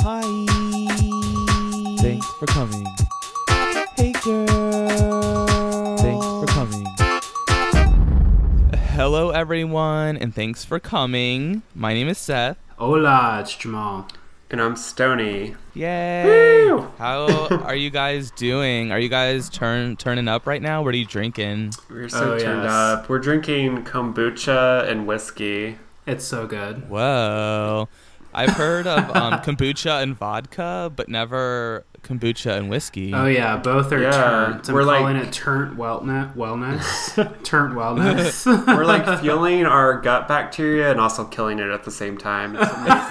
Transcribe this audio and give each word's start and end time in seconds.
Hi. 0.00 0.22
Thanks 2.00 2.26
for 2.38 2.46
coming. 2.46 2.86
Hey 3.96 4.12
girl. 4.24 5.96
Thanks 5.98 6.26
for 6.26 6.46
coming. 6.46 6.86
Hello 8.94 9.30
everyone 9.30 10.16
and 10.16 10.34
thanks 10.34 10.64
for 10.64 10.78
coming. 10.78 11.62
My 11.74 11.94
name 11.94 12.08
is 12.08 12.18
Seth. 12.18 12.56
Hola, 12.78 13.38
it's 13.40 13.54
Jamal. 13.56 14.06
And 14.50 14.62
I'm 14.62 14.76
Stony. 14.76 15.54
Yay! 15.74 16.24
Woo! 16.64 16.88
How 16.96 17.48
are 17.64 17.74
you 17.76 17.90
guys 17.90 18.30
doing? 18.30 18.90
Are 18.92 18.98
you 18.98 19.10
guys 19.10 19.50
turn 19.50 19.96
turning 19.96 20.26
up 20.26 20.46
right 20.46 20.62
now? 20.62 20.82
What 20.82 20.94
are 20.94 20.98
you 20.98 21.04
drinking? 21.04 21.72
We're 21.90 22.08
so 22.08 22.32
Oh, 22.34 22.38
turned 22.38 22.62
yes. 22.62 22.72
up. 22.72 23.08
We're 23.10 23.18
drinking 23.18 23.84
kombucha 23.84 24.88
and 24.90 25.06
whiskey. 25.06 25.76
It's 26.06 26.24
so 26.24 26.46
good. 26.46 26.88
Whoa. 26.88 27.88
I've 28.38 28.50
heard 28.50 28.86
of 28.86 29.14
um, 29.16 29.32
kombucha 29.42 30.00
and 30.02 30.14
vodka, 30.16 30.92
but 30.94 31.08
never 31.08 31.84
kombucha 32.02 32.56
and 32.56 32.70
whiskey. 32.70 33.12
Oh 33.12 33.26
yeah, 33.26 33.56
both 33.56 33.90
are 33.92 34.00
Yeah, 34.00 34.12
turnt. 34.12 34.68
I'm 34.68 34.74
we're 34.74 34.84
like- 34.84 35.00
calling 35.00 35.16
it 35.16 35.32
turnt 35.32 35.76
wellness. 35.76 36.32
Wellness. 36.34 37.42
turnt 37.44 37.74
wellness. 37.74 38.46
We're 38.76 38.84
like 38.84 39.20
fueling 39.20 39.66
our 39.66 40.00
gut 40.00 40.28
bacteria 40.28 40.90
and 40.92 41.00
also 41.00 41.24
killing 41.24 41.58
it 41.58 41.68
at 41.68 41.82
the 41.84 41.90
same 41.90 42.16
time. 42.16 42.56
It's 42.56 42.72
amazing. 42.72 43.08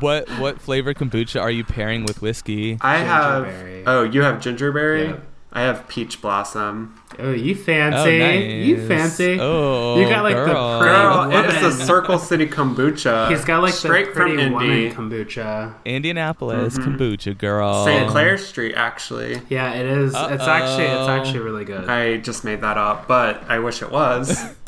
What 0.00 0.28
what 0.38 0.60
flavor 0.60 0.94
kombucha 0.94 1.40
are 1.40 1.50
you 1.50 1.64
pairing 1.64 2.04
with 2.04 2.22
whiskey? 2.22 2.78
I 2.80 2.98
have. 2.98 3.48
Oh, 3.86 4.04
you 4.04 4.22
have 4.22 4.40
gingerberry? 4.40 5.06
Yep. 5.08 5.22
I 5.52 5.62
have 5.62 5.88
peach 5.88 6.20
blossom. 6.20 7.00
Oh, 7.18 7.32
you 7.32 7.54
Oh, 7.54 7.58
fancy. 7.58 8.18
nice. 8.18 8.66
You 8.66 8.86
fancy. 8.88 9.38
Oh, 9.40 9.98
You 9.98 10.08
got, 10.08 10.22
like, 10.22 10.36
the 10.36 10.44
girl. 10.44 10.80
pretty 10.80 10.94
Girl, 10.94 11.18
woman. 11.28 11.44
it's 11.46 11.60
the 11.60 11.72
Circle 11.84 12.18
City 12.18 12.46
kombucha. 12.46 13.28
He's 13.30 13.44
got 13.44 13.62
like 13.62 13.72
straight 13.74 14.06
the 14.08 14.12
pretty 14.12 14.36
from 14.36 14.52
woman 14.52 14.70
Indy. 14.70 14.94
kombucha. 14.94 15.74
Indianapolis 15.84 16.78
Mhm. 16.78 16.96
kombucha 16.98 17.36
girl. 17.38 17.84
St. 17.84 18.08
Clair 18.08 18.36
Street, 18.38 18.74
actually. 18.76 19.40
Yeah, 19.48 19.72
it 19.72 19.86
is. 19.86 20.14
It's 20.14 20.42
actually 20.44 20.84
it's 20.86 21.08
actually 21.08 21.40
really 21.40 21.64
good. 21.64 21.88
I 21.88 22.18
just 22.18 22.44
made 22.44 22.60
that 22.62 22.76
up, 22.78 23.06
but 23.08 23.42
I 23.48 23.58
wish 23.58 23.82
it 23.82 23.90
was. 23.90 24.44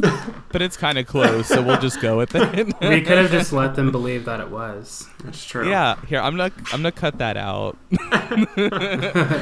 but 0.52 0.62
it's 0.62 0.76
kind 0.76 0.98
of 0.98 1.06
close, 1.06 1.46
so 1.48 1.62
we'll 1.62 1.80
just 1.80 2.00
go 2.00 2.16
with 2.16 2.34
it. 2.34 2.66
we 2.80 3.00
could 3.02 3.18
have 3.18 3.30
just 3.30 3.52
let 3.52 3.74
them 3.74 3.90
believe 3.90 4.24
that 4.24 4.40
it 4.40 4.48
was. 4.50 5.06
That's 5.24 5.44
true. 5.44 5.68
Yeah, 5.68 5.96
here 6.06 6.20
I'm 6.20 6.36
not. 6.36 6.52
I'm 6.72 6.80
gonna 6.80 6.92
cut 6.92 7.18
that 7.18 7.36
out. 7.36 7.76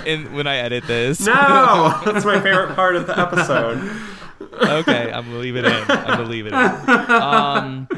in, 0.06 0.32
when 0.34 0.46
I 0.46 0.56
edit 0.56 0.84
this. 0.86 1.20
No! 1.26 2.00
That's 2.04 2.24
my 2.24 2.40
favorite 2.40 2.74
part 2.74 2.95
of 2.96 3.06
the 3.06 3.18
episode. 3.18 3.78
okay, 4.62 5.12
I'm 5.12 5.24
gonna 5.24 5.38
leave 5.38 5.56
it 5.56 5.64
in. 5.64 5.72
I'm 5.72 5.86
gonna 6.18 6.22
leave 6.24 6.46
it 6.46 6.52
in. 6.52 7.10
Um, 7.10 7.88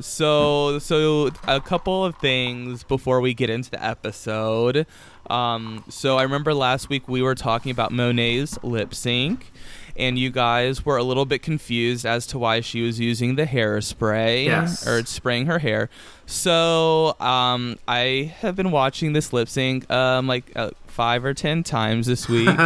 so 0.00 0.78
so 0.78 1.30
a 1.46 1.60
couple 1.60 2.04
of 2.04 2.16
things 2.16 2.84
before 2.84 3.20
we 3.20 3.34
get 3.34 3.50
into 3.50 3.70
the 3.70 3.84
episode. 3.84 4.86
Um, 5.28 5.84
so 5.88 6.16
I 6.16 6.22
remember 6.22 6.54
last 6.54 6.88
week 6.88 7.08
we 7.08 7.20
were 7.22 7.34
talking 7.34 7.70
about 7.70 7.92
Monet's 7.92 8.58
lip 8.62 8.94
sync. 8.94 9.50
And 9.96 10.16
you 10.16 10.30
guys 10.30 10.86
were 10.86 10.96
a 10.96 11.02
little 11.02 11.24
bit 11.24 11.42
confused 11.42 12.06
as 12.06 12.24
to 12.28 12.38
why 12.38 12.60
she 12.60 12.82
was 12.82 13.00
using 13.00 13.34
the 13.34 13.44
hairspray 13.46 14.44
Yes. 14.44 14.86
or 14.86 15.04
spraying 15.04 15.46
her 15.46 15.58
hair. 15.58 15.90
So 16.24 17.16
um, 17.18 17.80
I 17.88 18.32
have 18.38 18.54
been 18.54 18.70
watching 18.70 19.12
this 19.12 19.32
lip 19.32 19.48
sync 19.48 19.90
um, 19.90 20.28
like 20.28 20.52
uh, 20.54 20.70
five 20.98 21.24
or 21.24 21.32
ten 21.32 21.62
times 21.62 22.08
this 22.08 22.28
week. 22.28 22.48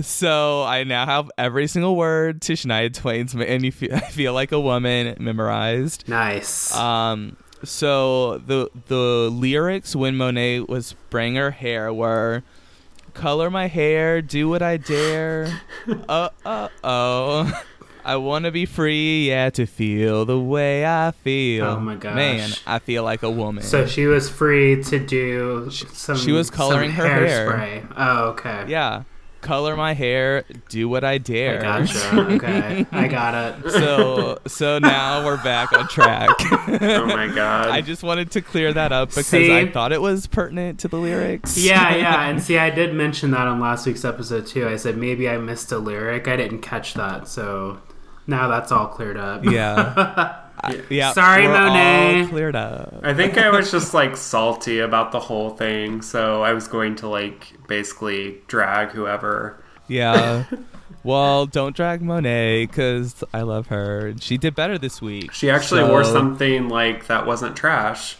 So 0.00 0.62
I 0.62 0.84
now 0.84 1.06
have 1.06 1.28
every 1.36 1.66
single 1.66 1.96
word 1.96 2.40
to 2.42 2.52
Shania 2.52 2.94
Twain's 2.94 3.34
"And 3.34 3.64
You 3.64 3.72
Feel, 3.72 3.94
I 3.96 4.00
Feel 4.00 4.32
Like 4.32 4.52
a 4.52 4.60
Woman" 4.60 5.16
memorized. 5.18 6.08
Nice. 6.08 6.72
Um, 6.72 7.36
so 7.64 8.38
the 8.38 8.70
the 8.86 9.28
lyrics 9.28 9.96
when 9.96 10.16
Monet 10.16 10.60
was 10.60 10.86
spraying 10.86 11.34
her 11.34 11.50
hair 11.50 11.92
were, 11.92 12.44
"Color 13.14 13.50
my 13.50 13.66
hair, 13.66 14.22
do 14.22 14.48
what 14.48 14.62
I 14.62 14.76
dare, 14.76 15.60
uh 16.08 16.28
uh 16.46 16.68
oh." 16.84 17.62
I 18.08 18.16
want 18.16 18.46
to 18.46 18.50
be 18.50 18.64
free, 18.64 19.28
yeah, 19.28 19.50
to 19.50 19.66
feel 19.66 20.24
the 20.24 20.40
way 20.40 20.86
I 20.86 21.10
feel. 21.10 21.66
Oh 21.66 21.78
my 21.78 21.94
gosh. 21.94 22.14
Man, 22.14 22.50
I 22.66 22.78
feel 22.78 23.04
like 23.04 23.22
a 23.22 23.30
woman. 23.30 23.62
so 23.62 23.84
she 23.86 24.06
was 24.06 24.30
free 24.30 24.82
to 24.84 24.98
do 24.98 25.70
some. 25.70 26.16
she 26.16 26.32
was 26.32 26.48
coloring 26.48 26.90
her 26.92 27.06
hair. 27.06 27.50
hairspray. 27.50 27.92
Oh, 27.98 28.28
okay. 28.30 28.64
yeah, 28.66 29.02
color 29.42 29.76
my 29.76 29.92
hair, 29.92 30.44
do 30.70 30.88
what 30.88 31.04
I 31.04 31.18
dare. 31.18 31.58
I 31.58 31.80
gotcha. 31.80 32.18
Okay, 32.38 32.86
I 32.92 33.08
got 33.08 33.34
it. 33.34 33.72
so 33.72 34.38
so 34.46 34.78
now 34.78 35.22
we're 35.26 35.42
back 35.44 35.74
on 35.74 35.86
track. 35.88 36.30
Oh 36.80 37.04
my 37.06 37.26
god. 37.26 37.68
I 37.68 37.82
just 37.82 38.02
wanted 38.02 38.30
to 38.30 38.40
clear 38.40 38.72
that 38.72 38.90
up 38.90 39.10
because 39.10 39.26
See? 39.26 39.54
I 39.54 39.70
thought 39.70 39.92
it 39.92 40.00
was 40.00 40.26
pertinent 40.26 40.80
to 40.80 40.88
the 40.88 40.96
lyrics. 40.96 41.58
Yeah, 41.58 41.94
yeah, 41.94 42.28
and 42.28 42.42
see, 42.42 42.56
I 42.56 42.70
did 42.70 42.94
mention 42.94 43.32
that 43.32 43.46
on 43.46 43.60
last 43.60 43.86
week's 43.86 44.04
episode 44.04 44.46
too. 44.46 44.66
I 44.66 44.76
said 44.76 44.96
maybe 44.96 45.28
I 45.28 45.36
missed 45.36 45.70
a 45.72 45.78
lyric. 45.78 46.26
I 46.26 46.36
didn't 46.36 46.60
catch 46.60 46.94
that, 46.94 47.28
so 47.28 47.80
now 48.28 48.46
that's 48.46 48.70
all 48.70 48.86
cleared 48.86 49.16
up. 49.16 49.44
yeah. 49.44 50.36
I- 50.60 50.82
yeah. 50.90 51.12
Sorry, 51.12 51.46
we're 51.46 51.54
all 51.56 51.68
Monet. 51.68 52.26
cleared 52.30 52.56
up. 52.56 52.92
I 53.04 53.14
think 53.14 53.38
I 53.38 53.48
was 53.50 53.70
just 53.70 53.94
like 53.94 54.16
salty 54.16 54.80
about 54.80 55.12
the 55.12 55.20
whole 55.20 55.50
thing, 55.50 56.02
so 56.02 56.42
I 56.42 56.52
was 56.52 56.66
going 56.68 56.96
to 56.96 57.08
like 57.08 57.52
basically 57.68 58.38
drag 58.48 58.90
whoever. 58.90 59.62
Yeah. 59.88 60.44
Well, 61.04 61.46
don't 61.46 61.74
drag 61.76 62.02
Monet 62.02 62.66
because 62.66 63.22
I 63.32 63.42
love 63.42 63.68
her. 63.68 64.12
She 64.20 64.36
did 64.36 64.54
better 64.56 64.76
this 64.76 65.00
week. 65.00 65.32
She 65.32 65.48
actually 65.48 65.84
wore 65.84 66.02
something 66.04 66.68
like 66.68 67.06
that 67.06 67.24
wasn't 67.24 67.56
trash. 67.56 68.16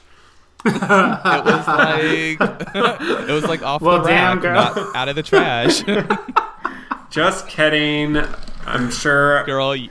It 0.64 0.72
was 0.72 1.66
like 1.66 2.38
it 2.40 3.32
was 3.32 3.44
like 3.44 3.62
off 3.62 3.82
Well, 3.82 4.00
the 4.02 4.08
damn, 4.08 4.40
rack, 4.40 4.42
girl. 4.75 4.84
not 4.86 4.96
out 4.96 5.08
of 5.08 5.16
the 5.16 5.22
trash. 5.25 5.82
Just 7.10 7.48
kidding. 7.48 8.16
I'm 8.64 8.90
sure. 8.90 9.44
Girl, 9.44 9.70
y- 9.70 9.90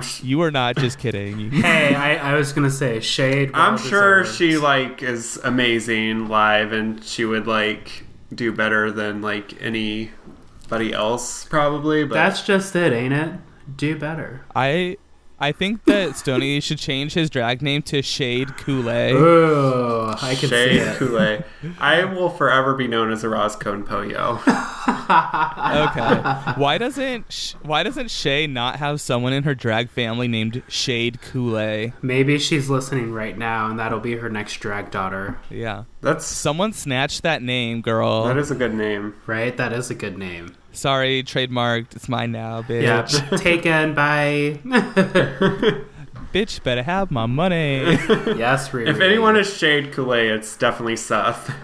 Sh- 0.00 0.22
you 0.22 0.40
are 0.42 0.50
not 0.50 0.76
just 0.76 0.98
kidding. 0.98 1.50
Hey, 1.62 1.94
I, 1.94 2.32
I 2.32 2.34
was 2.34 2.52
gonna 2.52 2.70
say 2.70 3.00
shade. 3.00 3.50
I'm 3.54 3.74
well 3.74 3.84
sure 3.84 4.22
deserved. 4.22 4.38
she 4.38 4.56
like 4.58 5.02
is 5.02 5.38
amazing 5.44 6.28
live, 6.28 6.72
and 6.72 7.02
she 7.04 7.24
would 7.24 7.46
like 7.46 8.04
do 8.34 8.52
better 8.52 8.90
than 8.90 9.20
like 9.22 9.60
anybody 9.62 10.92
else 10.92 11.44
probably. 11.44 12.04
But 12.04 12.14
That's 12.14 12.42
just 12.42 12.74
it, 12.76 12.92
ain't 12.92 13.12
it? 13.14 13.32
Do 13.76 13.98
better. 13.98 14.44
I 14.54 14.96
I 15.42 15.50
think 15.50 15.84
that 15.86 16.16
Stony 16.16 16.60
should 16.66 16.78
change 16.78 17.14
his 17.14 17.28
drag 17.28 17.62
name 17.62 17.82
to 17.82 18.00
Shade 18.00 18.56
Kool-Aid. 18.56 19.16
Ooh, 19.16 20.06
I 20.22 20.36
can 20.36 20.36
see 20.36 20.46
Shade 20.48 20.76
it. 20.82 20.96
Kool-Aid. 20.98 21.44
I 21.80 22.04
will 22.04 22.30
forever 22.30 22.74
be 22.74 22.86
known 22.86 23.10
as 23.10 23.24
a 23.24 23.28
Roscoe 23.28 23.82
Poyo. 23.82 24.40
Okay. 25.12 26.60
Why 26.60 26.76
doesn't 26.78 27.32
Sh- 27.32 27.54
Why 27.62 27.82
doesn't 27.82 28.10
Shea 28.10 28.46
not 28.46 28.76
have 28.76 29.00
someone 29.00 29.32
in 29.32 29.42
her 29.44 29.54
drag 29.54 29.90
family 29.90 30.26
named 30.28 30.62
Shade 30.68 31.20
Kool-Aid? 31.22 31.92
Maybe 32.02 32.38
she's 32.38 32.68
listening 32.70 33.12
right 33.12 33.36
now, 33.36 33.68
and 33.70 33.78
that'll 33.78 34.00
be 34.00 34.16
her 34.16 34.28
next 34.28 34.56
drag 34.58 34.90
daughter. 34.90 35.38
Yeah. 35.50 35.84
That's 36.02 36.26
Someone 36.26 36.72
snatched 36.72 37.22
that 37.22 37.42
name, 37.42 37.80
girl. 37.80 38.24
that 38.24 38.36
is 38.36 38.50
a 38.50 38.54
good 38.56 38.74
name. 38.74 39.14
Right? 39.26 39.56
That 39.56 39.72
is 39.72 39.90
a 39.90 39.94
good 39.94 40.18
name. 40.18 40.54
Sorry, 40.72 41.22
trademarked. 41.22 41.94
It's 41.94 42.08
mine 42.08 42.32
now, 42.32 42.62
bitch. 42.62 42.82
Yeah. 42.82 43.36
Taken 43.38 43.94
by. 43.94 44.58
Bitch, 46.32 46.62
better 46.62 46.82
have 46.82 47.10
my 47.10 47.26
money. 47.26 47.82
yes, 47.84 48.70
Riri. 48.70 48.88
If 48.88 49.00
anyone 49.00 49.36
is 49.36 49.54
Shade 49.54 49.92
Kool-Aid, 49.92 50.30
it's 50.30 50.56
definitely 50.56 50.96
Seth. 50.96 51.54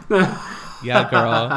Yeah, 0.82 1.08
girl. 1.10 1.48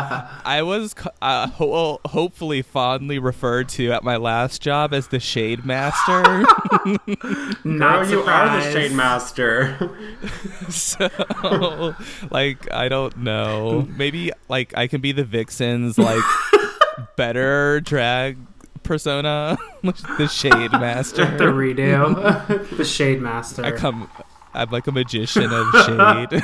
I 0.46 0.62
was 0.64 0.96
uh, 1.22 1.48
ho- 1.48 1.68
well, 1.68 2.02
hopefully 2.06 2.62
fondly 2.62 3.20
referred 3.20 3.70
to 3.70 3.92
at 3.92 4.04
my 4.04 4.18
last 4.18 4.62
job 4.62 4.94
as 4.94 5.08
the 5.08 5.20
Shade 5.20 5.66
Master. 5.66 6.22
Not 7.64 8.04
Girl, 8.06 8.10
you 8.10 8.22
are 8.24 8.62
the. 8.62 8.72
Shade 8.72 8.92
Master. 8.94 9.92
so, 10.70 11.96
like, 12.30 12.72
I 12.72 12.90
don't 12.90 13.18
know. 13.18 13.88
Maybe 13.96 14.32
like 14.50 14.76
I 14.78 14.88
can 14.88 15.02
be 15.02 15.12
the 15.12 15.24
Vixen's 15.24 15.98
like 15.98 16.24
better 17.16 17.80
drag 17.82 18.38
persona, 18.84 19.58
the 19.84 20.28
Shade 20.28 20.72
Master. 20.72 21.26
The 21.38 21.46
redo. 21.46 22.78
the 22.78 22.86
Shade 22.86 23.22
Master. 23.22 23.64
I 23.66 23.72
come. 23.72 24.10
I'm 24.54 24.70
like 24.70 24.88
a 24.88 24.92
magician 24.92 25.50
of 25.52 25.66
shade. 25.86 26.42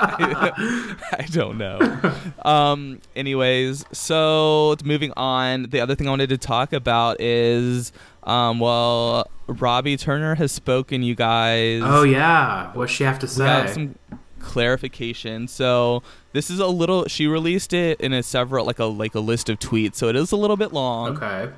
I 0.00 1.26
don't 1.30 1.58
know. 1.58 2.12
Um. 2.42 3.00
Anyways, 3.16 3.84
so 3.92 4.76
moving 4.84 5.12
on. 5.16 5.64
The 5.64 5.80
other 5.80 5.94
thing 5.94 6.06
I 6.06 6.10
wanted 6.10 6.30
to 6.30 6.38
talk 6.38 6.72
about 6.72 7.20
is, 7.20 7.92
um. 8.24 8.60
Well, 8.60 9.30
Robbie 9.46 9.96
Turner 9.96 10.34
has 10.36 10.52
spoken. 10.52 11.02
You 11.02 11.14
guys. 11.14 11.82
oh, 11.84 12.02
yeah. 12.02 12.72
What's 12.74 12.92
she 12.92 13.04
have 13.04 13.18
to 13.20 13.28
say? 13.28 13.44
have 13.46 13.70
some 13.70 13.94
clarification. 14.40 15.48
So 15.48 16.02
this 16.32 16.50
is 16.50 16.58
a 16.60 16.66
little. 16.66 17.06
She 17.06 17.26
released 17.26 17.72
it 17.72 18.00
in 18.00 18.12
a 18.12 18.22
several 18.22 18.64
like 18.66 18.78
a 18.78 18.84
like 18.86 19.14
a 19.14 19.20
list 19.20 19.48
of 19.48 19.58
tweets. 19.58 19.96
So 19.96 20.08
it 20.08 20.16
is 20.16 20.32
a 20.32 20.36
little 20.36 20.56
bit 20.56 20.72
long. 20.72 21.16
okay. 21.16 21.52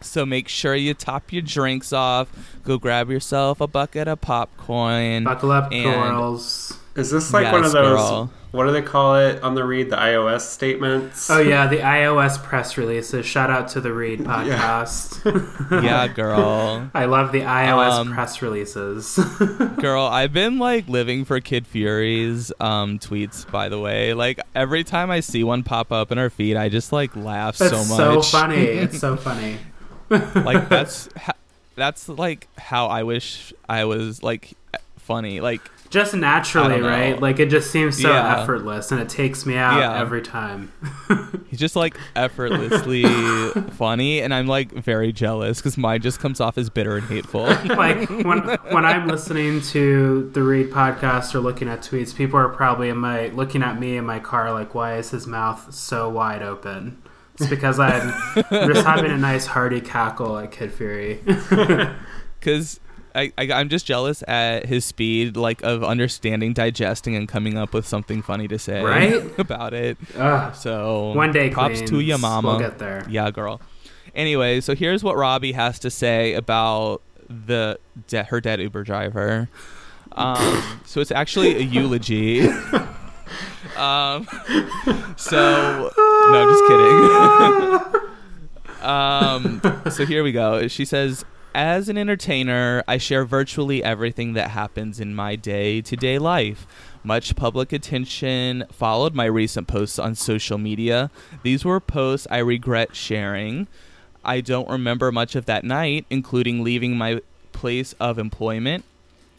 So 0.00 0.26
make 0.26 0.48
sure 0.48 0.74
you 0.74 0.92
top 0.94 1.32
your 1.32 1.42
drinks 1.42 1.92
off. 1.92 2.28
Go 2.62 2.78
grab 2.78 3.10
yourself 3.10 3.60
a 3.60 3.66
bucket 3.66 4.06
of 4.08 4.20
popcorn. 4.20 5.24
Buckle 5.24 5.50
up, 5.52 5.70
girls. 5.70 6.78
Is 6.94 7.10
this 7.10 7.32
like 7.32 7.44
Yes, 7.44 7.52
one 7.52 7.64
of 7.64 7.72
those? 7.72 7.98
girl. 7.98 8.30
What 8.52 8.66
do 8.66 8.72
they 8.72 8.82
call 8.82 9.16
it 9.16 9.42
on 9.42 9.56
the 9.56 9.64
read? 9.64 9.90
The 9.90 9.96
iOS 9.96 10.42
statements. 10.42 11.28
Oh 11.28 11.40
yeah, 11.40 11.66
the 11.66 11.78
iOS 11.78 12.40
press 12.40 12.76
releases. 12.76 13.26
Shout 13.26 13.50
out 13.50 13.66
to 13.70 13.80
the 13.80 13.92
Read 13.92 14.20
podcast. 14.68 15.18
yeah, 15.82 16.06
girl. 16.06 16.88
I 16.94 17.06
love 17.06 17.32
the 17.32 17.40
iOS 17.40 17.90
Um, 17.90 18.12
press 18.12 18.40
releases. 18.42 19.16
Girl, 19.80 20.04
I've 20.04 20.32
been 20.32 20.60
like 20.60 20.86
living 20.88 21.24
for 21.24 21.40
Kid 21.40 21.66
Fury's 21.66 22.52
um, 22.60 23.00
tweets. 23.00 23.50
By 23.50 23.68
the 23.68 23.80
way, 23.80 24.14
like 24.14 24.38
every 24.54 24.84
time 24.84 25.10
I 25.10 25.18
see 25.18 25.42
one 25.42 25.64
pop 25.64 25.90
up 25.90 26.12
in 26.12 26.18
our 26.18 26.30
feed, 26.30 26.56
I 26.56 26.68
just 26.68 26.92
like 26.92 27.16
laugh 27.16 27.58
That's 27.58 27.72
so 27.72 27.78
much. 27.78 28.24
so, 28.26 28.38
funny. 28.38 28.62
It's 28.66 29.00
so 29.00 29.16
funny. 29.16 29.56
Like 30.34 30.68
that's 30.68 31.08
ha- 31.16 31.32
that's 31.76 32.08
like 32.08 32.48
how 32.58 32.86
I 32.86 33.02
wish 33.02 33.52
I 33.68 33.84
was 33.84 34.22
like 34.22 34.52
funny. 34.98 35.40
Like 35.40 35.60
Just 35.90 36.14
naturally, 36.14 36.80
right? 36.80 37.20
Like 37.20 37.38
it 37.38 37.50
just 37.50 37.70
seems 37.70 38.00
so 38.00 38.10
Yeah. 38.10 38.40
effortless, 38.40 38.90
and 38.90 39.00
it 39.00 39.08
takes 39.08 39.44
me 39.44 39.56
out 39.56 39.78
Yeah. 39.78 40.00
every 40.00 40.22
time. 40.22 40.72
he's 41.50 41.58
just 41.60 41.76
like 41.76 41.96
effortlessly 42.16 43.04
funny, 43.72 44.20
and 44.22 44.32
I'm 44.32 44.46
like 44.46 44.72
very 44.72 45.12
jealous 45.12 45.58
because 45.58 45.76
mine 45.76 46.00
just 46.00 46.20
comes 46.20 46.40
off 46.40 46.56
as 46.58 46.70
bitter 46.70 46.96
and 46.96 47.06
hateful. 47.06 47.42
like 47.64 48.08
when 48.08 48.40
when 48.70 48.84
I'm 48.84 49.06
listening 49.08 49.60
to 49.72 50.30
the 50.32 50.42
Read 50.42 50.70
podcast 50.70 51.34
or 51.34 51.40
looking 51.40 51.68
at 51.68 51.80
tweets, 51.82 52.14
people 52.14 52.38
are 52.38 52.48
probably 52.48 52.88
in 52.88 52.96
my 52.96 53.28
looking 53.28 53.62
at 53.62 53.78
me 53.78 53.96
in 53.96 54.06
my 54.06 54.20
car 54.20 54.52
like, 54.52 54.74
why 54.74 54.96
is 54.96 55.10
his 55.10 55.26
mouth 55.26 55.72
so 55.74 56.08
wide 56.08 56.42
open? 56.42 56.98
It's 57.40 57.48
because 57.48 57.78
I'm 57.80 58.12
just 58.50 58.86
having 58.86 59.10
a 59.10 59.18
nice 59.18 59.46
hearty 59.46 59.80
cackle 59.80 60.38
at 60.38 60.52
Kid 60.52 60.72
Fury. 60.72 61.20
because 62.40 62.78
I, 63.14 63.32
I 63.38 63.52
I'm 63.52 63.68
just 63.68 63.86
jealous 63.86 64.22
at 64.28 64.66
his 64.66 64.84
speed, 64.84 65.36
like 65.36 65.62
of 65.62 65.82
understanding, 65.82 66.52
digesting, 66.52 67.16
and 67.16 67.28
coming 67.28 67.56
up 67.58 67.72
with 67.72 67.86
something 67.86 68.22
funny 68.22 68.46
to 68.48 68.58
say 68.58 68.82
Right? 68.82 69.22
about 69.38 69.74
it. 69.74 69.98
Ugh. 70.16 70.54
So 70.54 71.12
One 71.12 71.32
day, 71.32 71.50
props 71.50 71.80
to 71.80 71.86
Queens. 71.88 72.04
ya, 72.08 72.18
mama. 72.18 72.48
We'll 72.50 72.58
get 72.60 72.78
there. 72.78 73.04
Yeah, 73.08 73.30
girl. 73.30 73.60
Anyway, 74.14 74.60
so 74.60 74.74
here's 74.76 75.02
what 75.02 75.16
Robbie 75.16 75.52
has 75.52 75.78
to 75.80 75.90
say 75.90 76.34
about 76.34 77.02
the 77.28 77.78
de- 78.06 78.22
her 78.24 78.40
dead 78.40 78.60
Uber 78.60 78.84
driver. 78.84 79.48
Um, 80.12 80.80
so 80.86 81.00
it's 81.00 81.10
actually 81.10 81.56
a 81.56 81.60
eulogy. 81.60 82.46
um, 83.76 84.28
so 85.16 85.90
no, 86.30 86.50
just 86.50 86.64
kidding. 86.66 87.04
um, 88.82 89.60
so 89.90 90.06
here 90.06 90.22
we 90.22 90.30
go. 90.32 90.68
She 90.68 90.84
says, 90.84 91.24
"As 91.54 91.88
an 91.88 91.96
entertainer, 91.98 92.84
I 92.86 92.98
share 92.98 93.24
virtually 93.24 93.82
everything 93.82 94.34
that 94.34 94.50
happens 94.50 95.00
in 95.00 95.14
my 95.14 95.36
day-to-day 95.36 96.18
life." 96.18 96.66
Much 97.06 97.36
public 97.36 97.70
attention 97.72 98.64
followed 98.72 99.14
my 99.14 99.26
recent 99.26 99.68
posts 99.68 99.98
on 99.98 100.14
social 100.14 100.56
media. 100.56 101.10
These 101.42 101.62
were 101.62 101.78
posts 101.78 102.26
I 102.30 102.38
regret 102.38 102.96
sharing. 102.96 103.68
I 104.24 104.40
don't 104.40 104.70
remember 104.70 105.12
much 105.12 105.36
of 105.36 105.44
that 105.44 105.64
night, 105.64 106.06
including 106.08 106.64
leaving 106.64 106.96
my 106.96 107.20
place 107.52 107.92
of 108.00 108.18
employment. 108.18 108.86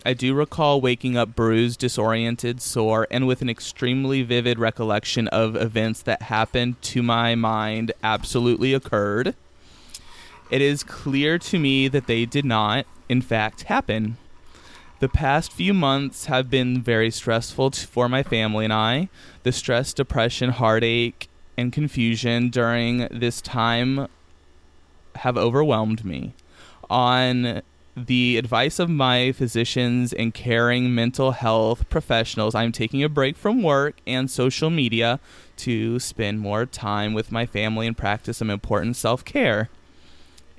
I 0.07 0.13
do 0.13 0.35
recall 0.35 0.81
waking 0.81 1.17
up 1.17 1.35
bruised, 1.35 1.79
disoriented, 1.79 2.61
sore, 2.61 3.07
and 3.09 3.25
with 3.25 3.41
an 3.41 3.49
extremely 3.49 4.21
vivid 4.21 4.59
recollection 4.59 5.27
of 5.29 5.55
events 5.55 6.03
that 6.03 6.21
happened 6.21 6.79
to 6.83 7.01
my 7.01 7.33
mind 7.33 7.91
absolutely 8.03 8.75
occurred. 8.75 9.33
It 10.51 10.61
is 10.61 10.83
clear 10.83 11.39
to 11.39 11.57
me 11.57 11.87
that 11.87 12.05
they 12.05 12.25
did 12.25 12.45
not, 12.45 12.85
in 13.09 13.23
fact, 13.23 13.63
happen. 13.63 14.17
The 14.99 15.09
past 15.09 15.51
few 15.51 15.73
months 15.73 16.25
have 16.25 16.51
been 16.51 16.83
very 16.83 17.09
stressful 17.09 17.71
t- 17.71 17.87
for 17.87 18.07
my 18.07 18.21
family 18.21 18.65
and 18.65 18.73
I. 18.73 19.09
The 19.41 19.51
stress, 19.51 19.91
depression, 19.91 20.51
heartache, 20.51 21.27
and 21.57 21.73
confusion 21.73 22.51
during 22.51 23.07
this 23.09 23.41
time 23.41 24.07
have 25.15 25.35
overwhelmed 25.35 26.05
me. 26.05 26.35
On 26.91 27.63
the 27.95 28.38
advice 28.38 28.77
of 28.80 28.89
my 28.89 29.31
physicians 29.31 30.12
and 30.12 30.33
caring 30.33 30.94
mental 30.94 31.31
health 31.31 31.88
professionals, 31.89 32.53
I'm 32.53 32.74
taking 32.74 33.03
a 33.03 33.09
break 33.09 33.38
from 33.38 33.63
work 33.63 33.95
and 34.06 34.30
social 34.30 34.69
media 34.69 35.21
to 35.57 35.97
spend 36.00 36.42
more 36.42 36.65
time 36.65 37.13
with 37.13 37.31
my 37.31 37.45
family 37.45 37.88
and 37.88 37.97
practice 37.97 38.38
some 38.38 38.50
important 38.50 38.97
self 38.97 39.24
care. 39.24 39.69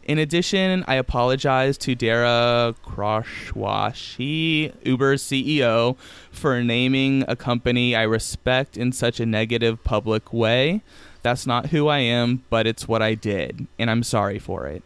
In 0.04 0.18
addition, 0.18 0.84
I 0.86 0.94
apologize 0.94 1.76
to 1.78 1.94
Dara 1.96 2.74
Khosrowshahi, 2.86 4.72
Uber's 4.86 5.22
CEO, 5.22 5.96
for 6.30 6.62
naming 6.62 7.24
a 7.26 7.34
company 7.34 7.96
I 7.96 8.02
respect 8.02 8.76
in 8.76 8.92
such 8.92 9.18
a 9.18 9.26
negative 9.26 9.82
public 9.82 10.32
way. 10.32 10.82
That's 11.22 11.44
not 11.46 11.66
who 11.66 11.88
I 11.88 11.98
am, 11.98 12.44
but 12.50 12.68
it's 12.68 12.86
what 12.86 13.02
I 13.02 13.14
did, 13.14 13.66
and 13.80 13.90
I'm 13.90 14.04
sorry 14.04 14.38
for 14.38 14.68
it. 14.68 14.84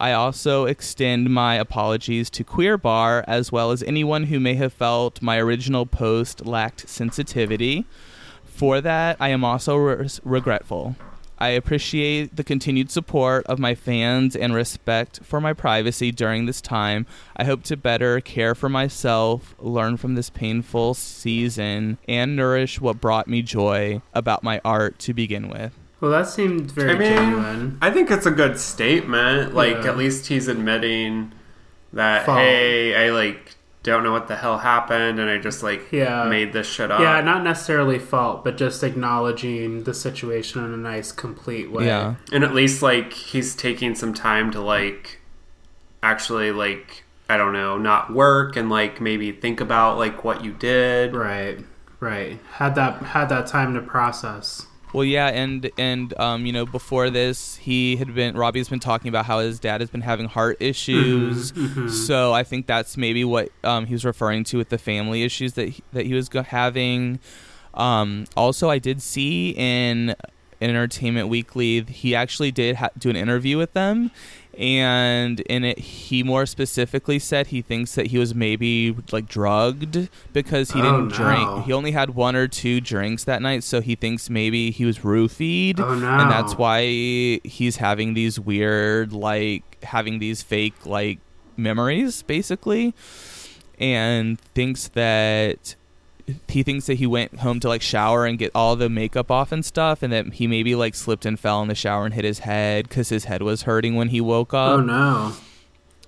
I 0.00 0.12
also 0.12 0.66
extend 0.66 1.28
my 1.28 1.56
apologies 1.56 2.30
to 2.30 2.44
Queer 2.44 2.78
Bar 2.78 3.24
as 3.26 3.50
well 3.50 3.72
as 3.72 3.82
anyone 3.82 4.24
who 4.24 4.38
may 4.38 4.54
have 4.54 4.72
felt 4.72 5.20
my 5.20 5.38
original 5.38 5.86
post 5.86 6.46
lacked 6.46 6.88
sensitivity. 6.88 7.84
For 8.44 8.80
that, 8.80 9.16
I 9.18 9.30
am 9.30 9.44
also 9.44 9.74
re- 9.74 10.08
regretful. 10.22 10.94
I 11.40 11.48
appreciate 11.50 12.34
the 12.34 12.44
continued 12.44 12.90
support 12.90 13.46
of 13.46 13.58
my 13.58 13.74
fans 13.74 14.34
and 14.34 14.54
respect 14.54 15.20
for 15.22 15.40
my 15.40 15.52
privacy 15.52 16.10
during 16.10 16.46
this 16.46 16.60
time. 16.60 17.06
I 17.36 17.44
hope 17.44 17.62
to 17.64 17.76
better 17.76 18.20
care 18.20 18.56
for 18.56 18.68
myself, 18.68 19.54
learn 19.60 19.96
from 19.96 20.16
this 20.16 20.30
painful 20.30 20.94
season, 20.94 21.98
and 22.08 22.34
nourish 22.34 22.80
what 22.80 23.00
brought 23.00 23.28
me 23.28 23.42
joy 23.42 24.02
about 24.12 24.42
my 24.42 24.60
art 24.64 24.98
to 25.00 25.14
begin 25.14 25.48
with. 25.48 25.77
Well, 26.00 26.10
that 26.12 26.28
seemed 26.28 26.70
very 26.70 26.90
I 26.90 26.98
mean, 26.98 27.12
genuine. 27.14 27.78
I 27.82 27.90
think 27.90 28.10
it's 28.10 28.26
a 28.26 28.30
good 28.30 28.58
statement. 28.58 29.54
Like 29.54 29.82
Yeah. 29.84 29.88
at 29.90 29.96
least 29.98 30.26
he's 30.28 30.46
admitting 30.48 31.32
that 31.92 32.26
Fault. 32.26 32.38
hey, 32.38 32.94
I 33.06 33.10
like 33.12 33.54
don't 33.82 34.02
know 34.02 34.12
what 34.12 34.28
the 34.28 34.36
hell 34.36 34.58
happened, 34.58 35.18
and 35.18 35.30
I 35.30 35.38
just 35.38 35.62
like 35.62 35.90
Yeah. 35.90 36.24
made 36.24 36.52
this 36.52 36.66
shit 36.68 36.90
up. 36.90 37.00
Yeah, 37.00 37.20
not 37.22 37.42
necessarily 37.42 37.98
fault, 37.98 38.44
but 38.44 38.56
just 38.56 38.84
acknowledging 38.84 39.84
the 39.84 39.94
situation 39.94 40.64
in 40.64 40.72
a 40.72 40.76
nice, 40.76 41.10
complete 41.10 41.70
way. 41.70 41.86
Yeah. 41.86 42.14
and 42.32 42.44
at 42.44 42.54
least 42.54 42.82
like 42.82 43.12
he's 43.12 43.54
taking 43.56 43.94
some 43.94 44.12
time 44.14 44.50
to 44.52 44.60
like 44.60 45.20
actually 46.02 46.52
like 46.52 47.04
I 47.30 47.36
don't 47.36 47.52
know, 47.52 47.76
not 47.76 48.12
work 48.12 48.56
and 48.56 48.70
like 48.70 49.00
maybe 49.00 49.32
think 49.32 49.60
about 49.60 49.98
like 49.98 50.24
what 50.24 50.44
you 50.44 50.52
did. 50.52 51.14
Right. 51.14 51.58
Right. 52.00 52.38
Had 52.52 52.74
that 52.76 53.02
had 53.02 53.28
that 53.30 53.46
time 53.48 53.74
to 53.74 53.80
process. 53.80 54.66
Well, 54.92 55.04
yeah, 55.04 55.28
and 55.28 55.70
and 55.76 56.18
um, 56.18 56.46
you 56.46 56.52
know, 56.52 56.64
before 56.64 57.10
this, 57.10 57.56
he 57.56 57.96
had 57.96 58.14
been 58.14 58.36
Robbie's 58.36 58.68
been 58.68 58.80
talking 58.80 59.08
about 59.08 59.26
how 59.26 59.40
his 59.40 59.60
dad 59.60 59.80
has 59.80 59.90
been 59.90 60.00
having 60.00 60.26
heart 60.26 60.56
issues. 60.60 61.52
Mm-hmm, 61.52 61.88
So 61.88 62.32
I 62.32 62.42
think 62.42 62.66
that's 62.66 62.96
maybe 62.96 63.24
what 63.24 63.50
um, 63.64 63.86
he 63.86 63.94
was 63.94 64.04
referring 64.04 64.44
to 64.44 64.56
with 64.56 64.70
the 64.70 64.78
family 64.78 65.22
issues 65.22 65.54
that 65.54 65.68
he, 65.68 65.82
that 65.92 66.06
he 66.06 66.14
was 66.14 66.28
having. 66.28 67.20
Um, 67.74 68.24
also, 68.36 68.70
I 68.70 68.78
did 68.78 69.02
see 69.02 69.50
in 69.50 70.16
Entertainment 70.60 71.28
Weekly 71.28 71.82
he 71.82 72.14
actually 72.14 72.50
did 72.50 72.76
ha- 72.76 72.90
do 72.98 73.10
an 73.10 73.16
interview 73.16 73.58
with 73.58 73.74
them, 73.74 74.10
and 74.58 75.38
in 75.40 75.62
it 75.62 75.78
he 75.78 76.22
more 76.24 76.44
specifically 76.44 77.18
said 77.20 77.46
he 77.46 77.62
thinks 77.62 77.94
that 77.94 78.08
he 78.08 78.18
was 78.18 78.34
maybe 78.34 78.94
like 79.12 79.28
drugged 79.28 80.08
because 80.32 80.72
he 80.72 80.80
Oh, 80.80 80.82
didn't 80.82 81.08
no. 81.08 81.14
drink. 81.14 81.64
He 81.66 81.72
only 81.72 81.92
had 81.92 82.10
one 82.16 82.34
or 82.34 82.48
two 82.48 82.80
drinks 82.80 83.22
that 83.24 83.40
night, 83.40 83.62
so 83.62 83.80
he 83.80 83.94
thinks 83.94 84.28
maybe 84.28 84.70
he 84.72 84.84
was 84.84 84.98
roofied, 84.98 85.78
Oh, 85.78 85.94
no. 85.94 86.08
and 86.08 86.28
that's 86.30 86.56
why 86.56 86.82
he's 87.44 87.76
having 87.76 88.14
these 88.14 88.40
weird 88.40 89.12
like 89.12 89.82
having 89.84 90.18
these 90.18 90.42
fake 90.42 90.84
like 90.84 91.20
memories 91.56 92.22
basically 92.22 92.94
and 93.78 94.40
thinks 94.40 94.88
that 94.88 95.76
he 96.48 96.62
thinks 96.62 96.86
that 96.86 96.94
he 96.94 97.06
went 97.06 97.38
home 97.40 97.60
to 97.60 97.68
like 97.68 97.82
shower 97.82 98.26
and 98.26 98.38
get 98.38 98.50
all 98.54 98.76
the 98.76 98.88
makeup 98.88 99.30
off 99.30 99.52
and 99.52 99.64
stuff 99.64 100.02
and 100.02 100.12
that 100.12 100.34
he 100.34 100.46
maybe 100.46 100.74
like 100.74 100.94
slipped 100.94 101.26
and 101.26 101.38
fell 101.38 101.62
in 101.62 101.68
the 101.68 101.74
shower 101.74 102.04
and 102.04 102.14
hit 102.14 102.24
his 102.24 102.40
head 102.40 102.88
because 102.88 103.08
his 103.08 103.24
head 103.24 103.42
was 103.42 103.62
hurting 103.62 103.94
when 103.94 104.08
he 104.08 104.20
woke 104.20 104.52
up 104.54 104.78
oh 104.78 104.80
no. 104.80 105.32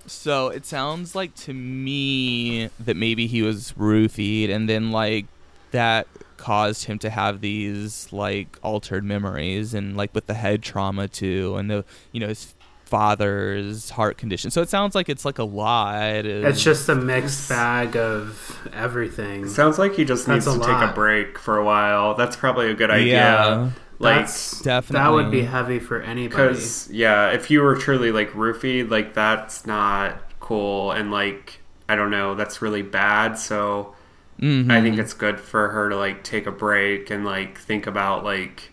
so 0.07 0.49
it 0.49 0.65
sounds 0.67 1.15
like 1.15 1.35
to 1.35 1.53
me 1.53 2.69
that 2.79 2.97
maybe 2.97 3.27
he 3.27 3.43
was 3.43 3.73
roofied 3.79 4.50
and 4.50 4.69
then 4.69 4.91
like 4.91 5.27
that 5.71 6.07
caused 6.37 6.87
him 6.87 6.99
to 6.99 7.11
have 7.11 7.43
these 7.43 8.11
like 8.12 8.59
altered 8.62 9.05
memories 9.05 9.75
and 9.75 9.97
like 9.97 10.15
with 10.15 10.27
the 10.27 10.35
head 10.35 10.62
trauma 10.62 11.07
too 11.07 11.55
and 11.57 11.71
the 11.71 11.85
you 12.12 12.21
know 12.21 12.29
his 12.29 12.55
father's 12.90 13.90
heart 13.90 14.18
condition. 14.18 14.50
So 14.50 14.61
it 14.62 14.68
sounds 14.68 14.94
like 14.94 15.09
it's 15.09 15.25
like 15.25 15.38
a 15.38 15.44
lot. 15.44 16.26
of- 16.26 16.44
It's 16.44 16.62
just 16.62 16.88
a 16.88 16.94
mixed 16.94 17.49
bag 17.49 17.97
of 17.97 18.59
everything. 18.73 19.49
Sounds 19.49 19.78
like 19.78 19.94
he 19.94 20.04
just 20.04 20.26
That's 20.26 20.47
needs 20.47 20.56
a 20.56 20.61
to 20.61 20.66
take 20.66 20.90
a 20.90 20.92
break 20.92 21.38
for 21.38 21.56
a 21.56 21.64
while. 21.64 22.14
That's 22.14 22.37
probably 22.37 22.70
a 22.70 22.75
good 22.75 22.90
idea. 22.90 23.14
yeah. 23.14 23.70
Like, 23.99 24.16
That's, 24.20 24.61
Definitely. 24.62 25.02
That 25.04 25.12
would 25.12 25.30
be 25.30 25.42
heavy 25.42 25.78
for 25.78 26.00
anybody. 26.00 26.28
because 26.49 26.88
yeah, 26.90 27.30
if 27.32 27.50
you 27.50 27.61
were 27.62 27.76
truly 27.76 28.12
like 28.12 28.30
roofied, 28.32 28.90
like 28.90 29.12
that's 29.14 29.66
not 29.66 30.16
cool, 30.40 30.90
and 30.92 31.11
like 31.11 31.61
I 31.88 31.97
don't 31.97 32.11
know, 32.11 32.35
that's 32.35 32.62
really 32.62 32.80
bad. 32.82 33.35
So 33.38 33.94
Mhm. 34.40 34.70
I 34.73 34.80
think 34.80 34.99
it's 34.99 35.12
good 35.12 35.38
for 35.38 35.68
her 35.68 35.90
to 35.90 35.97
like 35.97 36.25
take 36.25 36.47
a 36.47 36.50
break 36.50 37.11
and 37.11 37.26
like 37.26 37.59
think 37.59 37.87
about 37.87 38.25
like 38.25 38.73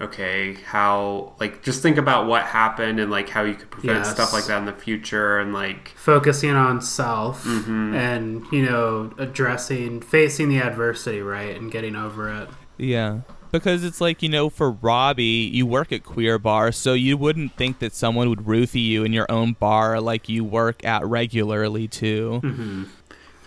okay 0.00 0.54
how 0.66 1.32
like 1.40 1.62
just 1.62 1.82
think 1.82 1.98
about 1.98 2.26
what 2.26 2.42
happened 2.44 2.98
and 2.98 3.10
like 3.10 3.28
how 3.28 3.42
you 3.42 3.54
could 3.54 3.70
prevent 3.70 3.98
Yes. 3.98 4.10
stuff 4.10 4.32
like 4.32 4.46
that 4.46 4.58
in 4.58 4.64
the 4.64 4.72
future 4.72 5.38
and 5.38 5.52
like 5.52 5.88
Focusing 5.96 6.52
on 6.54 6.80
self 6.80 7.44
Mhm. 7.44 7.94
and, 7.94 8.42
you 8.50 8.62
know, 8.64 9.12
addressing, 9.18 10.00
facing 10.00 10.48
the 10.48 10.58
adversity, 10.58 11.20
right? 11.20 11.54
And 11.56 11.70
getting 11.70 11.94
over 11.96 12.28
it. 12.32 12.48
Yeah. 12.78 13.20
Because 13.52 13.82
it's 13.82 14.00
like, 14.00 14.22
you 14.22 14.28
know, 14.28 14.48
for 14.48 14.70
Robbie, 14.70 15.50
you 15.52 15.66
work 15.66 15.90
at 15.92 16.04
Queer 16.04 16.38
Bar, 16.38 16.70
so 16.70 16.92
you 16.94 17.16
wouldn't 17.16 17.56
think 17.56 17.80
that 17.80 17.92
someone 17.94 18.28
would 18.28 18.40
roofie 18.46 18.84
you 18.84 19.02
in 19.04 19.12
your 19.12 19.26
own 19.30 19.54
bar 19.58 20.00
like 20.00 20.28
you 20.28 20.44
work 20.44 20.84
at 20.84 21.04
regularly, 21.04 21.88
too. 21.88 22.86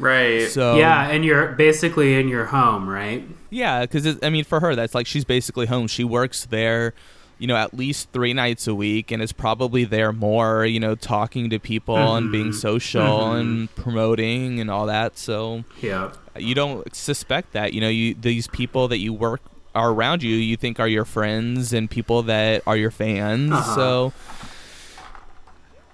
Right 0.04 0.48
So, 0.50 0.78
yeah, 0.78 1.10
and 1.10 1.24
you're 1.26 1.48
basically 1.54 2.16
in 2.20 2.28
your 2.28 2.46
home, 2.46 2.88
right? 2.90 3.24
Yeah, 3.50 3.82
because, 3.82 4.18
I 4.24 4.30
mean, 4.30 4.44
for 4.44 4.60
her, 4.60 4.76
that's 4.76 4.94
like 4.96 5.08
she's 5.08 5.26
basically 5.26 5.66
home. 5.68 5.88
She 5.88 6.04
works 6.04 6.46
there, 6.46 6.94
you 7.40 7.48
know, 7.48 7.56
at 7.56 7.74
least 7.74 8.10
three 8.12 8.34
nights 8.34 8.68
a 8.68 8.74
week 8.76 9.12
and 9.12 9.22
is 9.22 9.32
probably 9.32 9.84
there 9.84 10.12
more, 10.12 10.66
you 10.66 10.80
know, 10.80 10.96
talking 10.96 11.50
to 11.52 11.60
people 11.60 12.16
and 12.16 12.32
being 12.32 12.50
Mhm. 12.50 12.56
social 12.56 13.30
Mhm. 13.32 13.40
and 13.40 13.76
promoting 13.76 14.60
and 14.60 14.70
all 14.72 14.86
that. 14.88 15.18
So, 15.18 15.64
Yeah. 15.82 16.10
you 16.38 16.56
don't 16.56 16.96
suspect 16.96 17.54
that 17.54 17.74
you 17.74 17.82
know 17.82 17.90
you 17.90 18.16
these 18.20 18.48
people 18.48 18.88
that 18.88 18.98
you 18.98 19.14
work 19.14 19.40
are 19.76 19.92
around 19.92 20.24
you 20.24 20.36
you 20.36 20.56
think 20.58 20.80
are 20.80 20.88
your 20.88 21.06
friends 21.06 21.72
and 21.74 21.90
people 21.92 22.24
that 22.24 22.64
are 22.66 22.76
your 22.76 22.90
fans 22.90 23.52
Uh-huh. 23.52 23.76
so 23.76 24.14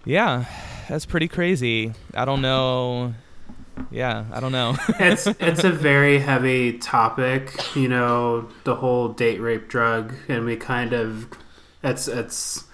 yeah 0.05 0.45
that's 0.87 1.05
pretty 1.05 1.27
crazy 1.27 1.93
i 2.13 2.23
don't 2.25 2.41
know 2.41 3.13
yeah 3.91 4.25
i 4.33 4.39
don't 4.39 4.51
know 4.51 4.75
it's 4.99 5.27
it's 5.27 5.63
a 5.63 5.71
very 5.71 6.19
heavy 6.19 6.77
topic, 6.77 7.75
you 7.75 7.87
know, 7.87 8.49
the 8.63 8.75
whole 8.75 9.09
date 9.09 9.39
rape 9.39 9.67
drug, 9.67 10.13
and 10.27 10.45
we 10.45 10.55
kind 10.55 10.93
of 10.93 11.27
it's 11.83 12.07
it's 12.07 12.65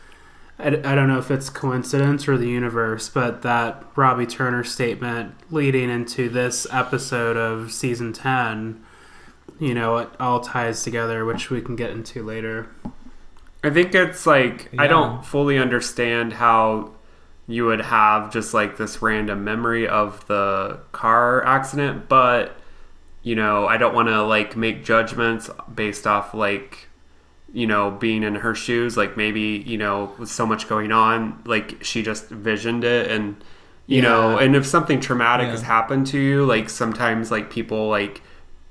I, 0.57 0.67
I 0.67 0.95
don't 0.95 1.07
know 1.07 1.19
if 1.19 1.31
it's 1.31 1.50
coincidence 1.50 2.27
or 2.27 2.38
the 2.38 2.47
universe, 2.47 3.09
but 3.09 3.41
that 3.41 3.83
Robbie 3.95 4.25
Turner 4.25 4.63
statement 4.63 5.35
leading 5.51 5.89
into 5.89 6.29
this 6.29 6.65
episode 6.71 7.38
of 7.38 7.71
season 7.71 8.13
ten, 8.13 8.83
you 9.59 9.74
know, 9.74 9.97
it 9.97 10.09
all 10.19 10.39
ties 10.39 10.83
together, 10.83 11.25
which 11.25 11.50
we 11.50 11.62
can 11.62 11.75
get 11.75 11.91
into 11.91 12.24
later. 12.24 12.69
I 13.63 13.69
think 13.69 13.95
it's 13.95 14.25
like 14.25 14.71
I 14.77 14.88
don't 14.88 15.25
fully 15.25 15.57
understand 15.57 16.33
how 16.33 16.94
you 17.47 17.65
would 17.65 17.81
have 17.81 18.31
just 18.33 18.53
like 18.53 18.77
this 18.77 19.01
random 19.01 19.43
memory 19.43 19.87
of 19.87 20.25
the 20.27 20.79
car 20.91 21.45
accident, 21.45 22.09
but 22.09 22.57
you 23.23 23.35
know, 23.35 23.67
I 23.67 23.77
don't 23.77 23.95
want 23.95 24.07
to 24.09 24.23
like 24.23 24.55
make 24.55 24.83
judgments 24.83 25.49
based 25.73 26.07
off 26.07 26.33
like 26.33 26.87
you 27.53 27.67
know, 27.67 27.89
being 27.91 28.23
in 28.23 28.35
her 28.35 28.53
shoes, 28.53 28.97
like 28.97 29.15
maybe, 29.15 29.63
you 29.65 29.77
know, 29.77 30.13
with 30.17 30.29
so 30.29 30.45
much 30.45 30.67
going 30.67 30.91
on, 30.91 31.41
like 31.45 31.83
she 31.83 32.03
just 32.03 32.27
visioned 32.29 32.83
it 32.83 33.09
and 33.11 33.41
you 33.87 34.01
know, 34.01 34.37
and 34.37 34.55
if 34.55 34.65
something 34.65 34.99
traumatic 34.99 35.45
Yeah. 35.45 35.51
has 35.51 35.61
happened 35.61 36.07
to 36.07 36.19
you, 36.19 36.45
like 36.45 36.69
sometimes 36.69 37.31
like 37.31 37.49
people 37.51 37.87
like 37.87 38.21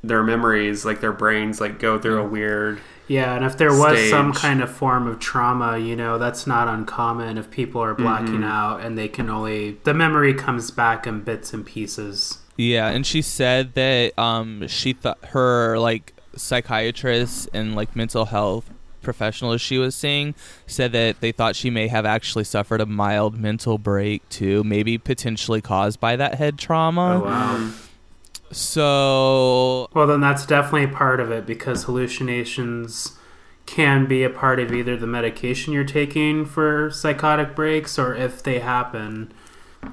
their 0.02 0.22
memories, 0.22 0.84
like 0.84 1.00
their 1.00 1.12
brains 1.12 1.60
like 1.60 1.78
go 1.78 1.98
through 1.98 2.20
a 2.20 2.26
weird 2.26 2.80
Yeah, 3.06 3.34
and 3.34 3.44
if 3.44 3.58
there 3.58 3.76
was 3.76 4.08
some 4.08 4.32
kind 4.32 4.62
of 4.62 4.70
form 4.75 5.06
of 5.06 5.18
trauma, 5.18 5.76
you 5.76 5.94
know, 5.94 6.16
that's 6.18 6.46
not 6.46 6.68
uncommon 6.68 7.37
if 7.37 7.50
people 7.50 7.80
are 7.82 7.94
blacking 7.94 8.40
Mhm. 8.40 8.44
out 8.50 8.80
and 8.80 8.96
they 8.96 9.08
can 9.08 9.28
only 9.28 9.76
the 9.84 9.92
memory 9.92 10.32
comes 10.32 10.70
back 10.70 11.06
in 11.06 11.20
bits 11.20 11.52
and 11.52 11.66
pieces. 11.66 12.38
yeah 12.56 12.87
and 12.88 13.04
she 13.04 13.20
said 13.20 13.75
that 13.75 14.16
um 14.16 14.64
she 14.68 14.92
thought 14.92 15.18
her 15.30 15.76
like 15.76 16.12
psychiatrist 16.37 17.49
and 17.52 17.75
like 17.75 17.94
mental 17.96 18.26
health 18.26 18.70
professional 19.02 19.56
she 19.58 19.76
was 19.76 19.94
seeing 19.94 20.34
said 20.66 20.92
that 20.92 21.20
they 21.20 21.30
thought 21.32 21.54
she 21.56 21.68
may 21.68 21.88
have 21.88 22.06
actually 22.06 22.44
suffered 22.44 22.80
a 22.80 22.87
mild 22.87 23.37
mental 23.38 23.76
break 23.76 24.26
too 24.30 24.62
maybe 24.64 24.96
potentially 24.96 25.61
caused 25.61 25.99
by 26.00 26.16
that 26.16 26.37
head 26.37 26.56
trauma 26.58 27.20
Oh 27.20 27.25
wow. 27.26 27.70
So 28.50 29.88
Well, 29.94 30.06
then 30.06 30.20
that's 30.20 30.46
definitely 30.46 30.88
part 30.88 31.20
of 31.20 31.30
it 31.30 31.46
because 31.46 31.84
hallucinations 31.84 33.18
can 33.66 34.06
be 34.06 34.22
a 34.22 34.30
part 34.30 34.60
of 34.60 34.72
either 34.72 34.96
the 34.96 35.06
medication 35.06 35.72
you're 35.72 35.84
taking 35.84 36.44
for 36.44 36.90
psychotic 36.90 37.54
breaks 37.56 37.98
or 37.98 38.14
if 38.14 38.42
they 38.42 38.58
happen, 38.58 39.32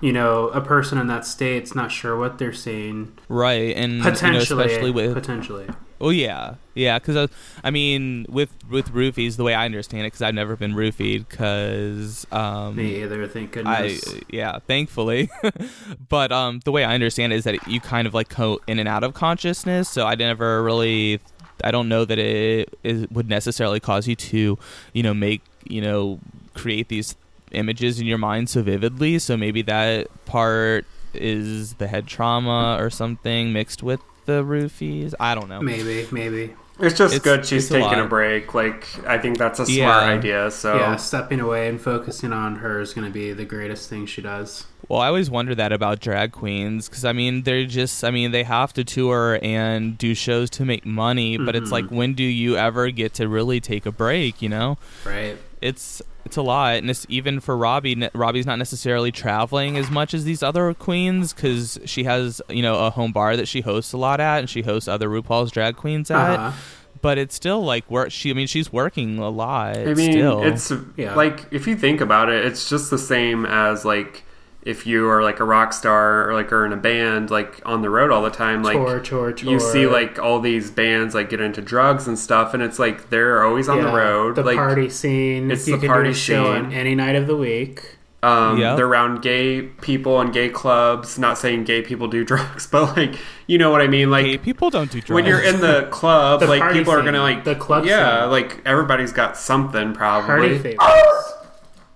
you 0.02 0.12
know, 0.12 0.50
a 0.50 0.62
person 0.62 0.98
in 0.98 1.08
that 1.08 1.26
state's 1.26 1.74
not 1.74 1.92
sure 1.92 2.18
what 2.18 2.38
they're 2.38 2.54
seeing. 2.54 3.18
right 3.30 3.76
and 3.76 3.94
you 3.94 4.04
know, 4.04 4.12
Potentially, 4.12 4.66
especially 4.66 4.92
with 4.92 5.14
potentially. 5.14 5.68
Oh 6.02 6.10
yeah, 6.10 6.56
yeah. 6.74 6.98
Because 6.98 7.16
I, 7.16 7.68
I 7.68 7.70
mean, 7.70 8.26
with 8.28 8.50
with 8.70 8.92
roofies, 8.92 9.38
the 9.38 9.44
way 9.44 9.54
I 9.54 9.66
understand 9.66 10.02
it, 10.02 10.08
because 10.08 10.24
I've 10.24 10.34
never 10.34 10.56
been 10.56 10.74
roofied. 10.74 11.30
Because 11.30 12.26
um, 12.32 12.76
Me 12.76 13.04
either, 13.04 13.28
thank 13.28 13.56
I 13.56 13.84
goodness. 13.84 14.16
yeah, 14.30 14.58
thankfully. 14.60 15.30
but 16.10 16.32
um, 16.32 16.60
the 16.66 16.72
way 16.72 16.84
I 16.84 16.96
understand 16.96 17.34
it 17.34 17.36
is 17.38 17.44
that 17.44 17.68
you 17.68 17.80
kind 17.80 18.08
of 18.08 18.16
like 18.16 18.36
go 18.36 18.60
in 18.68 18.80
and 18.80 18.90
out 18.90 19.04
of 19.04 19.14
consciousness. 19.14 19.90
So 19.90 20.08
I 20.08 20.16
never 20.16 20.64
really, 20.64 21.20
I 21.64 21.70
don't 21.70 21.88
know 21.88 22.04
that 22.04 22.18
it 22.18 22.74
is, 22.84 23.08
would 23.12 23.30
necessarily 23.30 23.80
cause 23.80 24.08
you 24.08 24.16
to, 24.16 24.58
you 24.94 25.04
know, 25.04 25.14
make 25.14 25.44
you 25.66 25.82
know 25.82 26.20
create 26.56 26.88
these 26.88 27.16
images 27.52 28.00
in 28.00 28.08
your 28.08 28.18
mind 28.18 28.50
so 28.50 28.64
vividly. 28.64 29.20
So 29.20 29.38
maybe 29.38 29.62
that 29.64 30.08
part 30.26 30.86
is 31.14 31.76
the 31.76 31.88
head 31.88 32.08
trauma 32.08 32.78
or 32.80 32.90
something 32.90 33.54
mixed 33.54 33.84
with 33.84 34.00
the 34.26 34.44
roofies. 34.44 35.14
I 35.20 35.36
don't 35.36 35.50
know. 35.50 35.62
maybe, 35.62 36.08
maybe. 36.12 36.54
It's 36.80 36.98
just 36.98 37.14
It's- 37.14 37.20
good 37.24 37.46
she's 37.46 37.66
it's 37.66 37.72
a 37.76 37.80
taking 37.80 38.00
a, 38.00 38.08
break. 38.08 38.56
Like 38.56 38.88
I 39.06 39.18
think 39.20 39.38
that's 39.38 39.60
a 39.60 39.66
smart 39.66 40.04
Yeah. 40.04 40.10
idea. 40.10 40.52
So 40.52 40.76
Yeah, 40.78 40.96
stepping 40.96 41.40
away 41.40 41.68
and 41.68 41.80
focusing 41.80 42.34
on 42.34 42.56
her 42.56 42.80
is 42.80 42.94
going 42.94 43.06
to 43.06 43.14
be 43.14 43.34
the 43.34 43.46
greatest 43.46 43.88
thing 43.90 44.08
she 44.08 44.22
does. 44.22 44.66
Well, 44.90 45.00
I 45.00 45.08
always 45.08 45.30
wonder 45.30 45.54
that 45.56 45.72
about 45.72 46.00
drag 46.00 46.32
queens 46.32 46.90
because 46.90 47.06
I 47.06 47.14
mean 47.14 47.44
they're 47.44 47.66
just 47.66 48.04
I 48.04 48.10
mean 48.10 48.32
they 48.32 48.44
have 48.44 48.74
to 48.74 48.84
tour 48.84 49.38
and 49.44 49.96
do 49.98 50.16
shows 50.16 50.50
to 50.52 50.66
make 50.66 50.84
money, 50.86 51.38
but 51.38 51.56
it's 51.56 51.70
Mhm. 51.70 51.74
like 51.74 51.86
when 51.90 52.14
do 52.14 52.24
you 52.24 52.58
ever 52.58 52.90
get 52.90 53.14
to 53.16 53.28
really 53.28 53.60
take 53.60 53.86
a 53.86 53.92
break? 53.92 54.42
You 54.42 54.50
know, 54.50 54.78
Right. 55.06 55.38
It's 55.62 56.02
it's 56.26 56.38
a 56.38 56.42
lot, 56.42 56.76
and 56.76 56.90
it's 56.90 57.06
even 57.10 57.40
for 57.40 57.58
Robbie. 57.58 58.10
Robbie's 58.14 58.46
not 58.46 58.58
necessarily 58.58 59.12
traveling 59.12 59.78
as 59.78 59.90
much 59.90 60.14
as 60.14 60.24
these 60.24 60.44
other 60.44 60.74
queens 60.74 61.34
because 61.34 61.80
she 61.86 62.04
has 62.04 62.42
you 62.50 62.62
know 62.62 62.76
a 62.86 62.90
home 62.90 63.12
bar 63.12 63.36
that 63.38 63.48
she 63.48 63.62
hosts 63.62 63.94
a 63.94 63.98
lot 63.98 64.20
at, 64.20 64.40
and 64.40 64.50
she 64.50 64.62
hosts 64.62 64.88
other 64.88 65.10
RuPaul's 65.10 65.52
drag 65.52 65.76
queens 65.76 66.10
at. 66.12 66.36
Uh-huh. 66.40 66.58
But 67.02 67.18
it's 67.18 67.34
still 67.34 67.64
like 67.64 67.90
work. 67.90 68.12
She 68.12 68.30
I 68.30 68.34
mean 68.34 68.48
she's 68.48 68.72
working 68.72 69.18
a 69.18 69.30
lot. 69.30 69.78
I 69.78 69.94
mean, 69.96 70.12
still. 70.12 70.44
it's 70.44 70.72
Yeah. 70.98 71.16
like 71.16 71.48
if 71.52 71.66
you 71.68 71.76
think 71.76 72.00
about 72.02 72.30
it, 72.30 72.46
it's 72.46 72.70
just 72.70 72.92
the 72.92 73.00
same 73.00 73.46
as 73.46 73.84
like 73.86 74.24
if 74.64 74.86
you 74.86 75.10
are 75.10 75.24
like 75.24 75.40
a 75.40 75.44
rock 75.44 75.74
star 75.74 76.30
or 76.30 76.34
like 76.36 76.52
are 76.54 76.66
in 76.66 76.72
a 76.72 76.78
band 76.78 77.32
like 77.32 77.62
on 77.66 77.82
the 77.82 77.90
road 77.90 78.12
all 78.12 78.22
the 78.22 78.30
time. 78.30 78.62
Like 78.64 78.78
tour, 78.78 79.00
tour, 79.00 79.32
tour. 79.32 79.52
you 79.52 79.60
see 79.60 79.88
like 79.88 80.20
all 80.20 80.40
these 80.40 80.70
bands 80.70 81.16
like 81.16 81.30
get 81.30 81.42
into 81.42 81.62
drugs 81.62 82.08
and 82.08 82.18
stuff, 82.20 82.54
and 82.54 82.62
it's 82.62 82.78
like 82.80 83.10
they're 83.10 83.44
always 83.44 83.68
on 83.68 83.78
the 83.82 83.88
Yeah, 83.90 83.96
road. 83.96 84.36
The 84.36 84.44
like 84.44 84.58
party 84.58 84.90
scene. 84.90 85.50
it's 85.50 85.68
you 85.68 85.78
the 85.78 85.88
party 85.88 86.10
do 86.10 86.12
a 86.12 86.16
show 86.16 86.54
scene. 86.56 86.66
on 86.66 86.74
any 86.74 86.94
night 86.96 87.16
of 87.16 87.28
the 87.28 87.36
week. 87.38 87.98
Um, 88.24 88.60
Yep. 88.60 88.78
They're 88.78 88.86
around 88.86 89.24
gay 89.24 89.64
people 89.64 90.22
and 90.22 90.32
gay 90.32 90.48
clubs. 90.50 91.18
Not 91.18 91.40
saying 91.40 91.64
gay 91.64 91.82
people 91.82 92.08
do 92.08 92.24
drugs, 92.32 92.68
but 92.68 92.96
like 92.96 93.16
you 93.48 93.58
know 93.58 93.72
what 93.72 93.82
I 93.82 93.88
mean. 93.88 94.12
Like 94.12 94.26
Hey, 94.28 94.38
people 94.38 94.70
don't 94.70 94.92
do 94.92 95.00
drugs. 95.02 95.10
when 95.10 95.26
you're 95.26 95.42
in 95.42 95.60
the 95.60 95.88
club, 95.90 96.40
The 96.42 96.46
like 96.46 96.60
party 96.62 96.78
people 96.78 96.94
are 96.94 97.02
gonna 97.02 97.22
like 97.24 97.46
The 97.46 97.56
club 97.56 97.84
Yeah, 97.86 98.22
scene. 98.26 98.30
like 98.30 98.62
everybody's 98.64 99.12
got 99.12 99.38
something 99.38 99.96
Party 99.96 100.60
probably. 100.60 100.78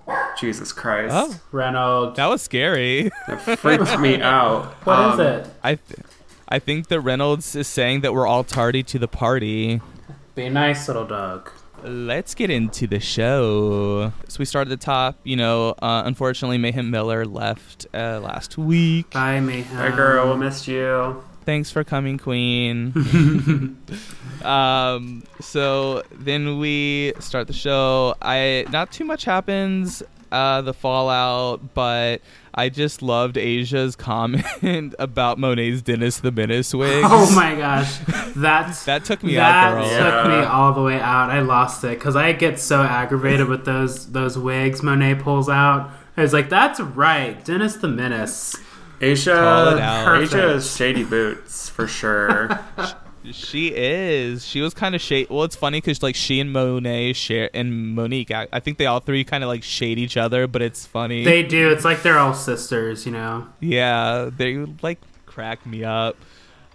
Favorites. 0.05 0.41
Jesus 0.41 0.71
Christ, 0.71 1.13
oh, 1.15 1.39
Reynolds. 1.51 2.17
that 2.17 2.27
was 2.27 2.41
scary. 2.41 3.11
that 3.27 3.41
freaked 3.59 3.99
me 3.99 4.21
out. 4.21 4.65
What 4.85 5.13
is 5.13 5.19
um, 5.19 5.19
Um, 5.19 5.27
it? 5.27 5.47
I, 5.63 5.75
th- 5.75 5.99
I 6.49 6.59
think 6.59 6.87
that 6.89 6.99
Reynolds 7.01 7.55
is 7.55 7.67
saying 7.67 8.01
that 8.01 8.13
we're 8.13 8.27
all 8.27 8.43
tardy 8.43 8.83
to 8.83 8.99
the 8.99 9.07
party. 9.07 9.81
Be 10.35 10.49
nice, 10.49 10.87
little 10.87 11.05
dog. 11.05 11.49
Let's 11.83 12.33
get 12.35 12.49
into 12.49 12.87
the 12.87 12.99
show. 12.99 14.11
So 14.27 14.37
we 14.39 14.45
start 14.45 14.67
at 14.67 14.69
the 14.69 14.77
top. 14.83 15.19
You 15.23 15.35
know, 15.35 15.69
uh, 15.81 16.03
unfortunately, 16.05 16.57
Mayhem 16.57 16.89
Miller 16.89 17.25
left 17.25 17.85
uh, 17.93 18.19
last 18.21 18.57
week. 18.57 19.11
Bye, 19.11 19.39
Mayhem. 19.39 19.77
Hey 19.77 19.95
girl, 19.95 20.33
we 20.33 20.39
missed 20.39 20.67
you. 20.67 21.23
Thanks 21.45 21.69
for 21.71 21.83
coming, 21.83 22.17
Queen. 22.17 22.91
um, 24.43 25.23
so 25.39 26.01
then 26.11 26.59
we 26.59 27.13
start 27.19 27.47
the 27.47 27.53
show. 27.53 28.15
I 28.21 28.65
not 28.71 28.91
too 28.91 29.05
much 29.05 29.25
happens. 29.25 30.01
uh, 30.31 30.61
the 30.61 30.73
fallout, 30.73 31.73
but 31.75 32.21
I 32.53 32.69
just 32.69 33.01
loved 33.01 33.37
Asia's 33.37 33.95
comment 34.09 34.95
about 34.99 35.37
Monet's 35.37 35.81
Dennis 35.81 36.19
the 36.19 36.31
Menace 36.31 36.73
wig. 36.73 37.03
Oh 37.05 37.33
my 37.35 37.55
gosh, 37.55 37.99
that's 38.35 38.83
That 38.85 39.05
took 39.05 39.23
me 39.23 39.35
that 39.35 39.73
out, 39.73 39.87
girl. 39.87 40.23
took 40.23 40.31
me 40.31 40.45
all 40.45 40.73
the 40.73 40.81
way 40.81 40.99
out. 40.99 41.29
I 41.29 41.41
lost 41.41 41.83
it 41.83 41.99
because 41.99 42.15
I 42.15 42.33
get 42.33 42.59
so 42.59 42.81
aggravated 42.81 43.47
with 43.47 43.65
those 43.65 44.11
those 44.11 44.37
wigs 44.37 44.81
Monet 44.81 45.15
pulls 45.15 45.47
out. 45.47 45.91
I 46.17 46.21
was 46.21 46.33
like, 46.33 46.49
"That's 46.49 46.79
right, 46.79 47.43
Dennis 47.45 47.75
the 47.75 47.87
Menace." 47.87 48.55
Asia. 49.01 50.17
Asia 50.21 50.53
is 50.53 50.75
shady 50.75 51.03
boots 51.03 51.69
for 51.69 51.87
sure. 51.87 52.59
She 53.31 53.73
is. 53.75 54.45
She 54.45 54.61
was 54.61 54.73
kind 54.73 54.93
of 54.93 55.01
shade. 55.01 55.29
Well, 55.29 55.43
it's 55.43 55.55
funny 55.55 55.79
because 55.81 56.03
like 56.03 56.15
she 56.15 56.39
and 56.39 56.51
Monet 56.53 57.13
share 57.13 57.49
and 57.53 57.95
Monique. 57.95 58.31
I, 58.31 58.47
I 58.51 58.59
think 58.59 58.77
they 58.77 58.85
all 58.85 58.99
three 58.99 59.23
kind 59.23 59.43
of 59.43 59.47
like 59.47 59.63
shade 59.63 59.97
each 59.97 60.17
other, 60.17 60.47
but 60.47 60.61
it's 60.61 60.85
funny. 60.85 61.23
They 61.23 61.43
do. 61.43 61.71
It's 61.71 61.85
like 61.85 62.03
they're 62.03 62.19
all 62.19 62.33
sisters, 62.33 63.05
you 63.05 63.11
know. 63.11 63.47
yeah, 63.59 64.29
they 64.35 64.57
like 64.81 64.99
crack 65.25 65.65
me 65.65 65.83
up. 65.83 66.17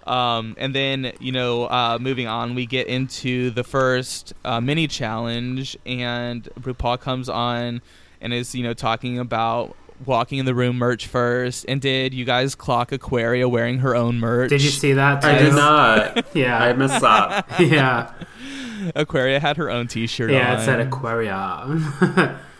Um, 0.06 0.56
and 0.58 0.74
then 0.74 1.12
you 1.20 1.30
know, 1.32 1.64
uh, 1.64 1.98
moving 2.00 2.26
on, 2.26 2.54
we 2.54 2.66
get 2.66 2.88
into 2.88 3.50
the 3.50 3.62
first 3.62 4.32
uh, 4.44 4.60
mini 4.60 4.88
challenge, 4.88 5.76
and 5.86 6.42
RuPaul 6.60 7.00
comes 7.00 7.28
on 7.28 7.80
and 8.20 8.32
is 8.32 8.54
you 8.54 8.62
know 8.62 8.74
talking 8.74 9.18
about 9.18 9.76
walking 10.04 10.38
in 10.38 10.46
the 10.46 10.54
room 10.54 10.76
merch 10.76 11.06
first. 11.06 11.64
And 11.68 11.80
did 11.80 12.14
you 12.14 12.24
guys 12.24 12.54
clock 12.54 12.92
Aquaria 12.92 13.48
wearing 13.48 13.78
her 13.78 13.94
own 13.94 14.18
merch? 14.18 14.50
Did 14.50 14.62
you 14.62 14.70
see 14.70 14.94
that? 14.94 15.22
Too? 15.22 15.28
I 15.28 15.38
did 15.38 15.54
not. 15.54 16.26
Yeah. 16.34 16.62
I 16.62 16.72
missed 16.72 17.00
that. 17.00 17.46
yeah. 17.60 18.12
Aquaria 18.94 19.40
had 19.40 19.56
her 19.56 19.70
own 19.70 19.88
T-shirt. 19.88 20.30
Yeah. 20.30 20.54
on. 20.54 20.60
It 20.60 20.64
said 20.64 20.80
Aquaria. 20.80 22.38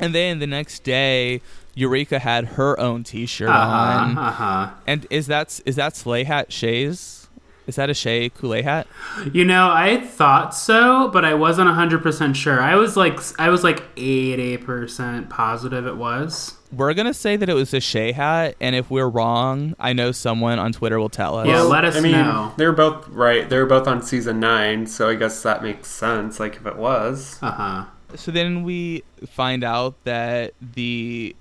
And 0.00 0.14
then 0.14 0.38
the 0.38 0.46
next 0.46 0.82
day, 0.82 1.42
Eureka 1.74 2.18
had 2.18 2.46
her 2.46 2.78
own 2.80 3.04
T-shirt 3.04 3.50
uh 3.50 3.52
on. 3.52 4.18
Uh 4.18 4.32
huh. 4.32 4.70
And 4.86 5.06
is 5.10 5.26
that 5.26 5.60
is 5.66 5.76
that 5.76 5.94
sleigh 5.94 6.24
hat 6.24 6.52
Shea's? 6.52 7.28
Is 7.66 7.76
that 7.76 7.90
a 7.90 7.94
Shea 7.94 8.30
Couleé 8.30 8.64
hat? 8.64 8.88
You 9.32 9.44
know, 9.44 9.70
I 9.70 10.00
thought 10.00 10.54
so, 10.54 11.08
but 11.08 11.24
I 11.24 11.34
wasn't 11.34 11.68
hundred 11.68 12.02
percent 12.02 12.36
sure. 12.36 12.60
I 12.60 12.74
was 12.76 12.96
like, 12.96 13.20
I 13.38 13.50
was 13.50 13.62
like 13.62 13.84
eighty 13.96 14.56
percent 14.56 15.28
positive 15.28 15.86
it 15.86 15.96
was. 15.96 16.56
We're 16.72 16.94
gonna 16.94 17.14
say 17.14 17.36
that 17.36 17.48
it 17.48 17.54
was 17.54 17.74
a 17.74 17.80
Shea 17.80 18.12
hat, 18.12 18.54
and 18.60 18.76
if 18.76 18.90
we're 18.90 19.08
wrong, 19.08 19.74
I 19.78 19.92
know 19.92 20.12
someone 20.12 20.58
on 20.58 20.72
Twitter 20.72 20.98
will 21.00 21.08
tell 21.08 21.36
us. 21.38 21.46
Yeah, 21.48 21.62
let 21.62 21.84
us 21.84 21.96
I 21.96 22.00
mean, 22.00 22.12
know. 22.12 22.52
they 22.56 22.66
were 22.66 22.72
both 22.72 23.08
right. 23.08 23.48
They 23.48 23.58
were 23.58 23.66
both 23.66 23.88
on 23.88 24.02
season 24.02 24.38
nine, 24.40 24.86
so 24.86 25.08
I 25.08 25.14
guess 25.16 25.42
that 25.42 25.62
makes 25.62 25.88
sense. 25.88 26.38
Like 26.38 26.56
if 26.56 26.66
it 26.66 26.76
was, 26.76 27.38
Uh 27.42 27.50
huh. 27.50 27.84
So 28.14 28.30
then 28.30 28.62
we 28.62 29.02
find 29.26 29.62
out 29.64 29.94
that 30.04 30.54
the 30.60 31.34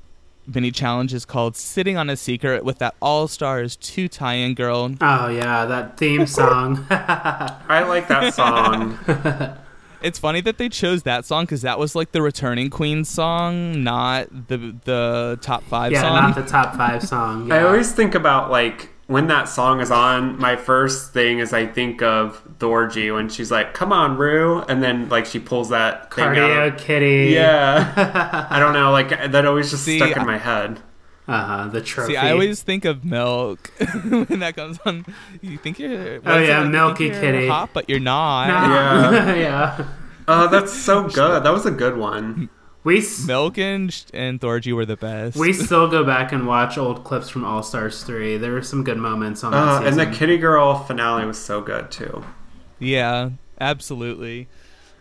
mini 0.48 0.72
challenge 0.72 1.14
is 1.14 1.26
called 1.26 1.56
"Sitting 1.56 1.96
on 1.98 2.10
a 2.10 2.16
Secret" 2.18 2.66
with 2.66 2.80
that 2.80 2.96
All 3.00 3.28
Stars 3.28 3.76
two 3.76 4.08
tie-in 4.08 4.56
girl. 4.56 4.96
Oh 5.00 5.28
yeah, 5.30 5.66
that 5.66 5.98
theme 5.98 6.26
song. 6.26 6.88
I 6.90 7.84
like 7.88 8.08
that 8.08 8.34
song. 8.34 8.98
It's 10.02 10.18
funny 10.20 10.42
that 10.42 10.58
they 10.58 10.70
chose 10.70 11.04
that 11.04 11.26
song 11.26 11.44
because 11.46 11.62
that 11.64 11.78
was 11.80 11.96
like 11.96 12.12
the 12.12 12.22
returning 12.22 12.70
Queen 12.70 13.04
song, 13.04 13.84
not 13.84 14.48
the 14.48 14.76
the 14.86 15.38
top 15.42 15.64
five 15.64 15.92
yeah, 15.92 16.02
song. 16.02 16.16
not 16.16 16.36
the 16.36 16.44
top 16.46 16.76
five 16.76 17.04
song. 17.04 17.52
I 17.52 17.64
always 17.64 17.92
think 17.92 18.16
about 18.16 18.50
like 18.50 18.90
when 19.08 19.28
that 19.28 19.50
song 19.50 19.82
is 19.82 19.92
on. 19.92 20.40
My 20.40 20.56
first 20.56 21.12
thing 21.14 21.40
is 21.40 21.52
I 21.52 21.66
think 21.66 22.02
of 22.02 22.42
Thorgy 22.60 23.14
when 23.14 23.28
she's 23.28 23.52
like, 23.52 23.74
"Come 23.74 23.92
on, 23.92 24.18
Rue," 24.18 24.60
and 24.70 24.82
then 24.82 25.10
like 25.10 25.26
she 25.26 25.40
pulls 25.40 25.70
that 25.70 26.14
thing 26.14 26.26
Cardio 26.26 26.72
out. 26.72 26.78
Kitty. 26.78 27.34
Yeah, 27.34 28.48
I 28.50 28.60
don't 28.60 28.74
know. 28.74 28.92
Like 28.92 29.10
that 29.10 29.46
always 29.46 29.70
just 29.72 29.84
See, 29.84 29.98
stuck 29.98 30.12
in 30.12 30.20
I- 30.20 30.26
my 30.26 30.38
head. 30.38 30.80
Uh 31.30 31.46
huh. 31.46 31.68
The 31.68 31.82
trophy. 31.82 32.14
See, 32.14 32.18
I 32.18 32.32
always 32.32 32.62
think 32.64 32.86
of 32.86 33.04
milk 33.06 33.72
when 34.04 34.40
that 34.40 34.56
comes 34.56 34.80
on. 34.86 35.06
You 35.42 35.58
think 35.58 35.80
you're 35.80 36.20
Oh, 36.26 36.38
yeah, 36.40 36.64
it? 36.66 36.70
Milky 36.70 37.06
you're 37.06 37.20
Kitty. 37.20 37.48
hot, 37.48 37.70
but 37.74 37.90
you're 37.90 38.00
not. 38.00 38.48
yeah. 38.48 39.36
yeah. 39.36 39.86
Oh, 40.28 40.48
that's 40.48 40.74
so 40.74 41.04
good. 41.08 41.44
That 41.44 41.52
was 41.52 41.66
a 41.66 41.72
good 41.72 41.98
one. 41.98 42.50
We 42.84 43.00
s- 43.00 43.26
Milk 43.28 43.58
and 43.58 43.94
and 44.14 44.40
Thorgy 44.40 44.74
were 44.74 44.86
the 44.86 44.96
best. 44.96 45.36
we 45.38 45.52
still 45.54 45.88
go 45.90 46.04
back 46.04 46.32
and 46.32 46.48
watch 46.48 46.78
old 46.78 47.04
clips 47.04 47.28
from 47.30 47.44
All 47.44 47.62
Stars 47.62 48.04
three. 48.04 48.38
There 48.38 48.54
were 48.54 48.62
some 48.64 48.84
good 48.84 48.98
moments 48.98 49.44
on 49.44 49.52
that 49.52 49.84
Uh, 49.84 49.86
and 49.86 50.00
the 50.00 50.06
Kitty 50.08 50.38
Girl 50.38 50.76
finale 50.76 51.26
was 51.26 51.38
so 51.38 51.62
good 51.62 51.92
too. 51.92 52.24
yeah, 52.80 53.32
absolutely. 53.60 54.48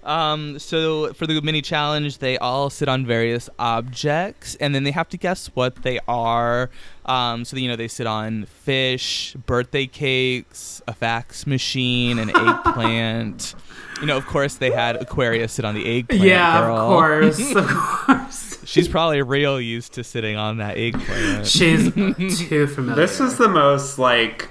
Um, 0.08 0.58
so 0.58 1.12
for 1.12 1.26
the 1.26 1.40
mini 1.42 1.60
challenge, 1.60 2.18
they 2.18 2.38
all 2.38 2.70
sit 2.70 2.88
on 2.88 3.04
various 3.04 3.50
objects, 3.58 4.54
and 4.56 4.74
then 4.74 4.84
they 4.84 4.90
have 4.90 5.08
to 5.10 5.16
guess 5.18 5.48
what 5.48 5.82
they 5.82 6.00
are. 6.08 6.70
Um, 7.04 7.44
so 7.44 7.56
you 7.56 7.68
know 7.68 7.76
they 7.76 7.88
sit 7.88 8.06
on 8.06 8.46
fish, 8.46 9.34
birthday 9.46 9.86
cakes, 9.86 10.80
a 10.88 10.94
fax 10.94 11.46
machine, 11.46 12.18
an 12.18 12.30
eggplant. 12.34 13.54
You 14.00 14.06
know, 14.06 14.16
of 14.16 14.26
course, 14.26 14.54
they 14.54 14.70
had 14.70 14.94
Aquaria 14.94 15.48
sit 15.48 15.64
on 15.64 15.74
the 15.74 15.84
eggplant. 15.84 16.22
yeah, 16.22 16.60
girl. 16.60 16.76
of 16.76 16.88
course, 16.88 17.54
of 17.56 17.66
course. 17.68 18.58
She's 18.64 18.86
probably 18.86 19.20
real 19.22 19.60
used 19.60 19.94
to 19.94 20.04
sitting 20.04 20.36
on 20.36 20.58
that 20.58 20.76
eggplant. 20.76 21.48
She's 21.48 21.92
too 22.48 22.68
familiar. 22.68 22.94
This 22.94 23.18
is 23.18 23.38
the 23.38 23.48
most 23.48 23.98
like 23.98 24.48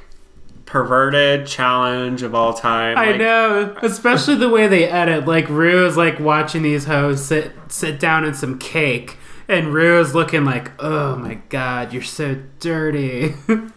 perverted 0.68 1.48
challenge 1.48 2.22
of 2.22 2.36
all 2.36 2.54
time. 2.54 2.96
I 2.98 3.12
Like, 3.12 3.18
know, 3.20 3.76
especially 3.82 4.36
the 4.36 4.50
way 4.50 4.68
they 4.68 4.88
edit. 4.88 5.26
Like 5.26 5.50
Rue 5.50 5.88
is 5.88 5.98
like 5.98 6.20
watching 6.20 6.62
these 6.62 6.86
hoes 6.86 7.26
sit 7.26 7.54
sit 7.70 8.00
down 8.00 8.24
in 8.24 8.36
some 8.36 8.60
cake, 8.60 9.18
and 9.48 9.74
Rue 9.74 10.00
is 10.00 10.14
looking 10.14 10.46
like, 10.46 10.72
"Oh 10.80 11.16
my 11.16 11.36
god, 11.50 11.92
you're 11.94 12.04
so 12.04 12.38
dirty." 12.60 13.34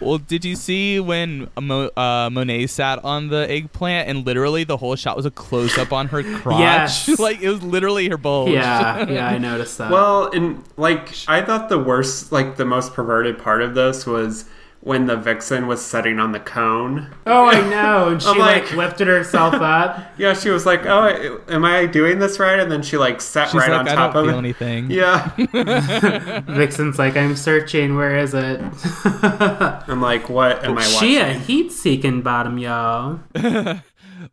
Well, 0.00 0.18
did 0.18 0.44
you 0.44 0.54
see 0.54 1.00
when 1.00 1.48
Mo- 1.58 1.90
uh, 1.96 2.28
Monet 2.30 2.66
sat 2.66 3.02
on 3.04 3.28
the 3.28 3.50
eggplant 3.50 4.06
and 4.06 4.26
literally 4.26 4.64
the 4.64 4.76
whole 4.76 4.96
shot 4.96 5.16
was 5.16 5.24
a 5.24 5.30
close 5.30 5.78
up 5.78 5.94
on 5.94 6.08
her 6.08 6.22
crotch? 6.40 6.60
Yes. 6.60 7.08
like 7.18 7.40
it 7.40 7.48
was 7.48 7.62
literally 7.62 8.06
her 8.10 8.18
bulge. 8.18 8.50
yeah, 8.50 9.08
yeah, 9.08 9.26
I 9.26 9.38
noticed 9.38 9.78
that. 9.78 9.90
Well, 9.90 10.30
and 10.30 10.62
like 10.76 11.14
I 11.26 11.40
thought 11.40 11.70
the 11.70 11.78
worst, 11.78 12.32
like 12.32 12.56
the 12.56 12.66
most 12.66 12.92
perverted 12.92 13.38
part 13.38 13.62
of 13.62 13.74
this 13.74 14.04
was 14.04 14.44
when 14.84 15.06
the 15.06 15.16
vixen 15.16 15.68
was 15.68 15.80
sitting 15.80 16.18
on 16.18 16.32
the 16.32 16.40
cone. 16.40 17.14
oh, 17.26 17.46
I 17.46 17.60
know, 17.70 18.08
and 18.08 18.20
she 18.22 18.28
like, 18.30 18.64
like- 18.68 18.72
lifted 18.76 19.06
herself 19.06 19.54
up. 19.60 20.00
Yeah, 20.18 20.34
she 20.34 20.50
was 20.50 20.66
like, 20.66 20.84
"Oh, 20.86 21.40
am 21.48 21.64
I 21.64 21.86
doing 21.86 22.18
this 22.18 22.38
right?" 22.40 22.58
And 22.58 22.70
then 22.70 22.82
she 22.82 22.96
like 22.96 23.20
sat 23.20 23.46
She's 23.50 23.54
right 23.60 23.70
like, 23.70 23.80
on 23.80 23.88
I 23.88 23.94
top 23.94 24.12
don't 24.14 24.24
of 24.24 24.30
feel 24.30 24.34
it. 24.34 24.38
anything. 24.38 24.90
Yeah, 24.90 25.30
Vixen's 26.48 26.98
like, 26.98 27.16
"I'm 27.16 27.36
searching. 27.36 27.96
Where 27.96 28.16
is 28.18 28.34
it?" 28.34 28.60
I'm 29.04 30.00
like, 30.00 30.28
"What 30.28 30.64
am 30.64 30.72
I 30.72 30.74
Watching? 30.82 30.98
she 30.98 31.16
a 31.18 31.32
heat-seeking 31.32 32.22
bottom, 32.22 32.58
y'all. 32.58 33.20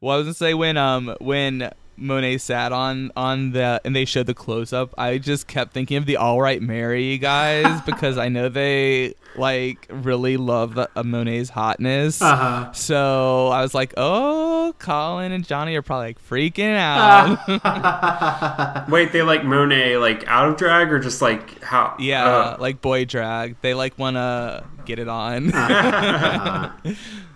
Well, 0.01 0.15
I 0.15 0.17
was 0.17 0.25
gonna 0.25 0.33
say 0.33 0.53
when 0.53 0.77
um 0.77 1.15
when 1.19 1.71
Monet 1.99 2.39
sat 2.39 2.71
on 2.71 3.11
on 3.15 3.51
the 3.51 3.81
and 3.83 3.95
they 3.95 4.05
showed 4.05 4.27
the 4.27 4.33
close 4.33 4.73
up, 4.73 4.93
I 4.97 5.17
just 5.17 5.47
kept 5.47 5.73
thinking 5.73 5.97
of 5.97 6.05
the 6.05 6.17
All 6.17 6.41
Right 6.41 6.61
Mary 6.61 7.17
guys 7.17 7.81
because 7.85 8.17
I 8.17 8.29
know 8.29 8.49
they 8.49 9.15
like 9.35 9.85
really 9.89 10.37
love 10.37 10.75
the, 10.75 10.89
uh, 10.95 11.03
Monet's 11.03 11.49
hotness. 11.49 12.21
Uh 12.21 12.35
huh. 12.35 12.71
So 12.73 13.47
I 13.47 13.61
was 13.61 13.73
like, 13.73 13.93
oh, 13.97 14.73
Colin 14.79 15.31
and 15.31 15.45
Johnny 15.45 15.75
are 15.75 15.81
probably 15.81 16.07
like 16.07 16.27
freaking 16.27 16.75
out. 16.77 18.87
Wait, 18.89 19.11
they 19.11 19.21
like 19.21 19.43
Monet 19.43 19.97
like 19.97 20.25
out 20.27 20.49
of 20.49 20.57
drag 20.57 20.91
or 20.91 20.99
just 20.99 21.21
like 21.21 21.61
how? 21.63 21.95
Yeah, 21.99 22.25
uh, 22.25 22.57
like 22.59 22.81
boy 22.81 23.05
drag. 23.05 23.57
They 23.61 23.73
like 23.73 23.97
want 23.97 24.15
to 24.15 24.65
get 24.85 24.99
it 24.99 25.07
on. 25.07 25.51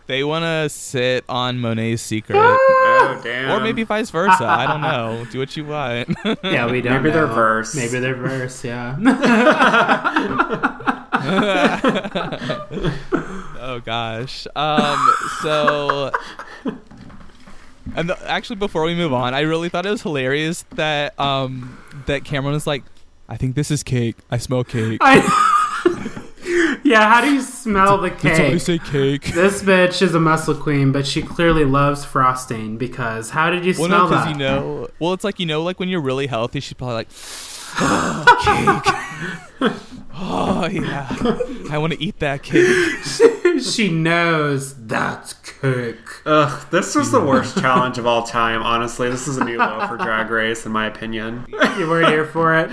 They 0.05 0.23
want 0.23 0.43
to 0.43 0.67
sit 0.69 1.23
on 1.29 1.59
Monet's 1.59 2.01
secret. 2.01 2.37
oh 2.37 3.21
damn. 3.23 3.51
or 3.51 3.63
maybe 3.63 3.83
vice 3.83 4.09
versa. 4.09 4.45
I 4.45 4.67
don't 4.67 4.81
know. 4.81 5.25
Do 5.31 5.39
what 5.39 5.55
you 5.55 5.65
want. 5.65 6.09
Yeah, 6.43 6.69
we 6.69 6.81
don't. 6.81 7.01
Maybe 7.01 7.11
they're 7.11 7.27
know. 7.27 7.33
verse. 7.33 7.73
Maybe 7.75 7.99
they're 7.99 8.15
verse. 8.15 8.63
Yeah. 8.65 8.97
oh 13.59 13.81
gosh. 13.83 14.47
Um. 14.55 15.13
So. 15.41 16.11
And 17.95 18.09
the, 18.09 18.17
actually, 18.29 18.55
before 18.55 18.83
we 18.83 18.95
move 18.95 19.13
on, 19.13 19.33
I 19.33 19.41
really 19.41 19.69
thought 19.69 19.85
it 19.85 19.89
was 19.91 20.01
hilarious 20.01 20.63
that 20.71 21.19
um 21.19 21.77
that 22.07 22.23
Cameron 22.25 22.53
was 22.53 22.65
like, 22.67 22.83
"I 23.29 23.37
think 23.37 23.55
this 23.55 23.69
is 23.71 23.83
cake. 23.83 24.17
I 24.31 24.37
smell 24.37 24.63
cake." 24.63 24.99
I, 25.01 25.19
yeah. 26.83 27.07
How 27.13 27.21
do 27.21 27.33
you 27.33 27.41
smell 27.41 27.97
the 27.99 28.09
Did 28.09 28.19
somebody 28.21 28.51
cake? 28.51 28.59
say 28.61 28.77
cake? 28.79 29.33
This 29.33 29.61
bitch 29.63 30.01
is 30.01 30.13
a 30.15 30.19
muscle 30.19 30.55
queen, 30.55 30.91
but 30.91 31.05
she 31.07 31.21
clearly 31.21 31.65
loves 31.65 32.03
frosting 32.05 32.77
because 32.77 33.29
how 33.31 33.49
did 33.49 33.65
you 33.65 33.73
Well, 33.77 33.87
smell 33.87 34.09
no, 34.09 34.15
that? 34.15 34.29
you 34.29 34.35
know. 34.37 34.87
Well, 34.99 35.13
it's 35.13 35.23
like 35.23 35.39
you 35.39 35.45
know, 35.45 35.61
like 35.63 35.79
when 35.79 35.89
you're 35.89 36.01
really 36.01 36.27
healthy, 36.27 36.59
she's 36.59 36.73
probably 36.73 36.95
like, 36.95 37.07
"Oh, 37.79 38.81
cake. 39.61 39.71
oh 40.15 40.67
yeah, 40.71 41.07
I 41.71 41.77
want 41.77 41.93
to 41.93 42.01
eat 42.01 42.19
that 42.19 42.43
cake." 42.43 42.67
she 43.61 43.89
knows 43.89 44.73
that's 44.87 45.33
cake. 45.33 45.97
Ugh, 46.25 46.65
this 46.71 46.95
was 46.95 47.11
the 47.11 47.19
worst 47.21 47.57
challenge 47.59 47.97
of 47.97 48.05
all 48.05 48.23
time. 48.23 48.61
Honestly, 48.63 49.09
this 49.09 49.27
is 49.27 49.37
a 49.37 49.43
new 49.45 49.57
low 49.57 49.85
for 49.87 49.97
Drag 49.97 50.29
Race, 50.29 50.65
in 50.65 50.71
my 50.71 50.87
opinion. 50.87 51.45
You 51.77 51.87
weren't 51.89 52.07
here 52.09 52.25
for 52.25 52.55
it. 52.57 52.69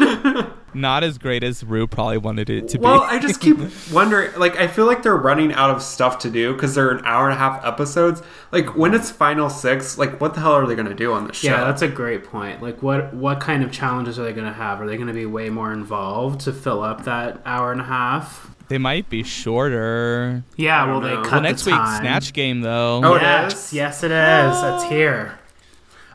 Not 0.75 1.03
as 1.05 1.19
great 1.19 1.43
as 1.45 1.63
Rue 1.65 1.87
probably 1.87 2.19
wanted 2.19 2.49
it 2.51 2.69
to 2.69 2.79
Well, 2.79 3.01
be. 3.01 3.07
I 3.07 3.19
just 3.19 3.41
keep 3.41 3.59
wondering. 3.93 4.31
Like, 4.39 4.57
I 4.57 4.67
feel 4.69 4.87
like 4.87 5.03
they're 5.03 5.17
running 5.17 5.53
out 5.53 5.71
of 5.71 5.83
stuff 5.83 6.19
to 6.21 6.31
do 6.31 6.53
because 6.55 6.75
they're 6.75 6.91
an 6.91 7.05
hour 7.05 7.29
and 7.29 7.35
a 7.35 7.39
half 7.39 7.65
episodes. 7.65 8.23
Like, 8.53 8.77
when 8.77 8.95
it's 8.95 9.11
final 9.11 9.51
six, 9.51 9.99
like, 9.99 10.21
what 10.21 10.35
the 10.35 10.41
hell 10.41 10.53
are 10.53 10.67
they 10.67 10.75
going 10.75 10.89
to 10.89 10.95
do 10.95 11.13
on 11.13 11.27
the 11.27 11.33
show? 11.33 11.49
Yeah, 11.49 11.65
that's 11.65 11.83
a 11.83 11.89
great 11.89 12.25
point. 12.25 12.63
Like, 12.63 12.83
what 12.83 13.13
what 13.15 13.41
kind 13.41 13.63
of 13.63 13.73
challenges 13.73 14.19
are 14.19 14.25
they 14.25 14.33
going 14.33 14.47
to 14.47 14.53
have? 14.53 14.81
Are 14.81 14.87
they 14.87 14.97
going 14.97 15.09
to 15.09 15.15
be 15.15 15.27
way 15.27 15.51
more 15.51 15.73
involved 15.73 16.41
to 16.43 16.53
fill 16.53 16.83
up 16.83 17.05
that 17.05 17.41
hour 17.45 17.73
and 17.73 17.81
a 17.81 17.85
half? 17.85 18.49
they 18.69 18.79
might 18.79 19.11
be 19.11 19.25
shorter. 19.25 20.45
Yeah, 20.57 20.85
I 20.85 20.87
well, 20.87 21.01
don't 21.01 21.11
they 21.11 21.17
know. 21.17 21.23
cut 21.23 21.33
Well, 21.33 21.41
the 21.43 21.49
next 21.49 21.67
week's 21.67 21.77
time. 21.77 22.01
Snatch 22.03 22.33
Game, 22.33 22.61
though. 22.61 23.01
Oh, 23.05 23.17
yes, 23.17 23.67
is? 23.67 23.73
yes, 23.73 24.05
it 24.05 24.13
is. 24.13 24.63
It's 24.63 24.85
here. 24.85 25.37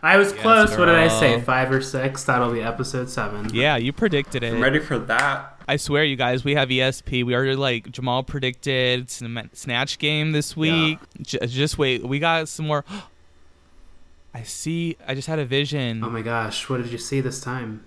I 0.06 0.18
was 0.18 0.32
Yes, 0.34 0.42
close. 0.42 0.78
What 0.78 0.86
did 0.86 0.94
I 0.94 1.08
say? 1.08 1.42
Five 1.42 1.72
or 1.72 1.82
six? 1.82 2.26
That'll 2.26 2.54
be 2.54 2.62
episode 2.62 3.10
seven. 3.10 3.50
Yeah, 3.52 3.78
you 3.78 3.92
predicted 3.92 4.44
it. 4.44 4.54
I'm 4.54 4.62
ready 4.62 4.80
for 4.80 5.00
that. 5.00 5.58
I 5.68 5.78
swear, 5.78 6.04
you 6.04 6.16
guys, 6.16 6.44
we 6.44 6.54
have 6.54 6.70
ESP. 6.70 7.26
We 7.26 7.34
already 7.34 7.56
like 7.56 7.92
Jamal 7.92 8.22
predicted 8.22 9.10
Sn- 9.10 9.50
Snatch 9.54 9.98
Game 9.98 10.32
this 10.32 10.56
week. 10.56 11.00
J- 11.24 11.40
just 11.48 11.80
wait, 11.80 12.04
we 12.04 12.20
got 12.20 12.48
some 12.48 12.68
more. 12.68 12.86
I 14.36 14.44
see. 14.44 14.96
I 15.08 15.16
just 15.16 15.28
had 15.28 15.40
a 15.40 15.46
vision. 15.46 16.04
Oh 16.04 16.10
my 16.12 16.22
gosh, 16.22 16.70
what 16.70 16.84
did 16.84 16.92
you 16.92 17.00
see 17.00 17.20
this 17.20 17.42
time? 17.42 17.84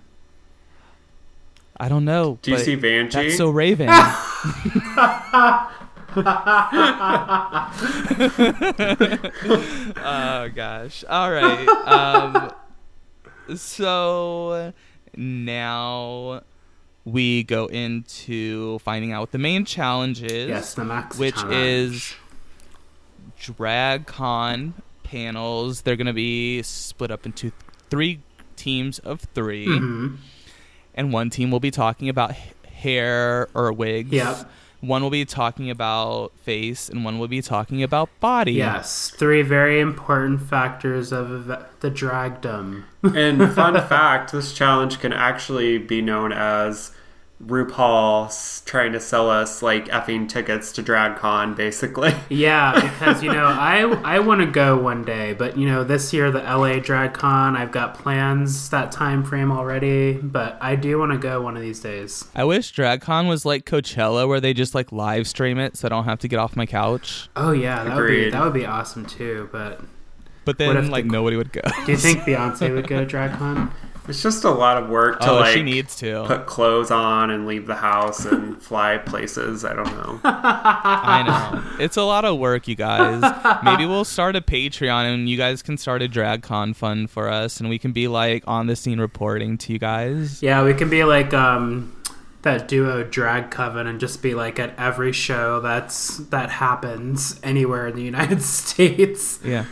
I 1.79 1.87
don't 1.87 2.03
know. 2.03 2.37
Do 2.41 2.51
you 2.51 2.57
but 2.57 2.65
see 2.65 2.75
Vanjie? 2.75 3.11
That's 3.13 3.37
so 3.37 3.49
Raven. 3.49 3.87
oh 9.19 10.49
gosh. 10.55 11.03
All 11.09 11.31
right. 11.31 11.67
Um, 13.47 13.55
so 13.57 14.73
now 15.15 16.41
we 17.05 17.43
go 17.43 17.65
into 17.67 18.79
finding 18.79 19.11
out 19.11 19.21
what 19.21 19.31
the 19.31 19.37
main 19.37 19.65
challenge 19.65 20.21
is. 20.23 20.49
Yes, 20.49 20.73
the 20.73 20.83
maxi 20.83 21.33
challenge. 21.33 21.53
is 21.53 22.13
DragCon 23.41 24.73
panels. 25.03 25.81
They're 25.81 25.95
going 25.95 26.07
to 26.07 26.13
be 26.13 26.61
split 26.63 27.11
up 27.11 27.25
into 27.25 27.51
three 27.89 28.19
teams 28.55 28.99
of 28.99 29.21
3 29.33 29.65
Mhm. 29.67 30.17
and 30.93 31.13
one 31.13 31.29
team 31.29 31.49
will 31.49 31.61
be 31.61 31.71
talking 31.71 32.09
about 32.09 32.33
hair 32.67 33.47
or 33.53 33.71
wigs. 33.71 34.11
Yep. 34.11 34.51
One 34.81 35.03
will 35.03 35.09
be 35.09 35.25
talking 35.25 35.69
about 35.69 36.31
face, 36.37 36.87
and 36.87 37.03
one 37.03 37.19
will 37.19 37.27
be 37.27 37.41
talking 37.41 37.83
about 37.83 38.09
body. 38.19 38.53
Yes, 38.53 39.09
three 39.09 39.41
very 39.41 39.79
important 39.79 40.41
factors 40.41 41.11
of 41.11 41.47
the 41.47 41.91
dragdom. 41.91 42.85
And 43.03 43.51
fun 43.53 43.73
fact 43.89 44.31
this 44.31 44.53
challenge 44.53 44.99
can 44.99 45.11
actually 45.11 45.77
be 45.77 46.01
known 46.01 46.31
as 46.31 46.91
RuPaul 47.45 48.65
trying 48.65 48.91
to 48.93 48.99
sell 48.99 49.29
us 49.29 49.61
like 49.61 49.87
effing 49.87 50.27
tickets 50.27 50.71
to 50.73 50.83
DragCon, 50.83 51.55
basically. 51.55 52.13
Yeah, 52.29 52.79
because 52.79 53.23
you 53.23 53.31
know, 53.31 53.45
I 53.45 53.81
I 54.03 54.19
want 54.19 54.41
to 54.41 54.47
go 54.47 54.77
one 54.77 55.03
day, 55.03 55.33
but 55.33 55.57
you 55.57 55.67
know, 55.67 55.83
this 55.83 56.13
year 56.13 56.31
the 56.31 56.39
LA 56.39 56.79
DragCon, 56.79 57.57
I've 57.57 57.71
got 57.71 57.95
plans 57.95 58.69
that 58.69 58.91
time 58.91 59.23
frame 59.23 59.51
already, 59.51 60.13
but 60.13 60.57
I 60.61 60.75
do 60.75 60.99
want 60.99 61.11
to 61.11 61.17
go 61.17 61.41
one 61.41 61.55
of 61.55 61.61
these 61.61 61.79
days. 61.79 62.27
I 62.35 62.43
wish 62.43 62.73
DragCon 62.73 63.27
was 63.27 63.45
like 63.45 63.65
Coachella, 63.65 64.27
where 64.27 64.39
they 64.39 64.53
just 64.53 64.75
like 64.75 64.91
live 64.91 65.27
stream 65.27 65.57
it, 65.57 65.75
so 65.77 65.87
I 65.87 65.89
don't 65.89 66.05
have 66.05 66.19
to 66.19 66.27
get 66.27 66.37
off 66.39 66.55
my 66.55 66.65
couch. 66.65 67.29
Oh 67.35 67.51
yeah, 67.51 67.83
that 67.83 67.95
would 67.95 68.07
be 68.07 68.29
that 68.29 68.43
would 68.43 68.53
be 68.53 68.65
awesome 68.65 69.05
too. 69.05 69.49
But 69.51 69.79
But 70.45 70.57
What 70.57 70.57
then 70.57 70.77
if 70.77 70.89
like 70.89 71.05
the- 71.05 71.11
nobody 71.11 71.35
would 71.35 71.51
go. 71.51 71.61
do 71.85 71.91
you 71.91 71.97
think 71.97 72.19
Beyonce 72.25 72.73
would 72.73 72.87
go 72.87 73.03
to 73.03 73.05
DragCon? 73.17 73.71
It's 74.09 74.23
just 74.23 74.43
a 74.43 74.49
lot 74.49 74.81
of 74.81 74.89
work 74.89 75.19
to 75.21 75.29
oh, 75.29 75.35
like 75.35 75.53
she 75.53 75.61
needs 75.61 75.95
to. 75.97 76.23
put 76.25 76.45
clothes 76.47 76.89
on 76.89 77.29
and 77.29 77.45
leave 77.45 77.67
the 77.67 77.75
house 77.75 78.25
and 78.25 78.61
fly 78.61 78.97
places. 78.97 79.63
I 79.63 79.73
don't 79.73 79.85
know. 79.85 80.19
I 80.23 81.23
know. 81.25 81.83
It's 81.83 81.95
a 81.95 82.03
lot 82.03 82.25
of 82.25 82.39
work, 82.39 82.67
you 82.67 82.75
guys. 82.75 83.21
Maybe 83.63 83.85
we'll 83.85 84.05
start 84.05 84.35
a 84.35 84.41
Patreon 84.41 85.13
and 85.13 85.29
you 85.29 85.37
guys 85.37 85.61
can 85.61 85.77
start 85.77 86.01
a 86.01 86.07
drag 86.07 86.41
con 86.41 86.73
fund 86.73 87.09
for 87.09 87.29
us 87.29 87.59
and 87.59 87.69
we 87.69 87.77
can 87.77 87.91
be 87.91 88.07
like 88.07 88.43
on 88.47 88.67
the 88.67 88.75
scene 88.75 88.99
reporting 88.99 89.57
to 89.59 89.73
you 89.73 89.79
guys. 89.79 90.41
Yeah, 90.41 90.63
we 90.63 90.73
can 90.73 90.89
be 90.89 91.03
like 91.03 91.33
um 91.33 91.95
that 92.41 92.67
duo 92.67 93.03
drag 93.03 93.51
coven 93.51 93.85
and 93.85 93.99
just 93.99 94.21
be 94.21 94.33
like 94.33 94.59
at 94.59 94.73
every 94.79 95.11
show 95.11 95.59
that's 95.59 96.17
that 96.29 96.49
happens 96.49 97.39
anywhere 97.43 97.87
in 97.87 97.95
the 97.95 98.03
United 98.03 98.41
States. 98.43 99.39
Yeah. 99.43 99.65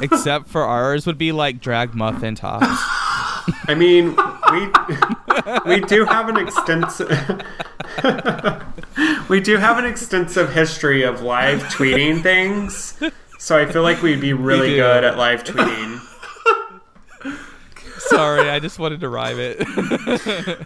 Except 0.00 0.48
for 0.48 0.62
ours 0.62 1.04
would 1.06 1.18
be 1.18 1.32
like 1.32 1.60
drag 1.60 1.94
muffin 1.94 2.36
tops. 2.36 2.66
I 3.66 3.74
mean, 3.74 4.16
we 4.50 5.74
we 5.74 5.80
do 5.86 6.04
have 6.04 6.28
an 6.28 6.36
extensive 6.36 7.10
we 9.28 9.40
do 9.40 9.56
have 9.56 9.78
an 9.78 9.84
extensive 9.84 10.52
history 10.52 11.02
of 11.02 11.22
live 11.22 11.62
tweeting 11.64 12.22
things. 12.22 13.00
So 13.38 13.58
I 13.58 13.66
feel 13.66 13.82
like 13.82 14.02
we'd 14.02 14.20
be 14.20 14.32
really 14.32 14.70
do. 14.70 14.76
good 14.76 15.04
at 15.04 15.18
live 15.18 15.44
tweeting. 15.44 16.00
Sorry, 17.98 18.50
I 18.50 18.58
just 18.58 18.78
wanted 18.78 19.00
to 19.00 19.08
rhyme 19.08 19.38
it. 19.38 19.58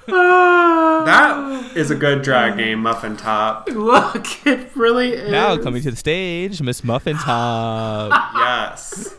That 0.98 1.76
is 1.76 1.90
a 1.90 1.94
good 1.94 2.22
drag 2.22 2.56
name, 2.56 2.80
Muffin 2.80 3.16
Top. 3.16 3.68
Look, 3.70 4.46
it 4.46 4.74
really 4.76 5.12
is. 5.12 5.30
now 5.30 5.56
coming 5.56 5.80
to 5.82 5.90
the 5.92 5.96
stage, 5.96 6.60
Miss 6.60 6.82
Muffin 6.84 7.16
Top. 7.16 8.32
Yes. 8.34 9.14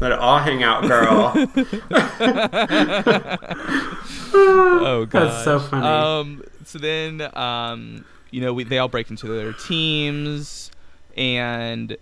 Let 0.00 0.12
it 0.12 0.18
all 0.18 0.38
hang 0.38 0.62
out, 0.62 0.82
girl. 0.86 1.32
Oh 4.30 5.06
god. 5.08 5.30
That's 5.30 5.44
so 5.44 5.58
funny. 5.58 5.86
Um 5.86 6.42
so 6.64 6.78
then 6.78 7.22
um 7.36 8.04
you 8.30 8.40
know, 8.40 8.52
we 8.52 8.64
they 8.64 8.78
all 8.78 8.88
break 8.88 9.10
into 9.10 9.26
their 9.26 9.52
teams 9.52 10.70
and 11.16 11.96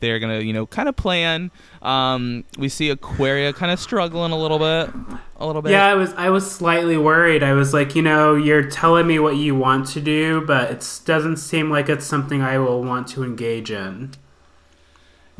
they're 0.00 0.18
gonna, 0.18 0.40
you 0.40 0.52
know, 0.52 0.66
kind 0.66 0.88
of 0.88 0.96
plan. 0.96 1.50
Um, 1.80 2.44
we 2.58 2.68
see 2.68 2.90
Aquaria 2.90 3.52
kind 3.52 3.70
of 3.70 3.78
struggling 3.78 4.32
a 4.32 4.36
little 4.36 4.58
bit, 4.58 4.90
a 5.36 5.46
little 5.46 5.62
bit. 5.62 5.70
Yeah, 5.72 5.86
I 5.86 5.94
was 5.94 6.12
I 6.14 6.30
was 6.30 6.50
slightly 6.50 6.96
worried. 6.96 7.42
I 7.44 7.52
was 7.52 7.72
like, 7.72 7.94
you 7.94 8.02
know, 8.02 8.34
you're 8.34 8.68
telling 8.68 9.06
me 9.06 9.18
what 9.20 9.36
you 9.36 9.54
want 9.54 9.86
to 9.88 10.00
do, 10.00 10.40
but 10.44 10.70
it 10.72 11.00
doesn't 11.04 11.36
seem 11.36 11.70
like 11.70 11.88
it's 11.88 12.04
something 12.06 12.42
I 12.42 12.58
will 12.58 12.82
want 12.82 13.06
to 13.08 13.22
engage 13.22 13.70
in. 13.70 14.12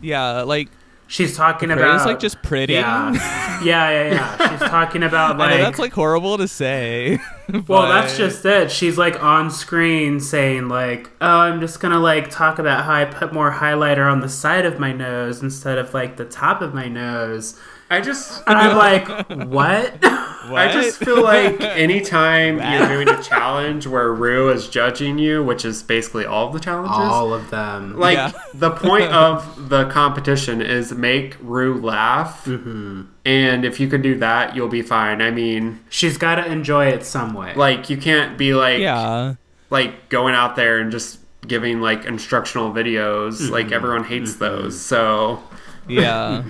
yeah. 0.00 0.42
Like 0.42 0.68
She's 1.08 1.36
talking 1.36 1.70
Aquaria's 1.70 2.02
about 2.02 2.06
like 2.06 2.20
just 2.20 2.42
pretty. 2.42 2.72
yeah, 2.72 3.12
yeah, 3.62 3.90
yeah, 3.90 4.10
yeah. 4.12 4.50
She's 4.50 4.68
talking 4.68 5.02
about 5.04 5.38
like 5.38 5.60
that's 5.60 5.78
like 5.78 5.92
horrible 5.92 6.38
to 6.38 6.48
say. 6.48 7.18
Well, 7.68 7.88
that's 7.88 8.16
just 8.16 8.44
it. 8.44 8.72
She's 8.72 8.98
like 8.98 9.22
on 9.22 9.52
screen 9.52 10.18
saying 10.18 10.68
like, 10.68 11.08
"Oh, 11.20 11.38
I'm 11.38 11.60
just 11.60 11.78
gonna 11.78 12.00
like 12.00 12.28
talk 12.28 12.58
about 12.58 12.84
how 12.84 12.92
I 12.92 13.04
put 13.04 13.32
more 13.32 13.52
highlighter 13.52 14.10
on 14.10 14.18
the 14.18 14.28
side 14.28 14.66
of 14.66 14.80
my 14.80 14.90
nose 14.90 15.40
instead 15.40 15.78
of 15.78 15.94
like 15.94 16.16
the 16.16 16.24
top 16.24 16.60
of 16.60 16.74
my 16.74 16.88
nose," 16.88 17.56
I 17.88 18.00
just 18.00 18.42
and 18.46 18.58
I'm 18.58 18.76
like, 18.76 19.06
"What?" 19.48 19.98
I 20.48 20.70
just 20.72 20.98
feel 20.98 21.22
like 21.24 21.60
anytime 21.60 22.58
you're 22.72 22.88
doing 23.04 23.08
a 23.08 23.20
challenge 23.22 23.86
where 23.88 24.12
Rue 24.12 24.50
is 24.50 24.68
judging 24.68 25.18
you, 25.18 25.42
which 25.42 25.64
is 25.64 25.82
basically 25.82 26.24
all 26.24 26.46
of 26.48 26.52
the 26.52 26.60
challenges, 26.60 26.96
All 26.96 27.34
of 27.34 27.50
them. 27.50 27.98
like 27.98 28.16
Yeah. 28.16 28.32
the 28.54 28.70
point 28.70 29.10
of 29.12 29.68
the 29.68 29.86
competition 29.86 30.62
is 30.62 30.92
make 30.92 31.36
Rue 31.40 31.80
laugh, 31.80 32.44
Mm-hmm. 32.44 33.02
and 33.24 33.64
if 33.64 33.80
you 33.80 33.88
can 33.88 34.02
do 34.02 34.16
that, 34.18 34.54
you'll 34.54 34.68
be 34.68 34.82
fine. 34.82 35.20
I 35.20 35.32
mean, 35.32 35.80
She's 35.88 36.16
got 36.16 36.36
to 36.36 36.46
enjoy 36.46 36.86
it 36.86 37.04
some 37.04 37.34
way. 37.34 37.54
like 37.56 37.90
you 37.90 37.96
can't 37.96 38.38
be 38.38 38.54
like 38.54 38.78
yeah. 38.80 39.34
like 39.70 40.08
going 40.10 40.34
out 40.36 40.54
there 40.54 40.78
and 40.78 40.92
just 40.92 41.18
giving 41.46 41.80
like 41.80 42.04
instructional 42.04 42.72
videos. 42.72 43.40
Mm-hmm. 43.40 43.52
Like 43.52 43.72
everyone 43.72 44.04
hates 44.04 44.36
those, 44.36 44.80
so 44.80 45.42
Yeah. 45.88 46.42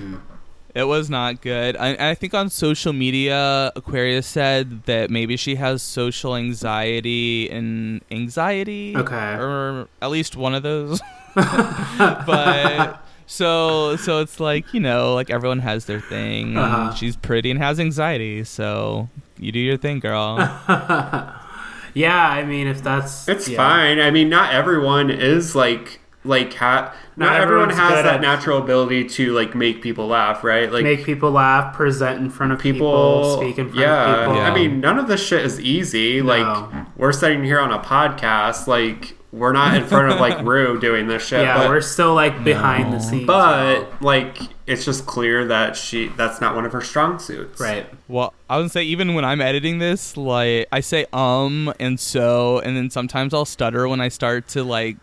It 0.76 0.84
was 0.84 1.08
not 1.08 1.40
good. 1.40 1.74
I, 1.78 2.10
I 2.10 2.14
think 2.14 2.34
on 2.34 2.50
social 2.50 2.92
media, 2.92 3.72
Aquaria 3.74 4.20
said 4.20 4.84
that 4.84 5.08
maybe 5.08 5.38
she 5.38 5.54
has 5.54 5.82
social 5.82 6.36
anxiety 6.36 7.48
and 7.48 8.02
anxiety. 8.10 8.94
Okay. 8.94 9.36
Or 9.36 9.88
at 10.02 10.10
least 10.10 10.36
one 10.36 10.54
of 10.54 10.62
those. 10.62 11.00
but 11.34 13.00
so 13.26 13.96
so 13.96 14.20
it's 14.20 14.38
like, 14.38 14.74
you 14.74 14.80
know, 14.80 15.14
like 15.14 15.30
everyone 15.30 15.60
has 15.60 15.86
their 15.86 16.00
thing. 16.00 16.48
and 16.48 16.58
Uh-huh. 16.58 16.94
She's 16.94 17.16
pretty 17.16 17.50
and 17.50 17.58
has 17.58 17.80
anxiety, 17.80 18.44
so 18.44 19.08
you 19.38 19.52
do 19.52 19.58
your 19.58 19.78
thing, 19.78 19.98
girl. 19.98 20.36
yeah, 21.94 22.28
I 22.28 22.44
mean, 22.44 22.66
if 22.66 22.82
that's 22.82 23.26
it's 23.28 23.48
yeah. 23.48 23.56
fine. 23.56 23.98
I 23.98 24.10
mean, 24.10 24.28
not 24.28 24.52
everyone 24.52 25.08
is 25.10 25.56
like 25.56 26.00
like 26.26 26.52
ha- 26.54 26.94
not, 27.16 27.32
Not 27.32 27.40
everyone 27.40 27.70
has 27.70 27.76
that 28.04 28.06
at- 28.06 28.20
natural 28.20 28.58
ability 28.58 29.04
to 29.10 29.32
like 29.32 29.54
make 29.54 29.80
people 29.82 30.06
laugh, 30.06 30.44
right? 30.44 30.70
Like 30.70 30.84
Make 30.84 31.04
people 31.04 31.30
laugh, 31.30 31.74
present 31.74 32.20
in 32.20 32.28
front 32.30 32.52
of 32.52 32.58
people, 32.58 32.80
people, 33.22 33.36
speak 33.38 33.58
in 33.58 33.66
front 33.68 33.80
yeah, 33.80 34.14
of 34.14 34.20
people. 34.26 34.36
Yeah. 34.36 34.50
I 34.50 34.54
mean, 34.54 34.80
none 34.80 34.98
of 34.98 35.08
this 35.08 35.24
shit 35.24 35.44
is 35.44 35.60
easy. 35.60 36.20
No. 36.20 36.26
Like 36.26 36.86
we're 36.96 37.12
sitting 37.12 37.42
here 37.44 37.58
on 37.60 37.72
a 37.72 37.78
podcast, 37.78 38.66
like 38.66 39.16
we're 39.32 39.52
not 39.52 39.76
in 39.76 39.84
front 39.84 40.12
of 40.12 40.20
like 40.20 40.42
Rue 40.46 40.78
doing 40.80 41.08
this 41.08 41.26
shit. 41.26 41.40
yeah, 41.42 41.58
but, 41.58 41.68
we're 41.68 41.80
still 41.80 42.14
like 42.14 42.42
behind 42.44 42.92
the 42.92 43.00
scenes. 43.00 43.26
but 43.26 44.00
like 44.02 44.38
it's 44.66 44.84
just 44.84 45.06
clear 45.06 45.44
that 45.46 45.76
she 45.76 46.08
that's 46.16 46.40
not 46.40 46.54
one 46.56 46.64
of 46.64 46.72
her 46.72 46.80
strong 46.80 47.18
suits. 47.18 47.60
right. 47.60 47.86
Well, 48.08 48.34
I 48.50 48.58
would 48.58 48.70
say 48.70 48.82
even 48.84 49.14
when 49.14 49.24
I'm 49.24 49.40
editing 49.40 49.78
this, 49.78 50.16
like 50.16 50.66
I 50.72 50.80
say 50.80 51.06
um 51.12 51.72
and 51.80 51.98
so, 52.00 52.58
and 52.60 52.76
then 52.76 52.90
sometimes 52.90 53.32
I'll 53.34 53.44
stutter 53.44 53.88
when 53.88 54.00
I 54.00 54.08
start 54.08 54.48
to 54.48 54.62
like 54.64 54.96
s- 54.96 55.00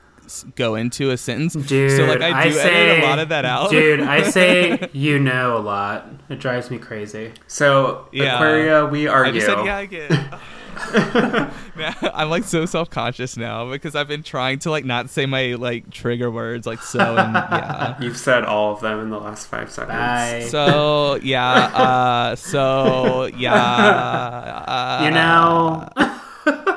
go 0.55 0.75
into 0.75 1.11
a 1.11 1.17
sentence. 1.17 1.53
Dude, 1.53 1.91
so 1.91 2.05
like 2.05 2.21
I 2.21 2.45
do 2.45 2.53
say, 2.53 2.91
edit 2.91 3.03
a 3.03 3.07
lot 3.07 3.19
of 3.19 3.29
that 3.29 3.45
out. 3.45 3.69
Dude, 3.71 4.01
I 4.01 4.23
say 4.29 4.89
you 4.93 5.19
know 5.19 5.57
a 5.57 5.59
lot. 5.59 6.07
It 6.29 6.39
drives 6.39 6.69
me 6.71 6.77
crazy. 6.77 7.31
So 7.47 8.07
Yeah. 8.11 8.35
Aquaria, 8.35 8.85
we 8.85 9.07
are 9.07 9.25
I 9.25 9.29
you. 9.29 9.41
said 9.41 9.63
yeah 9.65 9.79
again. 9.79 10.39
Man, 11.75 11.95
I'm 12.01 12.29
like 12.31 12.43
so 12.45 12.65
self 12.65 12.89
conscious 12.89 13.37
now 13.37 13.69
because 13.69 13.95
I've 13.95 14.07
been 14.07 14.23
trying 14.23 14.57
to 14.59 14.71
like 14.71 14.85
not 14.85 15.09
say 15.09 15.27
my 15.27 15.53
like 15.53 15.91
trigger 15.91 16.31
words 16.31 16.65
like 16.65 16.81
so 16.81 16.99
and 16.99 17.33
yeah. 17.35 17.95
You've 18.01 18.17
said 18.17 18.43
all 18.43 18.73
of 18.73 18.81
them 18.81 18.99
in 18.99 19.09
the 19.11 19.19
last 19.19 19.47
five 19.47 19.69
seconds. 19.71 19.95
Bye. 19.97 20.47
So 20.49 21.19
yeah, 21.21 21.51
uh, 21.53 22.35
so 22.35 23.25
yeah, 23.37 23.53
uh, 23.53 25.01
you 25.05 25.11
know, 25.11 26.72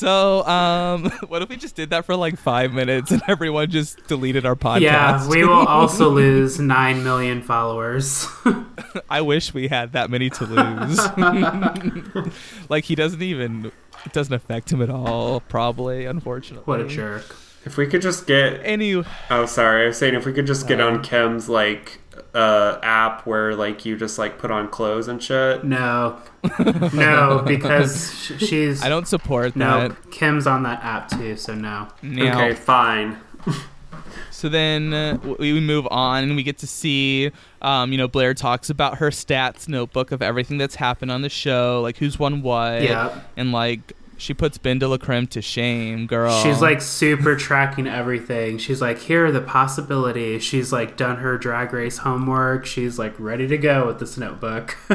So 0.00 0.46
um, 0.46 1.10
what 1.28 1.42
if 1.42 1.50
we 1.50 1.56
just 1.56 1.74
did 1.76 1.90
that 1.90 2.06
for 2.06 2.16
like 2.16 2.38
five 2.38 2.72
minutes 2.72 3.10
and 3.10 3.20
everyone 3.28 3.70
just 3.70 4.06
deleted 4.06 4.46
our 4.46 4.56
podcast? 4.56 4.80
yeah, 4.80 5.28
we 5.28 5.44
will 5.44 5.52
also 5.68 6.08
lose 6.08 6.58
nine 6.58 7.04
million 7.04 7.42
followers. 7.42 8.26
I 9.10 9.20
wish 9.20 9.52
we 9.52 9.68
had 9.68 9.92
that 9.92 10.08
many 10.08 10.30
to 10.30 10.46
lose. 10.46 10.98
like 12.70 12.84
he 12.84 12.94
doesn't 12.94 13.20
even. 13.22 13.70
It 14.06 14.14
doesn't 14.14 14.32
affect 14.32 14.72
him 14.72 14.80
at 14.80 14.88
all. 14.88 15.40
Probably, 15.40 16.06
unfortunately. 16.06 16.64
what 16.64 16.80
a 16.80 16.88
jerk. 16.88 17.36
If 17.66 17.76
we 17.76 17.86
could 17.86 18.00
just 18.00 18.26
get 18.26 18.58
Any. 18.64 19.04
oh 19.28 19.44
sorry, 19.44 19.84
I 19.84 19.86
was 19.88 19.98
saying 19.98 20.14
if 20.14 20.24
we 20.24 20.32
could 20.32 20.46
just 20.46 20.66
get 20.66 20.80
Uh. 20.80 20.86
on 20.86 21.02
Kim's 21.02 21.46
like 21.50 22.00
uh 22.34 22.78
app 22.82 23.26
where 23.26 23.54
like 23.54 23.84
you 23.84 23.96
just 23.96 24.18
like 24.18 24.38
put 24.38 24.50
on 24.50 24.68
clothes 24.68 25.08
and 25.08 25.22
shit. 25.22 25.64
No, 25.64 26.18
no, 26.92 27.42
because 27.46 28.12
sh- 28.14 28.32
she's 28.38 28.82
I 28.82 28.88
don't 28.88 29.06
support 29.06 29.54
no. 29.56 29.88
that. 29.88 30.10
Kim's 30.10 30.46
on 30.46 30.62
that 30.64 30.82
app 30.82 31.08
too, 31.08 31.36
so 31.36 31.54
no. 31.54 31.88
Now, 32.02 32.36
Okay, 32.44 32.54
fine. 32.54 33.18
So 34.30 34.48
then 34.48 34.94
uh, 34.94 35.18
we 35.38 35.52
we 35.52 35.60
move 35.60 35.86
on 35.90 36.24
and 36.24 36.34
we 36.36 36.42
get 36.42 36.58
to 36.58 36.66
see, 36.66 37.30
um, 37.60 37.92
you 37.92 37.98
know, 37.98 38.08
Blair 38.08 38.32
talks 38.32 38.70
about 38.70 38.96
her 38.98 39.10
stats 39.10 39.68
notebook 39.68 40.12
of 40.12 40.22
everything 40.22 40.56
that's 40.56 40.76
happened 40.76 41.10
on 41.10 41.20
the 41.22 41.28
show, 41.28 41.80
like 41.82 41.98
who's 41.98 42.18
won 42.18 42.40
what, 42.42 42.82
Yeah, 42.82 43.20
and 43.36 43.52
like 43.52 43.92
she 44.20 44.34
puts 44.34 44.58
BenDeLaCreme 44.58 45.30
to 45.30 45.40
shame, 45.40 46.06
girl. 46.06 46.42
she's 46.42 46.60
like 46.60 46.82
super 46.82 47.36
tracking 47.36 47.86
everything. 47.86 48.58
She's 48.58 48.80
like, 48.80 48.98
here 48.98 49.26
are 49.26 49.32
the 49.32 49.40
possibilities. 49.40 50.42
She's 50.42 50.72
like 50.72 50.96
done 50.98 51.16
her 51.16 51.38
drag 51.38 51.72
race 51.72 51.98
homework. 51.98 52.66
She's 52.66 52.98
like 52.98 53.18
ready 53.18 53.48
to 53.48 53.56
go 53.56 53.86
with 53.86 53.98
this 53.98 54.18
notebook. 54.18 54.76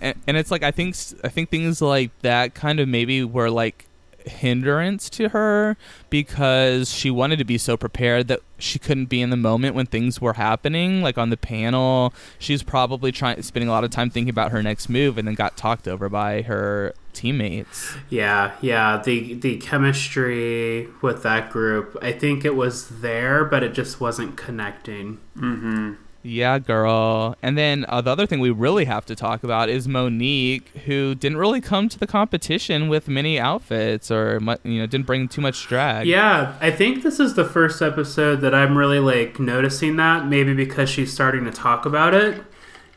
and, 0.00 0.14
and 0.26 0.36
it's 0.36 0.50
like 0.50 0.64
I 0.64 0.72
think 0.72 0.96
I 1.22 1.28
think 1.28 1.50
things 1.50 1.80
like 1.80 2.10
that 2.22 2.54
kind 2.54 2.80
of 2.80 2.88
maybe 2.88 3.22
were 3.22 3.50
like 3.50 3.86
hindrance 4.26 5.08
to 5.08 5.30
her 5.30 5.76
because 6.10 6.90
she 6.90 7.10
wanted 7.10 7.38
to 7.38 7.44
be 7.44 7.56
so 7.56 7.76
prepared 7.76 8.28
that 8.28 8.40
she 8.58 8.78
couldn't 8.78 9.06
be 9.06 9.22
in 9.22 9.30
the 9.30 9.36
moment 9.36 9.74
when 9.74 9.86
things 9.86 10.20
were 10.20 10.34
happening 10.34 11.00
like 11.00 11.16
on 11.16 11.30
the 11.30 11.36
panel 11.36 12.12
she's 12.38 12.62
probably 12.62 13.10
trying 13.10 13.40
spending 13.40 13.68
a 13.68 13.72
lot 13.72 13.84
of 13.84 13.90
time 13.90 14.10
thinking 14.10 14.28
about 14.28 14.50
her 14.50 14.62
next 14.62 14.88
move 14.88 15.16
and 15.16 15.26
then 15.26 15.34
got 15.34 15.56
talked 15.56 15.88
over 15.88 16.10
by 16.10 16.42
her 16.42 16.92
teammates 17.18 17.96
Yeah, 18.10 18.52
yeah. 18.60 19.02
The 19.04 19.34
the 19.34 19.56
chemistry 19.58 20.88
with 21.02 21.22
that 21.22 21.50
group, 21.50 21.96
I 22.00 22.12
think 22.12 22.44
it 22.44 22.54
was 22.54 22.88
there, 23.00 23.44
but 23.44 23.62
it 23.62 23.72
just 23.74 24.00
wasn't 24.00 24.36
connecting. 24.36 25.18
Mm-hmm. 25.36 25.94
yeah 26.22 26.58
girl 26.58 27.36
and 27.42 27.56
then 27.56 27.86
uh, 27.88 28.00
the 28.00 28.10
other 28.10 28.26
thing 28.26 28.40
we 28.40 28.50
really 28.50 28.84
have 28.94 29.04
to 29.06 29.14
talk 29.14 29.44
about 29.44 29.68
is 29.68 29.86
monique 29.86 30.66
who 30.86 31.14
didn't 31.14 31.38
really 31.38 31.60
come 31.60 31.88
to 31.88 31.98
the 31.98 32.08
competition 32.08 32.88
with 32.88 33.06
many 33.08 33.38
outfits 33.38 34.10
or 34.10 34.24
you 34.64 34.78
know 34.80 34.86
didn't 34.86 35.06
bring 35.06 35.28
too 35.28 35.40
much 35.40 35.58
drag 35.68 36.06
Yeah, 36.06 36.54
I 36.60 36.70
think 36.70 37.02
this 37.02 37.18
is 37.20 37.34
the 37.34 37.44
first 37.44 37.80
episode 37.80 38.40
that 38.44 38.54
I'm 38.54 38.76
really 38.76 38.98
like 38.98 39.38
noticing 39.38 39.96
that. 39.96 40.26
Maybe 40.26 40.52
because 40.54 40.88
she's 40.90 41.12
starting 41.12 41.44
to 41.44 41.52
talk 41.52 41.86
about 41.86 42.14
it. 42.14 42.42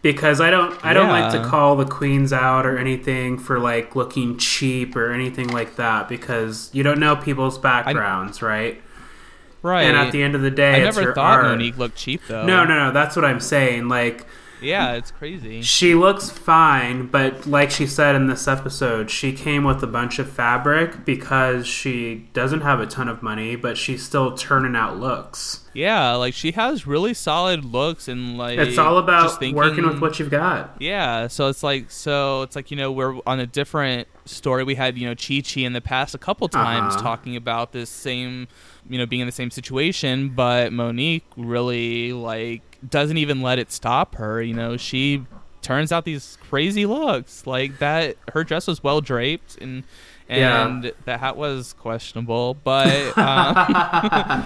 Because 0.01 0.41
I 0.41 0.49
don't, 0.49 0.83
I 0.83 0.93
don't 0.93 1.09
like 1.09 1.31
to 1.33 1.43
call 1.43 1.75
the 1.75 1.85
queens 1.85 2.33
out 2.33 2.65
or 2.65 2.77
anything 2.77 3.37
for 3.37 3.59
like 3.59 3.95
looking 3.95 4.37
cheap 4.37 4.95
or 4.95 5.11
anything 5.11 5.47
like 5.49 5.75
that. 5.75 6.09
Because 6.09 6.69
you 6.73 6.83
don't 6.83 6.99
know 6.99 7.15
people's 7.15 7.57
backgrounds, 7.57 8.41
right? 8.41 8.81
right 9.61 9.83
And 9.83 9.95
at 9.95 10.11
the 10.11 10.23
end 10.23 10.35
of 10.35 10.41
the 10.41 10.51
day, 10.51 10.83
I 10.83 10.87
it's 10.87 10.97
never 10.97 11.13
thought 11.13 11.39
art. 11.39 11.45
Monique 11.45 11.77
looked 11.77 11.97
cheap 11.97 12.21
though. 12.27 12.45
No, 12.45 12.63
no, 12.65 12.87
no. 12.87 12.91
That's 12.91 13.15
what 13.15 13.25
I'm 13.25 13.39
saying. 13.39 13.87
Like. 13.87 14.25
Yeah, 14.61 14.93
it's 14.93 15.11
crazy. 15.11 15.61
She 15.61 15.95
looks 15.95 16.29
fine, 16.29 17.07
but 17.07 17.45
like 17.47 17.71
she 17.71 17.87
said 17.87 18.15
in 18.15 18.27
this 18.27 18.47
episode, 18.47 19.09
she 19.09 19.33
came 19.33 19.63
with 19.63 19.81
a 19.83 19.87
bunch 19.87 20.19
of 20.19 20.29
fabric 20.29 21.03
because 21.05 21.65
she 21.67 22.27
doesn't 22.33 22.61
have 22.61 22.79
a 22.79 22.85
ton 22.85 23.09
of 23.09 23.23
money, 23.23 23.55
but 23.55 23.77
she's 23.77 24.03
still 24.03 24.35
turning 24.37 24.75
out 24.75 24.97
looks. 24.99 25.65
Yeah, 25.73 26.13
like 26.15 26.33
she 26.33 26.51
has 26.51 26.85
really 26.85 27.13
solid 27.13 27.63
looks 27.65 28.07
and 28.07 28.37
like 28.37 28.59
It's 28.59 28.77
all 28.77 28.97
about 28.97 29.39
thinking- 29.39 29.55
working 29.55 29.87
with 29.87 29.99
what 30.01 30.19
you've 30.19 30.29
got. 30.29 30.75
Yeah, 30.79 31.27
so 31.27 31.47
it's 31.47 31.63
like 31.63 31.89
so 31.89 32.41
it's 32.43 32.55
like 32.55 32.71
you 32.71 32.77
know 32.77 32.91
we're 32.91 33.17
on 33.25 33.39
a 33.39 33.47
different 33.47 34.07
story. 34.25 34.63
We 34.63 34.75
had 34.75 34.97
you 34.97 35.07
know 35.07 35.15
Chi 35.15 35.41
Chi 35.41 35.61
in 35.61 35.73
the 35.73 35.81
past 35.81 36.13
a 36.13 36.17
couple 36.17 36.47
times 36.49 36.95
Uh-huh. 36.95 37.03
talking 37.03 37.35
about 37.35 37.71
this 37.71 37.89
same 37.89 38.47
you 38.89 38.97
know 38.97 39.05
being 39.05 39.21
in 39.21 39.25
the 39.27 39.31
same 39.31 39.49
situation, 39.49 40.29
but 40.29 40.73
Monique 40.73 41.25
really 41.37 42.11
like 42.13 42.61
doesn't 42.87 43.17
even 43.17 43.41
let 43.41 43.59
it 43.59 43.71
stop 43.71 44.15
her. 44.15 44.41
You 44.41 44.53
know 44.53 44.77
she 44.77 45.25
turns 45.61 45.91
out 45.91 46.05
these 46.05 46.37
crazy 46.49 46.85
looks 46.85 47.45
like 47.45 47.79
that. 47.79 48.17
Her 48.33 48.43
dress 48.43 48.67
was 48.67 48.83
well 48.83 49.01
draped 49.01 49.57
and. 49.61 49.83
Yeah. 50.29 50.65
And 50.65 50.93
the 51.03 51.17
hat 51.17 51.35
was 51.35 51.73
questionable, 51.73 52.53
but 52.53 53.17
um, 53.17 54.45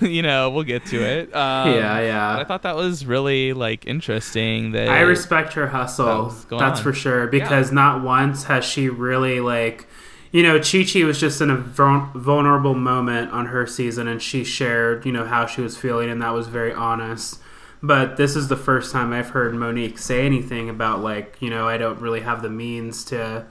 you 0.00 0.22
know 0.22 0.50
we'll 0.50 0.62
get 0.62 0.86
to 0.86 1.02
it. 1.02 1.34
Um, 1.34 1.74
yeah, 1.74 2.00
but 2.36 2.42
I 2.42 2.44
thought 2.44 2.62
that 2.62 2.76
was 2.76 3.04
really 3.04 3.52
like 3.52 3.84
interesting. 3.84 4.70
That 4.70 4.88
I 4.90 5.00
respect 5.00 5.54
her 5.54 5.66
hustle. 5.66 6.26
That's 6.26 6.44
That's 6.44 6.78
on. 6.78 6.84
for 6.84 6.92
sure. 6.92 7.26
Because 7.26 7.72
not 7.72 8.04
once 8.04 8.44
has 8.44 8.64
she 8.64 8.88
really 8.88 9.40
like 9.40 9.88
you 10.34 10.42
know, 10.42 10.58
Chi 10.58 10.82
Chi 10.82 11.04
was 11.04 11.20
just 11.20 11.40
in 11.40 11.48
a 11.48 11.56
vulnerable 11.56 12.74
moment 12.74 13.30
on 13.30 13.46
her 13.46 13.68
season, 13.68 14.08
and 14.08 14.20
she 14.20 14.42
shared, 14.42 15.06
you 15.06 15.12
know, 15.12 15.24
how 15.24 15.46
she 15.46 15.60
was 15.60 15.76
feeling, 15.76 16.10
and 16.10 16.20
that 16.22 16.30
was 16.30 16.48
very 16.48 16.74
honest. 16.74 17.38
But 17.86 18.16
this 18.16 18.34
is 18.34 18.48
the 18.48 18.56
first 18.56 18.92
time 18.92 19.12
I've 19.12 19.28
heard 19.30 19.54
Monique 19.54 19.98
say 19.98 20.24
anything 20.24 20.70
about 20.70 21.00
like, 21.00 21.36
you 21.40 21.50
know, 21.50 21.68
I 21.68 21.76
don't 21.76 22.00
really 22.00 22.20
have 22.22 22.40
the 22.40 22.48
means 22.48 23.04
to 23.06 23.44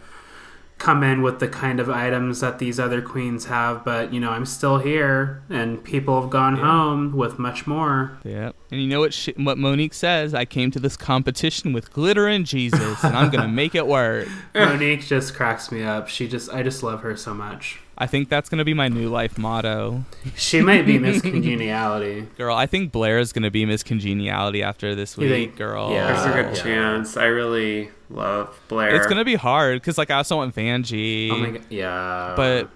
come 0.80 1.04
in 1.04 1.22
with 1.22 1.40
the 1.40 1.48
kind 1.48 1.80
of 1.80 1.88
items 1.90 2.40
that 2.42 2.58
these 2.60 2.80
other 2.80 3.00
queens 3.02 3.46
have, 3.46 3.86
but 3.86 4.12
you 4.12 4.20
know, 4.20 4.32
I'm 4.32 4.46
still 4.46 4.80
here, 4.80 5.44
and 5.50 5.82
people 5.84 6.20
have 6.20 6.30
gone 6.32 6.58
Yeah. 6.58 6.64
home 6.64 7.14
with 7.16 7.38
much 7.40 7.68
more. 7.68 8.18
Yeah, 8.26 8.52
and 8.72 8.82
you 8.82 8.88
know 8.88 9.00
what? 9.00 9.14
She, 9.14 9.32
what 9.38 9.58
Monique 9.60 9.94
says? 9.94 10.34
I 10.34 10.46
came 10.46 10.72
to 10.72 10.80
this 10.80 10.98
competition 10.98 11.72
with 11.72 11.94
glitter 11.94 12.28
and 12.28 12.46
Jesus, 12.46 13.02
and 13.04 13.16
I'm 13.16 13.30
gonna 13.30 13.48
make 13.62 13.76
it 13.76 13.86
work. 13.88 14.28
Monique 14.56 15.06
just 15.06 15.36
cracks 15.36 15.72
me 15.72 15.84
up. 15.84 16.10
She 16.10 16.28
just, 16.28 16.50
I 16.52 16.64
just 16.64 16.82
love 16.84 17.02
her 17.02 17.16
so 17.16 17.34
much. 17.36 17.80
I 17.98 18.08
think 18.08 18.30
that's 18.30 18.50
gonna 18.50 18.66
be 18.66 18.74
my 18.74 18.88
new 18.88 19.10
life 19.10 19.38
motto, 19.38 20.04
She 20.36 20.62
might 20.62 20.86
be 20.86 20.98
Miss 20.98 21.22
Congeniality. 21.22 22.28
girl. 22.38 22.56
I 22.56 22.66
think 22.66 22.92
Blair 22.92 23.20
is 23.20 23.32
gonna 23.34 23.52
be 23.52 23.66
Miss 23.66 23.84
Congeniality 23.84 24.64
after 24.64 24.96
this 24.96 25.16
week, 25.16 25.30
think- 25.30 25.56
girl. 25.58 25.92
yeah. 25.92 26.08
There's 26.14 26.26
a 26.26 26.44
good 26.44 26.58
yeah. 26.58 26.64
chance. 26.64 27.18
I 27.18 27.26
really 27.26 27.92
love 28.10 28.60
Blair. 28.68 28.96
It's 28.96 29.08
gonna 29.08 29.26
be 29.26 29.36
hard 29.36 29.80
because 29.80 29.98
like 29.98 30.10
I 30.12 30.18
also 30.18 30.38
want 30.38 30.56
Vanjie, 30.56 31.32
Oh 31.32 31.38
my 31.38 31.50
god, 31.52 31.62
yeah. 31.70 32.34
but 32.36 32.70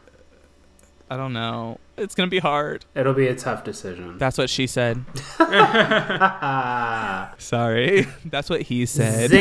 I 1.10 1.17
don't 1.17 1.34
know. 1.34 1.80
It's 1.97 2.13
gonna 2.13 2.30
be 2.30 2.38
hard. 2.39 2.86
it'll 2.93 3.15
be 3.15 3.27
a 3.27 3.36
tough 3.36 3.63
decision. 3.63 4.19
That's 4.19 4.38
what 4.38 4.51
she 4.51 4.67
said. 4.67 5.03
Sorry, 7.39 8.06
that's 8.25 8.51
what 8.51 8.62
he 8.62 8.86
said. 8.86 9.32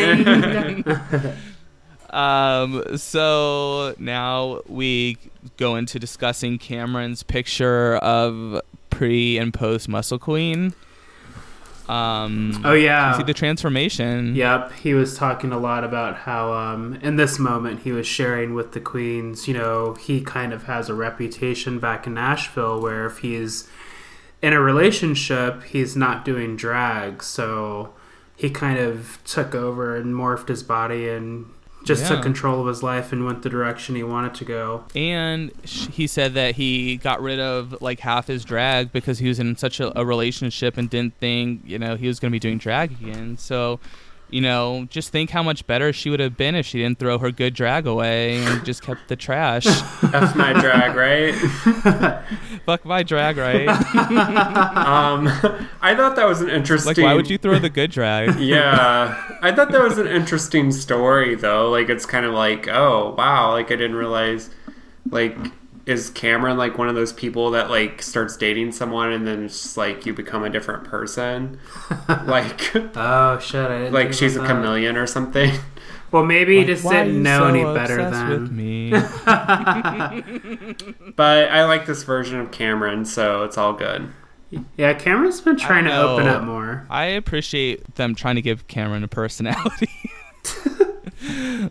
Um, 2.17 2.97
so 2.97 3.95
now 3.99 4.63
we 4.67 5.19
go 5.59 5.77
into 5.77 5.99
discussing 5.99 6.59
Cameron's 6.59 7.23
picture 7.23 7.97
of 7.97 8.63
pre 8.89 9.37
and 9.37 9.53
post 9.53 9.87
Muscle 9.87 10.19
Queen. 10.19 10.73
Um, 11.91 12.63
oh 12.65 12.73
you 12.73 12.87
yeah. 12.87 13.17
see 13.17 13.23
the 13.23 13.35
transformation. 13.35 14.35
Yep, 14.35 14.73
he 14.73 14.95
was 14.95 15.17
talking 15.17 15.53
a 15.53 15.59
lot 15.59 15.85
about 15.85 16.17
how 16.17 16.53
um, 16.55 16.99
in 17.03 17.17
this 17.17 17.39
moment 17.39 17.81
he 17.81 17.93
was 17.93 18.07
sharing 18.07 18.55
with 18.55 18.73
the 18.73 18.81
queens. 18.81 19.47
You 19.47 19.55
know, 19.55 19.95
he 19.95 20.23
kind 20.23 20.55
of 20.55 20.65
has 20.65 20.89
a 20.89 20.95
reputation 20.95 21.79
back 21.79 22.07
in 22.07 22.15
Nashville 22.15 22.81
where 22.81 23.05
if 23.05 23.19
he's 23.19 23.69
in 24.41 24.55
a 24.55 24.61
relationship, 24.61 25.65
he's 25.65 25.95
not 25.95 26.25
doing 26.25 26.57
drag. 26.57 27.23
So 27.23 27.93
he 28.35 28.49
kind 28.49 28.79
of 28.79 29.19
took 29.25 29.55
over 29.55 29.97
and 29.97 30.15
morphed 30.15 30.49
his 30.49 30.63
body 30.63 31.09
and 31.09 31.47
just 31.87 32.03
Yeah. 32.03 32.09
took 32.17 32.23
control 32.23 32.61
of 32.61 32.67
his 32.67 32.83
life 32.83 33.13
and 33.13 33.25
went 33.25 33.43
the 33.43 33.49
direction 33.49 33.95
he 33.95 34.03
wanted 34.03 34.35
to 34.35 34.45
go. 34.45 34.85
And 34.95 35.53
he 35.65 36.07
said 36.07 36.35
that 36.35 36.57
he 36.57 36.97
got 36.97 37.23
rid 37.23 37.39
of 37.41 37.81
like 37.81 38.01
half 38.01 38.27
his 38.27 38.45
drag 38.45 38.93
because 38.93 39.21
he 39.21 39.29
was 39.29 39.39
in 39.39 39.57
such 39.57 39.81
a, 39.81 39.99
a 39.99 40.05
relationship 40.05 40.77
and 40.77 40.91
didn't 40.91 41.15
think, 41.19 41.63
you 41.65 41.79
know, 41.79 41.97
he 41.97 42.09
was 42.09 42.21
going 42.21 42.31
to 42.31 42.35
be 42.35 42.41
doing 42.41 42.59
drag 42.59 42.93
again. 42.93 43.39
So, 43.39 43.81
you 44.29 44.41
know, 44.41 44.87
just 44.91 45.11
think 45.11 45.31
how 45.31 45.43
much 45.43 45.67
better 45.67 45.93
she 45.93 46.11
would 46.11 46.19
have 46.19 46.37
been 46.37 46.55
if 46.57 46.67
she 46.67 46.79
didn't 46.79 46.99
throw 46.99 47.19
her 47.19 47.31
good 47.31 47.55
drag 47.55 47.87
away 47.87 48.39
and 48.39 48.65
just 48.65 48.83
kept 48.83 49.07
the 49.09 49.15
trash. 49.15 49.65
That's 50.03 50.35
my 50.35 50.53
drag, 50.53 50.97
right? 50.97 51.33
Fuck 52.67 52.85
my 52.85 53.03
drag, 53.03 53.37
right? 53.37 53.69
Um, 54.87 55.29
I 55.81 55.95
thought 55.95 56.17
that 56.17 56.27
was 56.27 56.41
an 56.41 56.49
interesting. 56.49 56.91
like, 56.91 57.11
why 57.11 57.15
would 57.15 57.29
you 57.31 57.39
throw 57.39 57.59
the 57.59 57.69
good 57.69 57.91
drag? 57.91 58.39
yeah, 58.41 59.37
I 59.43 59.53
thought 59.53 59.71
that 59.73 59.81
was 59.81 59.99
an 59.99 60.07
interesting 60.07 60.73
story, 60.73 61.35
though. 61.35 61.71
Like, 61.71 61.89
it's 61.89 62.07
kind 62.07 62.25
of 62.25 62.33
like, 62.33 62.69
oh 62.69 63.15
wow, 63.17 63.53
like 63.53 63.67
I 63.67 63.77
didn't 63.77 63.97
realize, 63.97 64.51
like, 65.11 65.37
is 65.87 66.11
Cameron 66.11 66.57
like 66.59 66.77
one 66.79 66.89
of 66.89 66.95
those 66.97 67.13
people 67.13 67.53
that 67.53 67.71
like 67.71 68.03
starts 68.03 68.37
dating 68.37 68.73
someone 68.73 69.13
and 69.13 69.25
then 69.27 69.45
it's 69.45 69.63
just 69.63 69.77
like 69.77 70.05
you 70.05 70.13
become 70.13 70.43
a 70.45 70.51
different 70.51 70.85
person, 70.85 71.59
like, 72.27 72.75
Oh 72.97 73.39
shit! 73.39 73.71
I 73.71 73.79
didn't 73.79 73.93
like 73.95 74.13
she's 74.13 74.37
a 74.37 74.41
that. 74.41 74.49
chameleon 74.49 74.97
or 74.97 75.07
something. 75.07 75.59
Well, 76.13 76.25
maybe 76.25 76.53
he 76.53 76.59
Like, 76.61 76.67
just 76.69 76.89
didn't 76.89 77.21
know 77.21 77.39
so 77.41 77.47
any 77.49 77.65
better 77.65 77.99
obsessed 77.99 78.29
with 78.29 78.53
me. 78.53 78.93
But 81.17 81.51
I 81.51 81.65
like 81.65 81.87
this 81.87 82.05
version 82.05 82.39
of 82.39 82.53
Cameron, 82.53 83.05
so 83.05 83.43
it's 83.43 83.59
all 83.59 83.73
good. 83.73 84.09
Yeah, 84.77 84.95
Cameron's 84.95 85.41
been 85.41 85.57
trying 85.57 85.85
to 85.87 85.97
open 85.97 86.29
up 86.29 86.45
more. 86.45 86.87
I 86.89 87.07
appreciate 87.07 87.97
them 87.97 88.15
trying 88.15 88.37
to 88.37 88.43
give 88.43 88.69
Cameron 88.69 89.03
a 89.03 89.09
personality. 89.09 89.91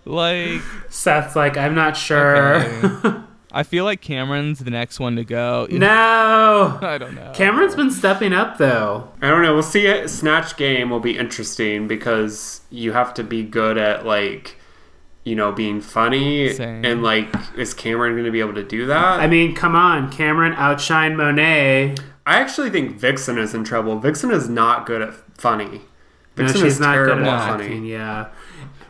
like, 0.06 0.62
Seth's 0.89 1.36
like, 1.36 1.58
I'm 1.58 1.73
not 1.73 1.95
sure. 1.95 2.58
Okay. 2.65 3.21
I 3.56 3.63
feel 3.63 3.86
like 3.86 4.02
Kameron's 4.02 4.60
the 4.60 4.70
next 4.70 5.00
one 5.00 5.15
to 5.15 5.24
go. 5.24 5.65
no. 5.72 6.78
I 6.82 6.98
don't 6.98 7.15
know. 7.15 7.32
Kameron's 7.34 7.76
been 7.76 7.89
stepping 7.91 8.34
up 8.34 8.58
though. 8.58 9.10
I 9.22 9.30
don't 9.30 9.41
know. 9.41 9.54
We'll 9.54 9.63
see. 9.63 9.88
It. 9.88 10.10
Snatch 10.10 10.58
game 10.58 10.89
will 10.89 11.00
be 11.00 11.18
interesting 11.18 11.88
because 11.88 12.62
you 12.70 12.91
have 12.91 13.13
to 13.15 13.24
be 13.24 13.44
good 13.44 13.78
at 13.78 14.06
like, 14.06 14.58
you 15.24 15.36
know, 15.36 15.52
being 15.52 15.80
funny 15.82 16.50
Same. 16.54 16.84
and 16.86 17.02
like, 17.02 17.34
is 17.58 17.74
Kameron 17.74 18.12
going 18.13 18.26
to 18.26 18.32
be 18.32 18.41
able 18.41 18.54
to 18.56 18.63
do 18.63 18.86
that? 18.88 19.20
I 19.22 19.28
mean, 19.28 19.56
come 19.56 19.76
on, 19.76 20.12
Kameron 20.12 20.54
outshine 20.56 21.15
Monet. 21.15 21.96
I 22.28 22.36
actually 22.41 22.70
think 22.72 22.98
Vixen 23.00 23.38
is 23.38 23.54
in 23.54 23.63
trouble. 23.63 23.98
Vixen 24.00 24.32
is 24.32 24.50
not 24.50 24.86
good 24.86 25.02
at 25.02 25.13
funny. 25.39 25.65
No, 26.38 26.44
Vixen 26.44 26.62
she's 26.62 26.74
is 26.74 26.80
not 26.80 26.96
good 26.96 27.06
terrible 27.08 27.30
at 27.30 27.39
at 27.41 27.50
funny. 27.52 27.63
acting. 27.65 27.86
Yeah, 27.86 28.28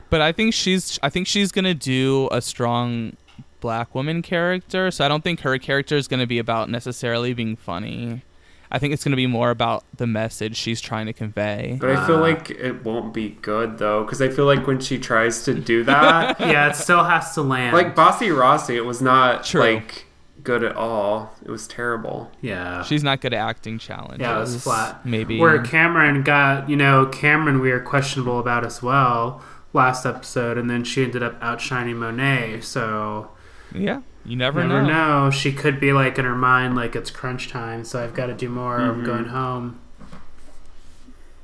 But 0.09 0.21
I 0.21 0.31
think 0.31 0.53
she's 0.53 0.97
I 1.03 1.09
think 1.09 1.27
she's 1.27 1.51
gonna 1.51 1.73
do 1.75 2.27
a 2.31 2.41
strong 2.41 3.15
black 3.59 3.93
woman 3.95 4.21
character. 4.21 4.91
So 4.91 5.05
I 5.05 5.07
don't 5.07 5.23
think 5.23 5.41
her 5.41 5.57
character 5.57 5.95
is 5.95 6.07
gonna 6.07 6.27
be 6.27 6.39
about 6.39 6.69
necessarily 6.69 7.33
being 7.33 7.55
funny. 7.55 8.23
I 8.71 8.79
think 8.79 8.93
it's 8.93 9.03
gonna 9.03 9.15
be 9.15 9.27
more 9.27 9.51
about 9.51 9.83
the 9.95 10.07
message 10.07 10.55
she's 10.55 10.81
trying 10.81 11.05
to 11.05 11.13
convey. 11.13 11.77
But 11.79 11.91
I 11.91 12.05
feel 12.07 12.17
Ah. 12.17 12.21
like 12.21 12.49
it 12.49 12.83
won't 12.83 13.13
be 13.13 13.37
good 13.41 13.77
though, 13.77 14.03
because 14.03 14.21
I 14.21 14.29
feel 14.29 14.45
like 14.45 14.67
when 14.67 14.79
she 14.79 14.97
tries 14.97 15.43
to 15.45 15.53
do 15.53 15.83
that, 15.85 16.39
yeah, 16.39 16.69
it 16.69 16.75
still 16.75 17.03
has 17.03 17.33
to 17.35 17.41
land. 17.41 17.73
like 17.75 17.95
Bossy 17.95 18.31
Rossi, 18.31 18.75
it 18.75 18.85
was 18.85 19.01
not 19.01 19.43
True. 19.45 19.61
like 19.61 20.05
good 20.43 20.63
at 20.63 20.75
all. 20.75 21.33
It 21.43 21.49
was 21.49 21.67
terrible. 21.67 22.31
yeah, 22.41 22.83
She's 22.83 23.03
not 23.03 23.19
good 23.21 23.33
at 23.33 23.39
acting 23.39 23.79
challenges. 23.79 24.19
Yeah, 24.21 24.37
it 24.37 24.41
was 24.41 24.63
flat. 24.63 25.03
Maybe. 25.05 25.39
where 25.39 25.57
Kameron 25.63 26.23
got, 26.23 26.69
you 26.69 26.75
know, 26.75 27.07
Kameron 27.07 27.61
we 27.61 27.71
were 27.71 27.79
questionable 27.79 28.39
about 28.39 28.63
as 28.65 28.83
well 28.83 29.41
last 29.73 30.05
episode, 30.05 30.57
and 30.57 30.69
then 30.69 30.83
she 30.83 31.03
ended 31.03 31.23
up 31.23 31.35
outshining 31.41 31.97
Monet. 31.97 32.61
So 32.61 33.29
yeah, 33.75 34.01
you 34.25 34.35
never, 34.35 34.61
know. 34.63 34.75
never 34.81 34.87
know. 34.87 35.25
know. 35.25 35.31
She 35.31 35.51
could 35.51 35.79
be 35.79 35.93
like 35.93 36.17
in 36.17 36.25
her 36.25 36.35
mind, 36.35 36.75
like 36.75 36.95
it's 36.95 37.09
crunch 37.11 37.49
time, 37.49 37.83
so 37.85 38.03
I've 38.03 38.13
got 38.13 38.27
to 38.27 38.33
do 38.33 38.49
more. 38.49 38.79
Mhm. 38.79 38.89
I'm 38.89 39.03
going 39.03 39.25
home. 39.25 39.79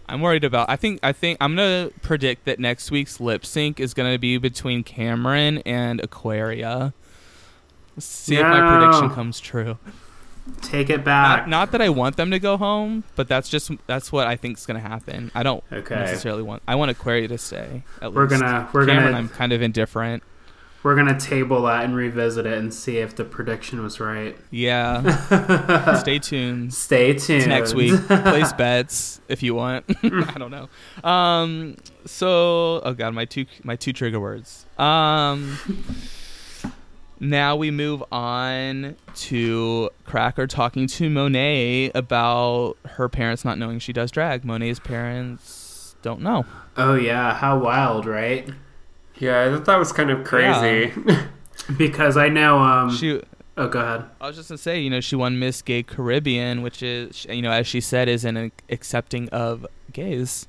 I'm 0.10 0.20
worried 0.22 0.44
about. 0.44 0.70
I 0.70 0.76
think. 0.76 1.00
I 1.04 1.14
think 1.14 1.38
I'm 1.40 1.56
gonna 1.56 1.90
predict 2.02 2.44
that 2.46 2.60
next 2.60 2.92
week's 2.92 3.20
lip 3.22 3.46
sync 3.46 3.80
is 3.80 3.94
gonna 3.94 4.18
be 4.20 4.38
between 4.38 4.84
Kameron 4.84 5.62
and 5.66 6.02
Aquaria. 6.02 6.94
See 7.98 8.36
if 8.36 8.42
my 8.42 8.78
prediction 8.78 9.10
comes 9.12 9.40
true. 9.40 9.78
Take 10.62 10.90
it 10.90 11.06
back. 11.06 11.42
Not, 11.42 11.50
not 11.50 11.72
that 11.72 11.82
I 11.82 11.90
want 11.90 12.18
them 12.18 12.32
to 12.32 12.40
go 12.40 12.58
home, 12.58 13.04
but 13.16 13.30
that's 13.30 13.48
just 13.48 13.72
that's 13.88 14.12
what 14.12 14.28
I 14.28 14.36
think 14.36 14.58
is 14.58 14.66
gonna 14.66 14.80
happen. 14.80 15.32
I 15.34 15.44
don't 15.44 15.64
Okay. 15.72 15.96
necessarily 15.96 16.42
want. 16.44 16.62
I 16.68 16.76
want 16.76 16.92
Aquaria 16.92 17.28
to 17.30 17.38
stay. 17.38 17.84
At 18.02 18.12
We're 18.12 18.28
least. 18.28 18.42
gonna 18.42 18.68
we're 18.74 18.86
Kameron, 18.86 19.04
gonna 19.04 19.18
I'm 19.18 19.30
kind 19.30 19.54
of 19.54 19.62
indifferent. 19.62 20.24
We're 20.84 20.96
gonna 20.96 21.20
table 21.20 21.64
that 21.64 21.84
and 21.84 21.96
revisit 21.96 22.46
it 22.46 22.58
and 22.58 22.74
see 22.74 22.98
if 22.98 23.16
the 23.16 23.24
prediction 23.24 23.84
was 23.84 24.00
right. 24.00 24.36
Yeah. 24.50 25.96
Stay 26.00 26.20
tuned. 26.20 26.74
Stay 26.74 27.14
tuned. 27.14 27.44
to 27.44 27.50
next 27.50 27.74
week. 27.74 28.00
Place 28.08 28.52
bets 28.58 29.22
if 29.28 29.44
you 29.44 29.54
want. 29.54 29.86
I 30.04 30.36
don't 30.38 30.52
know. 30.52 30.70
Um. 31.08 31.78
So, 32.06 32.82
oh 32.84 32.94
god, 32.94 33.14
my 33.14 33.26
two 33.26 33.46
my 33.64 33.76
two 33.76 33.94
trigger 33.94 34.20
words. 34.20 34.66
Um. 34.78 35.58
Now 37.20 37.56
we 37.56 37.70
move 37.70 38.04
on 38.12 38.96
to 39.14 39.92
Cracker 40.06 40.48
talking 40.48 40.88
to 40.88 41.08
Monet 41.08 41.92
about 41.94 42.78
her 42.84 43.08
parents 43.08 43.46
not 43.46 43.60
knowing 43.60 43.78
she 43.78 43.94
does 43.94 44.10
drag. 44.10 44.44
Monet's 44.44 44.80
parents 44.80 45.96
don't 46.02 46.22
know. 46.22 46.48
Oh 46.78 46.96
yeah, 46.96 47.36
how 47.36 47.60
wild, 47.60 48.08
right? 48.08 48.50
Yeah, 49.22 49.46
I 49.46 49.50
thought 49.50 49.66
that 49.66 49.78
was 49.78 49.94
kind 49.94 50.10
of 50.12 50.24
crazy. 50.26 50.92
Because 51.78 52.18
I 52.18 52.28
know. 52.28 52.58
Um. 52.58 52.94
She. 52.96 53.22
oh, 53.56 53.68
go 53.68 53.80
ahead. 53.80 54.06
I 54.20 54.28
was 54.28 54.36
just 54.36 54.50
gonna 54.50 54.58
say, 54.58 54.80
you 54.80 54.90
know, 54.90 55.00
she 55.00 55.16
won 55.16 55.38
Miss 55.38 55.62
Gay 55.62 55.84
Caribbean, 55.84 56.64
which 56.64 56.82
is, 56.82 57.26
you 57.26 57.42
know, 57.42 57.52
as 57.52 57.68
she 57.68 57.82
said, 57.82 58.10
is 58.10 58.26
an 58.26 58.52
accepting 58.70 59.30
of 59.30 59.66
gays. 59.94 60.48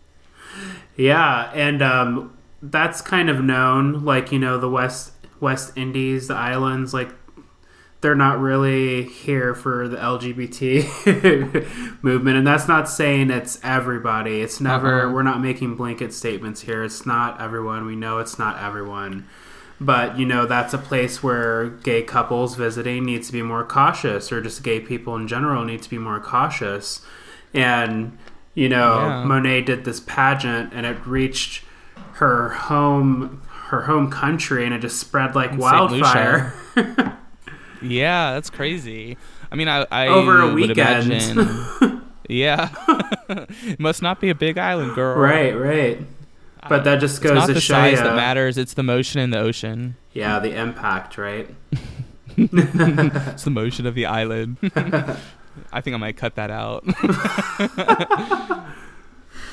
Yeah, 0.97 1.51
and 1.55 1.83
um, 1.83 2.37
that's 2.63 3.03
kind 3.03 3.29
of 3.29 3.43
known. 3.45 4.05
Like 4.05 4.33
you 4.33 4.39
know, 4.39 4.57
the 4.57 4.71
West 4.71 5.13
West 5.39 5.77
Indies, 5.77 6.29
the 6.29 6.35
islands, 6.35 6.95
like 6.95 7.11
they're 8.03 8.15
not 8.17 8.41
really 8.41 9.05
here 9.05 9.55
for 9.55 9.89
the 9.89 9.97
LGBT 9.97 11.97
movement, 12.03 12.37
and 12.37 12.47
that's 12.47 12.69
not 12.69 12.89
saying 12.89 13.31
it's 13.31 13.59
everybody. 13.63 14.43
It's 14.43 14.61
never. 14.61 15.07
Uh-uh. 15.07 15.13
We're 15.13 15.23
not 15.23 15.41
making 15.41 15.77
blanket 15.77 16.13
statements 16.13 16.63
here. 16.63 16.85
It's 16.85 17.07
not 17.07 17.41
everyone. 17.41 17.87
We 17.87 17.97
know 17.97 18.19
it's 18.19 18.39
not 18.39 18.61
everyone. 18.61 19.27
But 19.81 20.19
you 20.19 20.27
know 20.27 20.47
that's 20.47 20.75
a 20.75 20.79
place 20.79 21.23
where 21.23 21.71
gay 21.71 22.03
couples 22.03 22.55
visiting 22.57 23.05
needs 23.05 23.29
to 23.29 23.33
be 23.33 23.43
more 23.43 23.65
cautious, 23.65 24.31
or 24.31 24.43
just 24.43 24.63
gay 24.63 24.81
people 24.81 25.17
in 25.17 25.27
general 25.27 25.65
need 25.65 25.83
to 25.83 25.91
be 25.91 25.99
more 25.99 26.21
cautious. 26.21 27.01
And 27.55 28.19
you 28.55 28.69
know, 28.69 28.99
Yeah. 28.99 29.25
Monet 29.25 29.63
did 29.63 29.85
this 29.85 30.01
pageant, 30.01 30.73
and 30.75 30.85
it 30.87 30.99
reached 31.07 31.65
her 32.15 32.51
home, 32.51 33.43
her 33.69 33.83
home 33.83 34.11
country, 34.11 34.65
and 34.65 34.75
it 34.75 34.81
just 34.81 35.01
spread 35.01 35.35
like 35.35 35.53
In 35.53 35.59
wildfire. 35.59 36.55
Yeah, 37.83 38.33
that's 38.35 38.51
crazy. 38.51 39.17
I 39.51 39.57
mean, 39.57 39.69
I, 39.69 39.87
I 39.91 40.07
Over 40.09 40.41
a 40.41 40.47
would 40.47 40.55
weekend. 40.55 41.13
imagine. 41.13 42.03
yeah, 42.29 42.71
must 43.79 44.01
not 44.03 44.21
be 44.21 44.31
a 44.31 44.35
big 44.35 44.57
island, 44.59 44.95
girl. 44.95 45.19
right, 45.19 45.53
right. 45.53 46.01
But 46.69 46.85
that 46.85 47.01
just 47.01 47.17
It's 47.17 47.25
goes 47.25 47.35
not 47.35 47.47
to 47.49 47.55
the 47.55 47.61
show 47.61 47.75
size 47.75 47.99
you, 47.99 48.05
that 48.05 48.15
matters; 48.15 48.57
it's 48.57 48.75
the 48.75 48.83
motion 48.85 49.21
in 49.21 49.31
the 49.31 49.39
ocean. 49.41 49.97
yeah, 50.13 50.39
the 50.39 50.55
impact, 50.55 51.19
right? 51.19 51.49
It's 52.37 53.45
the 53.45 53.51
motion 53.51 53.85
of 53.87 53.95
the 53.95 54.07
island. 54.07 54.57
I 55.71 55.81
think 55.83 55.93
I 55.95 55.99
might 55.99 56.17
cut 56.17 56.37
that 56.37 56.51
out. 56.51 56.83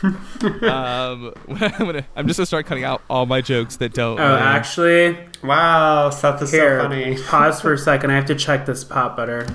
Um, 0.03 0.13
I'm, 0.63 1.33
gonna, 1.49 2.05
I'm 2.15 2.27
just 2.27 2.37
gonna 2.37 2.45
start 2.45 2.65
cutting 2.65 2.83
out 2.83 3.01
all 3.09 3.25
my 3.25 3.41
jokes 3.41 3.77
that 3.77 3.93
don't. 3.93 4.19
Oh, 4.19 4.23
uh, 4.23 4.39
actually, 4.39 5.17
wow, 5.43 6.09
Seth 6.09 6.41
is 6.41 6.51
here, 6.51 6.79
so 6.79 6.89
funny. 6.89 7.17
pause 7.27 7.61
for 7.61 7.73
a 7.73 7.77
second. 7.77 8.11
I 8.11 8.15
have 8.15 8.25
to 8.25 8.35
check 8.35 8.65
this 8.65 8.83
pot 8.83 9.15
butter. 9.15 9.47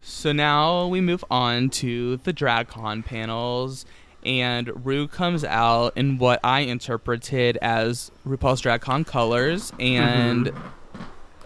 So 0.00 0.32
now 0.32 0.88
we 0.88 1.00
move 1.00 1.24
on 1.30 1.70
to 1.70 2.16
the 2.18 2.32
DragCon 2.32 3.04
panels, 3.04 3.84
and 4.24 4.84
Rue 4.84 5.06
comes 5.06 5.44
out 5.44 5.96
in 5.96 6.18
what 6.18 6.40
I 6.42 6.60
interpreted 6.60 7.58
as 7.58 8.10
RuPaul's 8.26 8.62
DragCon 8.62 9.06
colors, 9.06 9.72
and 9.78 10.52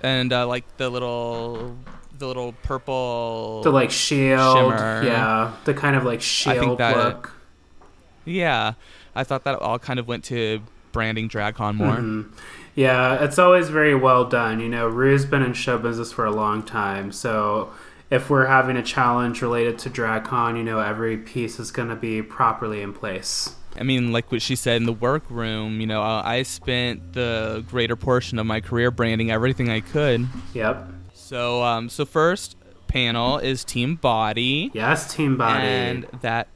and 0.02 0.32
uh, 0.32 0.46
like 0.46 0.76
the 0.78 0.88
little 0.88 1.76
the 2.20 2.26
little 2.28 2.52
purple. 2.62 3.62
The 3.64 3.70
like 3.70 3.90
shield, 3.90 4.56
Shimmer. 4.56 5.02
yeah, 5.04 5.52
the 5.64 5.74
kind 5.74 5.96
of 5.96 6.04
like 6.04 6.20
I 6.20 6.22
shield 6.22 6.58
think 6.60 6.78
that- 6.78 6.96
look. 6.96 7.32
yeah, 8.24 8.74
I 9.16 9.24
thought 9.24 9.44
that 9.44 9.56
all 9.58 9.78
kind 9.80 9.98
of 9.98 10.06
went 10.06 10.22
to 10.24 10.60
branding 10.92 11.28
DragCon 11.28 11.74
more. 11.74 11.96
Mhm. 11.96 12.26
Yeah, 12.76 13.14
it's 13.24 13.38
always 13.38 13.68
very 13.68 13.94
well 13.94 14.24
done. 14.24 14.60
You 14.60 14.68
know, 14.68 14.86
Rue's 14.86 15.24
been 15.24 15.42
in 15.42 15.52
show 15.54 15.76
business 15.78 16.12
for 16.12 16.24
a 16.24 16.30
long 16.30 16.62
time, 16.62 17.10
so 17.10 17.70
if 18.10 18.30
we're 18.30 18.46
having 18.46 18.76
a 18.76 18.82
challenge 18.82 19.42
related 19.42 19.78
to 19.80 19.90
DragCon, 19.90 20.56
you 20.56 20.62
know, 20.64 20.78
every 20.78 21.16
piece 21.16 21.58
is 21.58 21.70
going 21.70 21.88
to 21.88 21.96
be 21.96 22.22
properly 22.22 22.82
in 22.82 22.92
place. 22.92 23.54
I 23.78 23.84
mean, 23.84 24.12
like 24.12 24.32
what 24.32 24.42
she 24.42 24.56
said 24.56 24.76
in 24.78 24.84
the 24.86 24.92
workroom, 24.92 25.80
you 25.80 25.86
know, 25.86 26.02
I 26.02 26.42
spent 26.42 27.12
the 27.12 27.64
greater 27.70 27.94
portion 27.96 28.38
of 28.40 28.46
my 28.46 28.60
career 28.60 28.90
branding 28.90 29.30
everything 29.30 29.70
I 29.70 29.78
could. 29.80 30.26
Yep. 30.54 30.88
So, 31.30 31.62
um, 31.62 31.88
so 31.88 32.04
first 32.04 32.56
panel 32.88 33.38
is 33.38 33.62
Team 33.62 33.94
Body, 33.94 34.72
Yes, 34.74 35.14
team 35.14 35.36
body. 35.36 35.64
and 35.64 36.06
that 36.22 36.48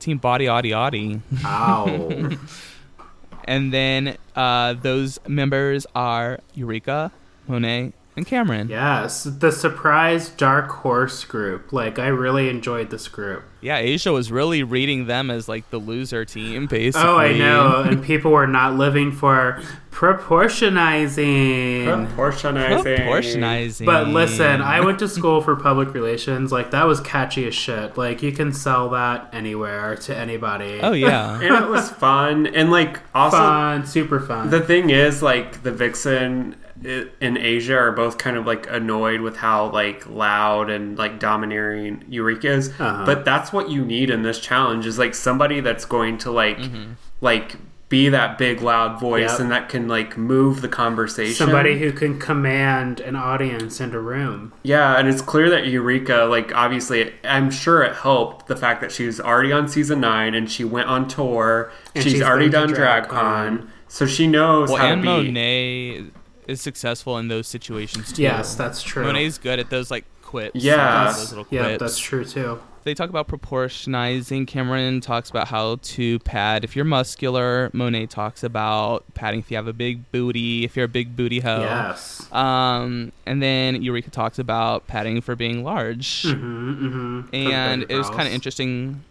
Team 0.00 0.18
Body, 0.18 0.48
Audi, 0.48 0.74
Audi, 0.74 1.22
Ow. 1.44 2.36
and 3.44 3.72
then 3.72 4.16
uh, 4.34 4.72
those 4.72 5.20
members 5.28 5.86
are 5.94 6.40
Eureka, 6.54 7.12
Monet, 7.46 7.92
and 8.18 8.26
Kameron. 8.26 8.68
yes, 8.68 9.24
the 9.24 9.50
surprise 9.50 10.28
dark 10.28 10.68
horse 10.70 11.24
group. 11.24 11.72
Like 11.72 11.98
I 11.98 12.08
really 12.08 12.48
enjoyed 12.50 12.90
this 12.90 13.08
group. 13.08 13.44
Yeah, 13.60 13.78
Asia 13.78 14.12
was 14.12 14.30
really 14.30 14.62
reading 14.62 15.06
them 15.06 15.30
as 15.32 15.48
like 15.48 15.68
the 15.70 15.78
loser 15.78 16.24
team, 16.24 16.66
basically. 16.66 17.08
Oh, 17.08 17.16
I 17.16 17.32
know. 17.36 17.82
and 17.86 18.02
people 18.04 18.30
were 18.30 18.46
not 18.46 18.74
living 18.76 19.10
for 19.10 19.60
proportionizing. 19.90 21.84
Proportionizing. 21.84 22.98
Proportionizing. 22.98 23.86
But 23.86 24.08
listen, 24.08 24.60
I 24.62 24.80
went 24.80 24.98
to 25.00 25.08
school 25.08 25.40
for 25.40 25.56
public 25.56 25.92
relations. 25.94 26.52
Like 26.52 26.70
that 26.70 26.86
was 26.86 27.00
catchy 27.00 27.46
as 27.48 27.54
shit. 27.54 27.96
Like 27.96 28.22
you 28.22 28.30
can 28.32 28.52
sell 28.52 28.90
that 28.90 29.28
anywhere 29.32 29.96
to 29.96 30.16
anybody. 30.16 30.80
Oh 30.80 30.92
yeah. 30.92 31.40
And 31.48 31.64
it 31.64 31.68
was 31.68 31.90
fun. 31.90 32.46
And 32.46 32.70
like 32.70 33.00
also 33.14 33.38
fun, 33.38 33.86
super 33.86 34.20
fun. 34.20 34.50
the 34.50 34.60
thing 34.60 34.90
is 34.90 35.22
like 35.22 35.62
the 35.62 35.72
Vixen 35.72 36.54
i- 36.64 36.67
in 36.84 37.36
Asia 37.36 37.76
are 37.76 37.92
both 37.92 38.18
kind 38.18 38.36
of 38.36 38.46
like 38.46 38.66
annoyed 38.70 39.20
with 39.20 39.36
how 39.36 39.70
like 39.70 40.08
loud 40.08 40.70
and 40.70 40.96
like 40.98 41.18
domineering 41.18 42.04
Eureka 42.08 42.48
is. 42.50 42.68
Uh-huh. 42.70 43.04
But 43.04 43.24
that's 43.24 43.52
what 43.52 43.68
you 43.70 43.84
need 43.84 44.10
in 44.10 44.22
this 44.22 44.38
challenge 44.40 44.86
is 44.86 44.98
like 44.98 45.14
somebody 45.14 45.60
that's 45.60 45.84
going 45.84 46.18
to 46.18 46.30
like 46.30 46.58
Mm-hmm. 46.58 46.92
like 47.20 47.56
be 47.88 48.10
that 48.10 48.36
big 48.36 48.60
loud 48.60 49.00
voice 49.00 49.30
Yep. 49.30 49.40
and 49.40 49.50
that 49.50 49.68
can 49.70 49.88
like 49.88 50.18
move 50.18 50.60
the 50.60 50.68
conversation. 50.68 51.34
Somebody 51.34 51.78
who 51.78 51.90
can 51.90 52.18
command 52.20 53.00
an 53.00 53.16
audience 53.16 53.80
and 53.80 53.94
a 53.94 53.98
room. 53.98 54.52
Yeah, 54.62 54.98
and 54.98 55.08
it's 55.08 55.22
clear 55.22 55.48
that 55.48 55.66
Eureka, 55.68 56.26
like, 56.28 56.54
obviously, 56.54 57.14
I'm 57.24 57.50
sure 57.50 57.82
it 57.82 57.94
helped 57.96 58.46
the 58.46 58.56
fact 58.56 58.82
that 58.82 58.92
she 58.92 59.06
was 59.06 59.20
already 59.20 59.52
on 59.52 59.68
season 59.68 60.00
nine 60.02 60.34
and 60.34 60.50
she 60.50 60.64
went 60.64 60.88
on 60.88 61.08
tour. 61.08 61.72
And 61.94 62.04
she's, 62.04 62.12
she's 62.14 62.22
already 62.22 62.50
done 62.50 62.68
DragCon. 62.68 63.08
DragCon, 63.08 63.68
so 63.88 64.04
she 64.04 64.26
knows 64.26 64.68
Well, 64.68 64.76
how 64.82 64.92
and 64.92 65.02
to 65.02 65.22
be. 65.22 65.24
Monet 65.28 66.04
is 66.48 66.60
successful 66.60 67.18
in 67.18 67.28
those 67.28 67.46
situations 67.46 68.12
too. 68.12 68.22
Yes, 68.22 68.56
that's 68.56 68.82
true. 68.82 69.04
Monet's 69.04 69.38
good 69.38 69.60
at 69.60 69.70
those 69.70 69.90
like 69.90 70.04
quips. 70.22 70.56
Yeah. 70.56 71.14
yeah, 71.50 71.76
that's 71.76 71.98
true 71.98 72.24
too. 72.24 72.60
They 72.84 72.94
talk 72.94 73.10
about 73.10 73.28
proportionizing. 73.28 74.46
Kameron 74.46 75.02
talks 75.02 75.28
about 75.28 75.48
how 75.48 75.76
to 75.82 76.18
pad 76.20 76.64
if 76.64 76.74
you're 76.74 76.86
muscular. 76.86 77.70
Monet 77.74 78.06
talks 78.06 78.42
about 78.42 79.04
padding 79.12 79.40
if 79.40 79.50
you 79.50 79.58
have 79.58 79.66
a 79.66 79.74
big 79.74 80.10
booty, 80.10 80.64
if 80.64 80.74
you're 80.74 80.86
a 80.86 80.88
big 80.88 81.14
booty 81.14 81.40
hoe. 81.40 81.60
Yes. 81.60 82.32
Um, 82.32 83.12
and 83.26 83.42
then 83.42 83.82
Eureka 83.82 84.10
talks 84.10 84.38
about 84.38 84.86
padding 84.86 85.20
for 85.20 85.36
being 85.36 85.64
large. 85.64 86.22
Mm-hmm, 86.22 86.86
mm-hmm. 86.86 87.34
and 87.34 87.84
it 87.90 87.96
was 87.96 88.08
kind 88.08 88.26
of 88.26 88.32
interesting. 88.32 89.04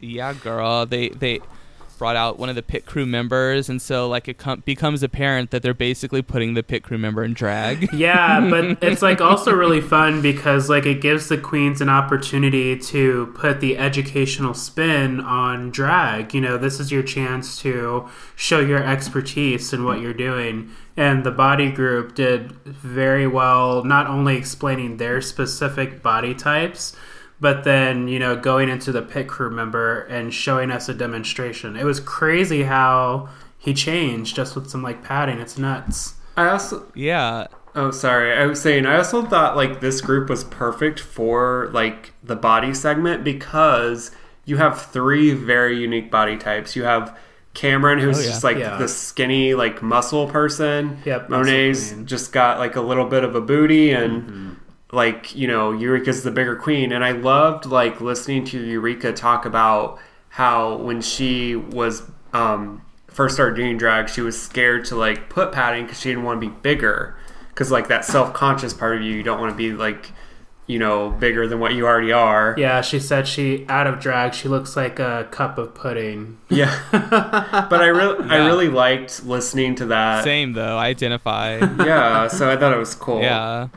Yeah, 0.00 0.32
girl. 0.32 0.86
They 0.86 1.10
they 1.10 1.40
brought 1.98 2.16
out 2.16 2.38
one 2.38 2.48
of 2.48 2.54
the 2.54 2.62
pit 2.62 2.86
crew 2.86 3.04
members, 3.04 3.68
and 3.68 3.82
so 3.82 4.08
like 4.08 4.28
it 4.28 4.38
com- 4.38 4.62
becomes 4.64 5.02
apparent 5.02 5.50
that 5.50 5.62
they're 5.62 5.74
basically 5.74 6.22
putting 6.22 6.54
the 6.54 6.62
pit 6.62 6.82
crew 6.82 6.98
member 6.98 7.24
in 7.24 7.34
drag. 7.34 7.88
Yeah, 7.98 8.48
but 8.48 8.78
it's 8.80 9.02
like 9.02 9.20
also 9.20 9.52
really 9.52 9.80
fun 9.80 10.22
because 10.22 10.70
like 10.70 10.86
it 10.86 11.00
gives 11.00 11.28
the 11.28 11.36
queens 11.36 11.80
an 11.80 11.88
opportunity 11.88 12.78
to 12.78 13.32
put 13.34 13.60
the 13.60 13.76
educational 13.76 14.54
spin 14.54 15.18
on 15.20 15.70
drag. 15.70 16.32
You 16.32 16.40
know, 16.40 16.56
this 16.58 16.78
is 16.78 16.92
your 16.92 17.02
chance 17.02 17.60
to 17.62 18.08
show 18.36 18.60
your 18.60 18.82
expertise 18.84 19.72
in 19.72 19.84
what 19.84 20.00
you're 20.00 20.14
doing. 20.14 20.70
And 20.96 21.24
the 21.24 21.32
body 21.32 21.70
group 21.70 22.14
did 22.14 22.52
very 22.64 23.26
well, 23.26 23.82
not 23.82 24.06
only 24.06 24.36
explaining 24.36 24.98
their 24.98 25.20
specific 25.20 26.02
body 26.02 26.34
types, 26.34 26.94
but 27.40 27.64
then 27.64 28.08
you 28.08 28.18
know 28.18 28.36
going 28.36 28.68
into 28.68 28.92
the 28.92 29.02
pit 29.02 29.28
crew 29.28 29.50
member 29.50 30.00
and 30.02 30.32
showing 30.34 30.70
us 30.70 30.88
a 30.88 30.94
demonstration. 30.94 31.76
It 31.76 31.84
was 31.84 32.00
crazy 32.00 32.64
how 32.64 33.28
he 33.58 33.74
changed 33.74 34.36
just 34.36 34.54
with 34.54 34.68
some 34.70 34.82
like 34.82 35.02
padding. 35.02 35.38
It's 35.38 35.58
nuts. 35.58 36.14
I 36.36 36.48
also, 36.50 36.86
yeah, 36.94 37.48
oh, 37.74 37.90
sorry, 37.90 38.32
I 38.32 38.46
was 38.46 38.62
saying, 38.62 38.86
I 38.86 38.96
also 38.96 39.22
thought 39.24 39.56
like 39.56 39.80
this 39.80 40.00
group 40.00 40.30
was 40.30 40.44
perfect 40.44 41.00
for 41.00 41.68
like 41.72 42.12
the 42.22 42.36
body 42.36 42.72
segment 42.74 43.24
because 43.24 44.12
you 44.44 44.56
have 44.58 44.80
three 44.80 45.32
very 45.34 45.78
unique 45.80 46.10
body 46.12 46.36
types. 46.36 46.76
You 46.76 46.84
have 46.84 47.18
Kameron, 47.54 48.00
who's 48.00 48.18
Oh, 48.18 48.20
yeah. 48.22 48.26
just 48.28 48.44
like 48.44 48.56
Yeah. 48.58 48.76
the 48.76 48.86
skinny, 48.86 49.54
like 49.54 49.82
muscle 49.82 50.28
person. 50.28 50.98
Yep, 51.04 51.28
muscle 51.28 51.44
Monet's 51.44 51.92
just 52.04 52.30
got 52.32 52.58
like 52.60 52.76
a 52.76 52.80
little 52.80 53.06
bit 53.06 53.24
of 53.24 53.34
a 53.34 53.40
booty 53.40 53.90
and. 53.90 54.22
Mm-hmm. 54.22 54.47
Like 54.92 55.34
you 55.34 55.46
know 55.46 55.70
eureka's 55.72 56.22
the 56.22 56.30
bigger 56.30 56.56
queen 56.56 56.92
and 56.92 57.04
i 57.04 57.10
loved 57.12 57.66
like 57.66 58.00
listening 58.00 58.44
to 58.44 58.58
eureka 58.64 59.12
talk 59.12 59.44
about 59.44 59.98
how 60.30 60.76
when 60.76 61.00
she 61.00 61.54
was 61.56 62.02
um 62.32 62.80
first 63.08 63.34
started 63.34 63.54
doing 63.56 63.76
drag 63.76 64.08
she 64.08 64.20
was 64.20 64.40
scared 64.40 64.84
to 64.84 64.96
like 64.96 65.28
put 65.28 65.52
padding 65.52 65.84
because 65.84 66.00
she 66.00 66.08
didn't 66.08 66.24
want 66.24 66.40
to 66.40 66.46
be 66.48 66.54
bigger 66.62 67.16
because 67.50 67.70
like 67.70 67.88
that 67.88 68.04
self-conscious 68.04 68.72
part 68.72 68.96
of 68.96 69.02
you 69.02 69.12
you 69.12 69.22
don't 69.22 69.40
want 69.40 69.50
to 69.52 69.56
be 69.56 69.72
like 69.72 70.10
you 70.66 70.78
know 70.78 71.10
bigger 71.10 71.46
than 71.48 71.58
what 71.60 71.72
you 71.74 71.86
already 71.86 72.12
are 72.12 72.54
Yeah, 72.58 72.82
she 72.82 73.00
said 73.00 73.26
she 73.26 73.64
out 73.70 73.86
of 73.86 74.00
drag. 74.00 74.34
She 74.34 74.48
looks 74.48 74.76
like 74.76 74.98
a 74.98 75.26
cup 75.30 75.56
of 75.56 75.74
pudding. 75.74 76.38
yeah 76.50 76.78
but 77.70 77.80
i 77.80 77.86
really 77.86 78.28
i 78.28 78.36
really 78.46 78.68
liked 78.68 79.24
listening 79.24 79.74
to 79.76 79.86
that 79.86 80.24
same 80.24 80.52
though. 80.52 80.76
I 80.76 80.88
identify. 80.88 81.56
yeah 81.84 82.28
so 82.28 82.50
i 82.50 82.56
thought 82.56 82.74
it 82.74 82.78
was 82.78 82.94
cool 82.94 83.22
yeah, 83.22 83.68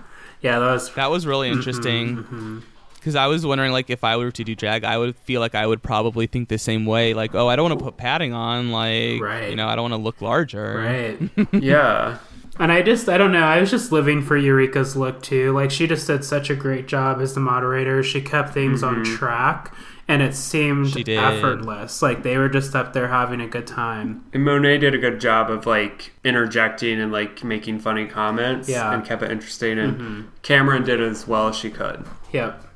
Yeah, 0.41 0.59
that 0.59 0.71
was 0.71 0.93
that 0.95 1.09
was 1.11 1.25
really 1.27 1.49
interesting. 1.49 2.17
hmm 2.17 2.59
Because 2.95 3.15
I 3.15 3.27
was 3.27 3.45
wondering, 3.45 3.71
like, 3.71 3.89
if 3.89 4.03
I 4.03 4.15
were 4.17 4.31
to 4.31 4.43
do 4.43 4.55
drag, 4.55 4.83
I 4.83 4.97
would 4.97 5.15
feel 5.15 5.39
like 5.41 5.55
I 5.55 5.65
would 5.65 5.81
probably 5.81 6.27
think 6.27 6.49
the 6.49 6.57
same 6.59 6.85
way. 6.85 7.13
Like, 7.15 7.33
oh, 7.33 7.47
I 7.47 7.55
don't 7.55 7.67
want 7.69 7.79
to 7.79 7.83
put 7.85 7.97
padding 7.97 8.33
on. 8.33 8.71
Like, 8.71 9.21
Right. 9.21 9.49
you 9.49 9.55
know, 9.55 9.67
I 9.67 9.75
don't 9.75 9.89
want 9.89 9.93
to 9.99 10.03
look 10.03 10.21
larger. 10.21 10.77
right. 10.77 11.53
yeah 11.63 12.17
and 12.59 12.71
I 12.71 12.81
just, 12.83 13.09
I 13.09 13.17
don't 13.17 13.31
know. 13.31 13.41
I 13.43 13.59
was 13.59 13.71
just 13.71 13.91
living 13.91 14.21
for 14.21 14.37
Eureka's 14.37 14.95
look 14.95 15.23
too. 15.23 15.51
Like 15.53 15.71
she 15.71 15.87
just 15.87 16.05
did 16.05 16.23
such 16.23 16.49
a 16.51 16.55
great 16.55 16.85
job 16.85 17.19
as 17.21 17.33
the 17.33 17.39
moderator. 17.39 18.03
She 18.03 18.21
kept 18.21 18.53
things 18.53 18.83
on 18.83 19.03
Mhm. 19.03 19.17
track, 19.17 19.73
and 20.07 20.21
it 20.21 20.35
seemed 20.35 21.07
effortless. 21.07 22.01
Like 22.01 22.23
they 22.23 22.37
were 22.37 22.49
just 22.49 22.75
up 22.75 22.93
there 22.93 23.07
having 23.07 23.39
a 23.41 23.47
good 23.47 23.67
time. 23.67 24.25
And 24.33 24.43
Monet 24.43 24.79
did 24.79 24.93
a 24.93 24.97
good 24.97 25.19
job 25.21 25.49
of 25.49 25.65
like 25.65 26.13
interjecting 26.23 26.99
and 26.99 27.11
like 27.11 27.43
making 27.43 27.79
funny 27.79 28.05
comments 28.07 28.67
Yeah. 28.69 28.93
and 28.93 29.05
kept 29.05 29.23
it 29.23 29.31
interesting. 29.31 29.79
And 29.79 29.99
Mhm. 30.01 30.25
Kameron 30.43 30.85
did 30.85 30.99
as 31.01 31.27
well 31.27 31.47
as 31.47 31.55
she 31.55 31.69
could. 31.69 32.03
Yep. 32.31 32.67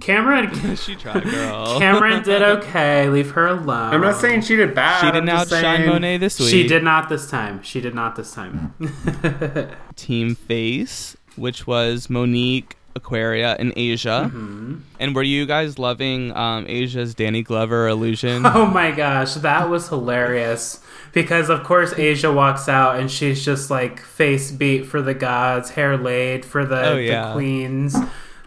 Kameron, 0.00 0.78
she 0.82 0.94
tried, 0.96 1.24
girl. 1.30 1.78
Kameron 1.78 2.24
did 2.24 2.40
okay. 2.40 3.10
Leave 3.10 3.32
her 3.32 3.46
alone. 3.48 3.92
I'm 3.92 4.00
not 4.00 4.16
saying 4.16 4.40
she 4.42 4.56
did 4.56 4.74
bad. 4.74 5.00
she 5.00 5.10
didn't 5.12 5.26
just 5.28 5.52
outshine 5.52 5.86
Monet 5.86 6.16
this 6.16 6.40
week. 6.40 6.48
She 6.48 6.66
did 6.66 6.82
not 6.82 7.10
this 7.10 7.28
time. 7.28 7.62
She 7.62 7.82
did 7.82 7.94
not 7.94 8.16
this 8.16 8.32
time. 8.32 8.72
Team 9.96 10.34
Face, 10.34 11.16
which 11.36 11.66
was 11.66 12.08
Monique, 12.08 12.76
Aquaria, 12.96 13.56
in 13.58 13.72
Asia. 13.76 14.24
Mm-hmm. 14.32 14.76
And 14.98 15.14
were 15.14 15.22
you 15.22 15.46
guys 15.46 15.78
loving 15.78 16.34
um, 16.36 16.66
Asia's 16.68 17.14
Danny 17.14 17.42
Glover 17.42 17.88
illusion? 17.88 18.44
Oh 18.60 18.66
my 18.66 18.90
gosh, 18.90 19.34
that 19.34 19.68
was 19.70 19.88
hilarious. 19.88 20.80
Because 21.12 21.48
of 21.50 21.64
course 21.64 21.92
Asia 21.98 22.32
walks 22.32 22.68
out 22.68 22.98
and 23.00 23.10
she's 23.10 23.44
just 23.44 23.70
like 23.70 24.00
face 24.00 24.50
beat 24.52 24.86
for 24.86 25.02
the 25.02 25.14
gods, 25.14 25.70
hair 25.70 25.96
laid 25.96 26.44
for 26.44 26.64
the, 26.64 26.90
Oh, 26.90 26.96
yeah. 26.96 27.28
the 27.28 27.32
queens. 27.34 27.96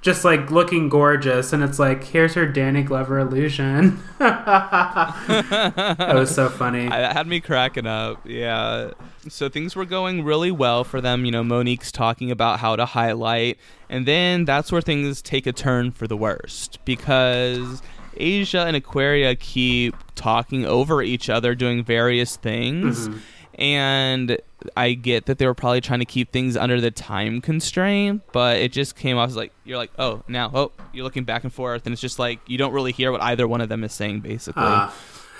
Just 0.04 0.24
like 0.26 0.52
looking 0.52 0.90
gorgeous, 0.90 1.54
and 1.54 1.64
it's 1.64 1.80
like, 1.80 2.04
here's 2.04 2.34
her 2.34 2.46
Danny 2.46 2.84
Glover 2.84 3.18
illusion. 3.20 4.04
that 4.20 6.12
was 6.14 6.34
so 6.34 6.50
funny. 6.50 6.88
I, 6.88 7.00
that 7.00 7.14
had 7.14 7.26
me 7.26 7.40
cracking 7.40 7.88
up. 7.88 8.20
Yeah. 8.26 8.92
So 9.30 9.48
things 9.48 9.76
were 9.76 9.86
going 9.86 10.24
really 10.24 10.52
well 10.52 10.84
for 10.84 11.00
them. 11.00 11.24
You 11.26 11.32
know, 11.32 11.44
Monique's 11.44 11.92
talking 11.92 12.32
about 12.32 12.60
how 12.60 12.76
to 12.76 12.86
highlight. 12.86 13.58
And 13.90 14.06
then 14.06 14.44
that's 14.46 14.72
where 14.72 14.82
things 14.82 15.22
take 15.22 15.48
a 15.48 15.54
turn 15.54 15.92
for 15.92 16.06
the 16.06 16.18
worst 16.18 16.80
because 16.84 17.82
Asia 18.18 18.66
and 18.68 18.76
Aquaria 18.76 19.36
keep 19.36 19.96
talking 20.16 20.66
over 20.66 21.02
each 21.02 21.30
other, 21.30 21.56
doing 21.56 21.84
various 21.84 22.36
things. 22.36 23.08
Mhm. 23.08 23.20
And 23.58 24.38
I 24.76 24.94
get 24.94 25.26
that 25.26 25.38
they 25.38 25.46
were 25.46 25.54
probably 25.54 25.82
trying 25.82 26.00
to 26.00 26.06
keep 26.06 26.32
things 26.32 26.58
under 26.58 26.80
the 26.82 26.92
time 26.92 27.42
constraint, 27.42 28.22
but 28.32 28.58
it 28.58 28.72
just 28.72 28.96
came 28.96 29.18
off 29.18 29.30
as 29.30 29.36
like, 29.36 29.52
you're 29.64 29.78
like, 29.78 29.92
oh, 30.00 30.24
now, 30.28 30.52
oh, 30.54 30.72
you're 30.94 31.04
looking 31.04 31.24
back 31.24 31.44
and 31.44 31.54
forth. 31.54 31.86
And 31.86 31.94
it's 31.94 32.02
just 32.02 32.20
like, 32.20 32.40
you 32.48 32.58
don't 32.58 32.74
really 32.74 32.92
hear 32.92 33.12
what 33.12 33.22
either 33.22 33.48
one 33.48 33.62
of 33.62 33.70
them 33.70 33.84
is 33.84 33.94
saying, 33.94 34.22
basically. 34.22 34.64
Uh, 34.64 34.92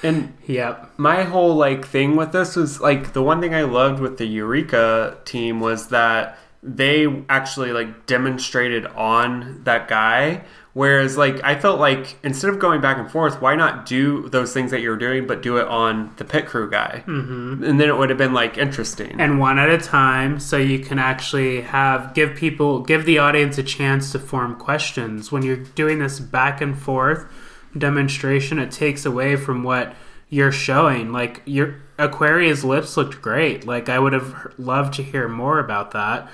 And 0.04 0.34
yeah, 0.46 0.86
my 0.98 1.24
whole 1.24 1.56
like 1.56 1.86
thing 1.86 2.18
with 2.18 2.34
this 2.34 2.58
was 2.58 2.82
like 2.82 3.14
the 3.14 3.24
one 3.24 3.40
thing 3.40 3.56
I 3.56 3.62
loved 3.62 4.02
with 4.02 4.18
the 4.18 4.26
Eureka 4.26 5.18
team 5.24 5.62
was 5.62 5.88
that 5.88 6.38
they 6.64 7.24
actually 7.28 7.74
like 7.74 8.06
demonstrated 8.06 8.86
on 8.88 9.62
that 9.66 9.88
guy. 9.88 10.44
Whereas 10.72 11.18
like 11.18 11.44
I 11.44 11.60
felt 11.60 11.80
like 11.80 12.18
instead 12.24 12.50
of 12.50 12.58
going 12.58 12.82
back 12.82 12.98
and 12.98 13.12
forth, 13.12 13.42
why 13.42 13.56
not 13.56 13.86
do 13.86 14.28
those 14.30 14.54
things 14.54 14.72
that 14.72 14.82
you're 14.82 14.98
doing, 14.98 15.28
but 15.28 15.44
do 15.44 15.58
it 15.58 15.68
on 15.68 16.12
the 16.18 16.26
pit 16.26 16.48
crew 16.48 16.68
guy, 16.70 17.04
mm-hmm. 17.06 17.64
and 17.64 17.80
then 17.80 17.90
it 17.90 17.98
would 17.98 18.10
have 18.10 18.18
been 18.18 18.34
like 18.34 18.58
interesting. 18.58 19.22
and 19.22 19.40
one 19.40 19.60
at 19.60 19.70
a 19.70 19.78
time 19.78 20.40
so 20.40 20.58
you 20.58 20.80
can 20.80 20.98
actually 20.98 21.62
have 21.62 22.14
give 22.16 22.36
people 22.36 22.80
give 22.80 23.06
the 23.06 23.20
audience 23.20 23.58
a 23.60 23.64
chance 23.64 24.12
to 24.14 24.18
form 24.18 24.56
questions 24.56 25.32
when 25.32 25.44
you're 25.44 25.58
doing 25.58 26.00
this 26.00 26.20
back 26.20 26.60
and 26.60 26.80
forth 26.80 27.26
demonstration 27.78 28.58
it 28.58 28.72
takes 28.72 29.06
away 29.06 29.36
from 29.36 29.64
what 29.64 29.96
you're 30.30 30.52
showing 30.52 31.12
like 31.12 31.42
your 31.46 31.76
Aquaria's 31.98 32.64
lips 32.64 32.98
looked 32.98 33.22
great 33.22 33.66
like 33.66 33.90
i 33.90 34.00
would 34.00 34.14
have 34.14 34.54
loved 34.58 34.94
to 34.94 35.04
hear 35.04 35.28
more 35.28 35.60
about 35.60 35.92
that 35.92 36.28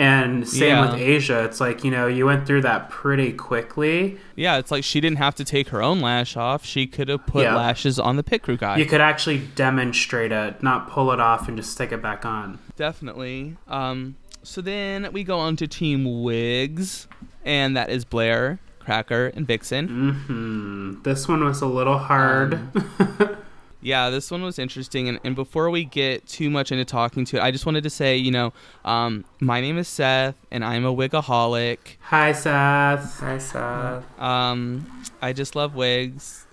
and 0.00 0.48
same 0.48 0.68
Yeah. 0.70 0.90
with 0.92 1.00
asia 1.00 1.44
it's 1.44 1.60
like 1.60 1.84
you 1.84 1.90
know 1.90 2.06
you 2.06 2.24
went 2.26 2.46
through 2.46 2.62
that 2.62 2.88
pretty 2.90 3.32
quickly 3.32 4.16
Yeah, 4.34 4.56
it's 4.56 4.70
like 4.70 4.82
she 4.84 5.00
didn't 5.00 5.18
have 5.18 5.34
to 5.36 5.44
take 5.44 5.68
her 5.68 5.82
own 5.82 6.00
lash 6.00 6.36
off. 6.36 6.64
She 6.64 6.86
could 6.86 7.08
have 7.08 7.26
put 7.26 7.42
Yeah. 7.42 7.54
lashes 7.56 7.98
on 7.98 8.16
the 8.16 8.22
pit 8.22 8.42
crew 8.42 8.56
guy. 8.56 8.78
you 8.78 8.86
could 8.86 9.02
actually 9.02 9.38
demonstrate 9.54 10.32
it 10.32 10.62
not 10.62 10.88
pull 10.90 11.12
it 11.12 11.20
off 11.20 11.46
and 11.48 11.56
just 11.56 11.70
stick 11.72 11.92
it 11.92 12.00
back 12.02 12.24
on 12.24 12.58
Definitely. 12.76 13.56
Um, 13.68 14.16
so 14.42 14.62
then 14.62 15.12
we 15.12 15.22
go 15.22 15.38
on 15.38 15.56
to 15.56 15.66
Team 15.66 16.22
Wigs, 16.22 17.06
and 17.44 17.76
that 17.76 17.90
is 17.90 18.06
Blair, 18.06 18.58
Cracker, 18.78 19.26
and 19.36 19.46
Vixen. 19.46 19.86
hmm 20.26 21.02
this 21.02 21.28
one 21.28 21.44
was 21.44 21.60
a 21.60 21.66
little 21.66 21.98
hard 21.98 22.58
Yeah, 23.82 24.10
this 24.10 24.30
one 24.30 24.42
was 24.42 24.58
interesting. 24.58 25.08
And, 25.08 25.20
and 25.24 25.34
before 25.34 25.70
we 25.70 25.84
get 25.84 26.26
too 26.26 26.50
much 26.50 26.70
into 26.70 26.84
talking 26.84 27.24
to 27.26 27.38
it, 27.38 27.42
I 27.42 27.50
just 27.50 27.66
wanted 27.66 27.82
to 27.84 27.90
say, 27.90 28.16
you 28.16 28.30
know, 28.30 28.52
um, 28.84 29.24
my 29.40 29.60
name 29.60 29.78
is 29.78 29.88
Seth, 29.88 30.36
and 30.50 30.64
I'm 30.64 30.84
a 30.84 30.94
wigaholic. 30.94 31.78
hi 32.00 32.32
seth 32.32 33.20
Hi, 33.20 33.38
Seth. 33.38 34.20
Um, 34.20 35.04
I 35.22 35.32
just 35.32 35.56
love 35.56 35.74
wigs. 35.74 36.46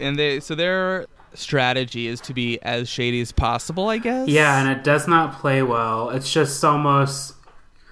and 0.00 0.18
they 0.18 0.40
so 0.40 0.54
their 0.54 1.06
strategy 1.34 2.06
is 2.06 2.20
to 2.20 2.34
be 2.34 2.60
as 2.62 2.88
shady 2.88 3.20
as 3.20 3.32
possible, 3.32 3.88
I 3.88 3.98
guess. 3.98 4.28
Yeah, 4.28 4.60
and 4.60 4.70
it 4.70 4.84
does 4.84 5.08
not 5.08 5.34
play 5.34 5.62
well. 5.62 6.10
It's 6.10 6.32
just 6.32 6.64
almost 6.64 7.34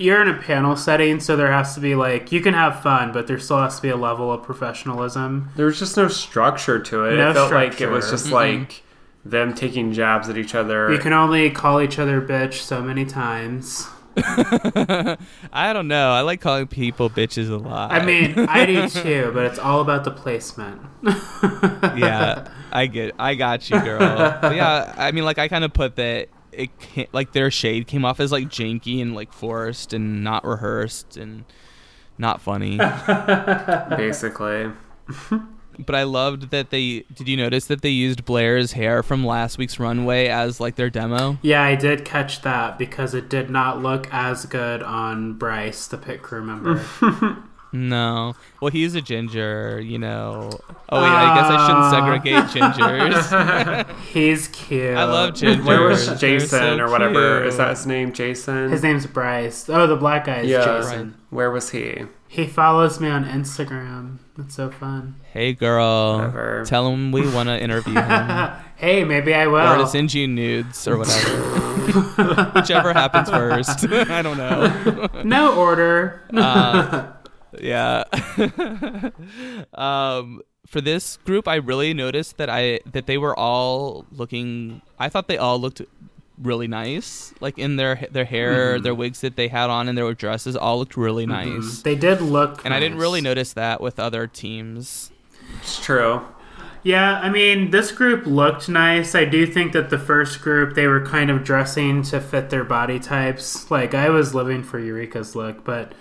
you're 0.03 0.21
in 0.21 0.29
a 0.29 0.39
panel 0.39 0.77
setting, 0.77 1.21
so 1.21 1.37
there 1.37 1.53
has 1.53 1.75
to 1.75 1.81
be 1.81 1.95
like 1.95 2.33
you 2.33 2.41
can 2.41 2.55
have 2.55 2.83
fun, 2.83 3.13
but 3.13 3.27
there 3.27 3.39
still 3.39 3.59
has 3.59 3.77
to 3.77 3.83
be 3.83 3.89
a 3.89 3.97
level 3.97 4.33
of 4.33 4.43
professionalism. 4.43 5.51
There 5.57 5.67
was 5.67 5.79
just 5.79 5.97
no 5.97 6.09
structure 6.09 6.79
to 6.79 7.05
it. 7.05 7.17
No 7.17 7.31
it 7.31 7.35
felt 7.35 7.53
like 7.53 7.81
it 7.81 7.89
was 7.89 8.05
structure. 8.05 8.11
just 8.11 8.27
mm-hmm. 8.27 8.61
like 8.63 8.83
them 9.25 9.55
taking 9.55 9.93
jabs 9.93 10.29
at 10.29 10.37
each 10.37 10.55
other. 10.55 10.93
You 10.93 10.99
can 10.99 11.13
only 11.13 11.51
call 11.51 11.81
each 11.81 11.99
other 11.99 12.21
bitch 12.21 12.55
so 12.55 12.83
many 12.83 13.05
times. 13.05 13.87
I 14.17 15.73
don't 15.73 15.89
know. 15.89 16.11
I 16.11 16.21
like 16.21 16.41
calling 16.41 16.67
people 16.67 17.09
bitches 17.09 17.51
a 17.51 17.57
lot. 17.57 17.93
I 17.93 18.05
mean, 18.05 18.39
I 18.39 18.67
do 18.67 18.89
too, 18.89 19.31
but 19.33 19.47
it's 19.47 19.59
all 19.59 19.81
about 19.81 20.05
the 20.05 20.11
placement. 20.11 20.83
yeah, 21.03 22.49
I 22.71 22.87
get, 22.87 23.15
I 23.19 23.35
got 23.35 23.71
you, 23.71 23.81
girl. 23.81 24.01
But 24.43 24.57
yeah, 24.57 24.95
I 24.99 25.13
mean, 25.13 25.25
like 25.25 25.39
I 25.39 25.49
kind 25.49 25.65
of 25.65 25.73
put 25.73 25.97
that 25.97 26.29
it 26.53 26.71
ca 26.81 27.07
like 27.13 27.33
their 27.33 27.51
shade 27.51 27.87
came 27.87 28.05
off 28.05 28.21
as 28.21 28.33
like 28.33 28.49
janky 28.49 29.01
and 29.01 29.15
like 29.15 29.33
forced 29.33 29.93
and 29.93 30.23
not 30.23 30.45
rehearsed 30.45 31.17
and 31.17 31.45
not 32.19 32.41
funny. 32.41 32.77
basically. 33.97 34.71
but 35.79 35.95
I 35.95 36.03
loved 36.05 36.51
that 36.51 36.71
they. 36.71 37.05
Did 37.15 37.29
you 37.29 37.37
notice 37.37 37.67
that 37.67 37.83
they 37.83 37.91
used 37.91 38.25
Blair's 38.25 38.73
hair 38.73 39.03
from 39.03 39.25
last 39.25 39.59
week's 39.59 39.79
runway 39.79 40.29
as 40.29 40.61
like 40.61 40.77
their 40.77 40.91
demo? 40.91 41.39
Yeah, 41.43 41.63
I 41.63 41.75
did 41.75 42.05
catch 42.05 42.43
that 42.43 42.79
because 42.79 43.15
it 43.15 43.29
did 43.29 43.51
not 43.51 43.83
look 43.83 44.13
as 44.13 44.47
good 44.47 44.83
on 44.83 45.35
Bryce, 45.35 45.87
the 45.87 45.99
pit 45.99 46.23
crew 46.23 46.43
member. 46.43 46.85
No. 47.73 48.35
Well, 48.61 48.71
he's 48.71 48.95
a 48.95 49.01
ginger, 49.01 49.81
you 49.81 49.99
know. 49.99 50.51
Oh 50.91 51.01
wait, 51.01 51.09
I 51.09 51.35
guess 51.35 51.51
I 51.51 51.67
shouldn't 51.67 52.53
segregate 52.53 52.73
gingers. 52.77 53.99
He's 54.13 54.49
cute. 54.49 54.95
I 54.97 55.05
love 55.05 55.35
gingers. 55.35 55.65
Where 55.65 55.81
was 55.89 56.07
Jason 56.21 56.49
so 56.49 56.79
or 56.79 56.91
whatever? 56.91 57.39
cute. 57.41 57.49
Is 57.49 57.57
that 57.57 57.71
his 57.71 57.87
name? 57.87 58.13
Jason? 58.13 58.71
His 58.71 58.83
name's 58.83 59.07
Bryce. 59.07 59.71
Oh, 59.71 59.87
the 59.87 59.97
black 59.97 60.27
guy 60.27 60.41
is 60.41 60.51
Yeah. 60.51 60.65
Jason. 60.83 61.15
Where 61.31 61.51
was 61.51 61.71
he? 61.71 62.03
He 62.29 62.47
follows 62.47 63.01
me 63.01 63.09
on 63.09 63.25
Instagram. 63.25 64.19
That's 64.37 64.55
so 64.55 64.71
fun. 64.71 65.17
Hey, 65.33 65.53
girl. 65.55 66.17
Whatever. 66.19 66.65
Tell 66.67 66.89
him 66.93 67.11
we 67.13 67.27
want 67.31 67.49
to 67.49 67.59
interview 67.63 67.95
him. 67.95 68.51
hey, 68.77 69.05
maybe 69.05 69.35
I 69.35 69.47
will. 69.47 69.57
or 69.61 69.77
will. 69.79 69.85
to 69.85 69.91
send 69.91 70.13
you 70.15 70.27
nudes 70.29 70.87
or 70.89 70.99
whatever. 70.99 72.51
Whichever 72.55 72.93
happens 72.93 73.29
first. 73.31 73.87
I 73.91 74.23
don't 74.23 74.37
know. 74.39 75.09
no 75.25 75.55
order. 75.57 76.23
Uh, 76.35 77.13
yeah. 77.61 78.05
um, 79.75 80.43
for 80.67 80.81
this 80.81 81.19
group, 81.19 81.49
I 81.49 81.57
really 81.57 81.93
noticed 81.95 82.37
that 82.39 82.49
I 82.49 82.81
that 82.91 83.07
they 83.07 83.19
were 83.19 83.39
all 83.39 84.07
looking. 84.13 84.83
I 84.99 85.09
thought 85.09 85.29
they 85.29 85.39
all 85.39 85.59
looked 85.59 85.83
really 86.39 86.67
nice, 86.69 87.35
like 87.41 87.59
in 87.59 87.77
their 87.77 88.07
their 88.11 88.25
hair, 88.25 88.75
Mm-hmm. 88.75 88.83
their 88.85 88.95
wigs 88.95 89.21
that 89.21 89.37
they 89.37 89.49
had 89.49 89.71
on, 89.71 89.89
and 89.89 89.99
their 89.99 90.13
dresses 90.15 90.57
all 90.57 90.79
looked 90.79 90.97
really 90.97 91.27
nice. 91.27 91.83
they 91.83 91.95
did 91.95 92.21
look. 92.21 92.65
And 92.65 92.73
I 92.73 92.81
didn't 92.81 92.99
really 92.99 93.21
notice 93.21 93.53
that 93.55 93.81
with 93.81 93.99
other 93.99 94.27
teams. 94.27 95.11
It's 95.61 95.85
true. 95.85 96.23
Yeah, 96.85 97.21
I 97.21 97.29
mean, 97.31 97.71
this 97.71 97.93
group 97.93 98.27
looked 98.27 98.69
nice. 98.69 99.15
I 99.15 99.25
do 99.25 99.47
think 99.47 99.73
that 99.73 99.91
the 99.91 99.99
first 99.99 100.41
group 100.41 100.75
they 100.75 100.89
were 100.89 101.05
kind 101.05 101.31
of 101.31 101.45
dressing 101.45 102.03
to 102.05 102.21
fit 102.21 102.51
their 102.51 102.65
body 102.65 102.99
types. 102.99 103.71
Like 103.71 103.95
I 103.95 104.09
was 104.09 104.35
living 104.35 104.65
for 104.65 104.81
Eureka's 104.81 105.37
look, 105.37 105.65
but 105.65 105.93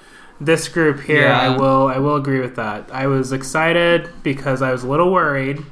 this 0.41 0.67
group 0.67 0.99
here, 1.01 1.21
Yeah. 1.21 1.39
I 1.39 1.57
will 1.57 1.87
I 1.87 1.99
will 1.99 2.15
agree 2.15 2.41
with 2.41 2.55
that. 2.55 2.89
I 2.91 3.07
was 3.07 3.31
excited 3.31 4.09
because 4.23 4.61
I 4.61 4.71
was 4.71 4.83
a 4.83 4.87
little 4.87 5.11
worried. 5.11 5.63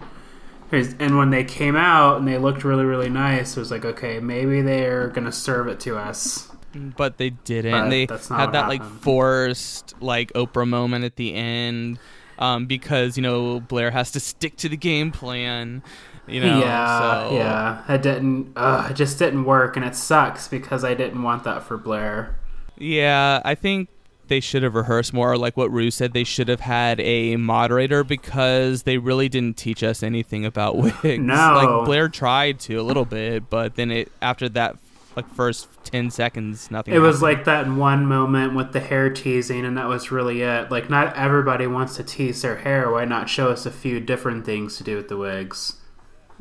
And 0.71 1.17
when 1.17 1.31
they 1.31 1.43
came 1.43 1.75
out 1.75 2.19
and 2.19 2.27
they 2.27 2.37
looked 2.37 2.63
really 2.63 2.85
really 2.85 3.09
nice, 3.09 3.57
it 3.57 3.59
was 3.59 3.71
like, 3.71 3.83
okay, 3.83 4.19
maybe 4.19 4.61
they're 4.61 5.07
gonna 5.07 5.31
serve 5.31 5.67
it 5.67 5.79
to 5.81 5.97
us. 5.97 6.47
But 6.75 7.17
they 7.17 7.31
didn't. 7.31 7.71
But 7.71 7.89
they 7.89 8.35
had 8.35 8.51
that 8.51 8.67
like 8.67 8.83
forced 8.83 9.99
like 10.01 10.31
Oprah 10.33 10.67
moment 10.67 11.03
at 11.03 11.15
the 11.15 11.33
end. 11.33 11.99
Um, 12.37 12.67
because 12.67 13.17
you 13.17 13.23
know 13.23 13.59
Blair 13.59 13.91
has 13.91 14.11
to 14.11 14.21
stick 14.21 14.55
to 14.57 14.69
the 14.69 14.77
game 14.77 15.11
plan, 15.11 15.83
you 16.25 16.39
know. 16.39 16.59
yeah, 16.59 17.27
so. 17.27 17.35
yeah. 17.35 17.93
It 17.93 18.01
didn't. 18.01 18.53
Uh, 18.55 18.87
it 18.89 18.93
just 18.93 19.19
didn't 19.19 19.43
work, 19.43 19.75
and 19.75 19.83
it 19.83 19.93
sucks 19.93 20.47
because 20.47 20.85
I 20.85 20.93
didn't 20.93 21.21
want 21.21 21.43
that 21.43 21.63
for 21.63 21.75
Blair. 21.77 22.37
Yeah, 22.77 23.41
I 23.43 23.55
think 23.55 23.89
they 24.29 24.39
should 24.39 24.63
have 24.63 24.75
rehearsed 24.75 25.13
more. 25.13 25.37
Like 25.37 25.57
what 25.57 25.71
Rue 25.71 25.91
said, 25.91 26.13
they 26.13 26.23
should 26.23 26.47
have 26.47 26.61
had 26.61 26.99
a 27.01 27.35
moderator 27.35 28.03
because 28.03 28.83
they 28.83 28.97
really 28.97 29.27
didn't 29.27 29.57
teach 29.57 29.83
us 29.83 30.01
anything 30.01 30.45
about 30.45 30.77
wigs. 31.03 31.19
No. 31.19 31.53
like 31.55 31.85
Blair 31.85 32.07
tried 32.07 32.59
to 32.61 32.75
a 32.75 32.83
little 32.83 33.05
bit, 33.05 33.49
but 33.49 33.75
then 33.75 33.91
it 33.91 34.11
after 34.21 34.47
that 34.49 34.77
like 35.15 35.27
first 35.33 35.67
ten 35.83 36.09
seconds, 36.09 36.71
nothing. 36.71 36.93
It 36.93 36.99
was 36.99 37.21
like 37.21 37.45
that 37.45 37.67
one 37.67 38.05
moment 38.05 38.55
with 38.55 38.71
the 38.71 38.79
hair 38.79 39.09
teasing, 39.09 39.65
and 39.65 39.77
that 39.77 39.87
was 39.87 40.11
really 40.11 40.41
it. 40.41 40.71
Like, 40.71 40.89
not 40.89 41.15
everybody 41.17 41.67
wants 41.67 41.97
to 41.97 42.03
tease 42.03 42.41
their 42.41 42.57
hair. 42.57 42.89
Why 42.89 43.05
not 43.05 43.27
show 43.27 43.49
us 43.49 43.65
a 43.65 43.71
few 43.71 43.99
different 43.99 44.45
things 44.45 44.77
to 44.77 44.83
do 44.83 44.95
with 44.95 45.09
the 45.09 45.17
wigs? 45.17 45.75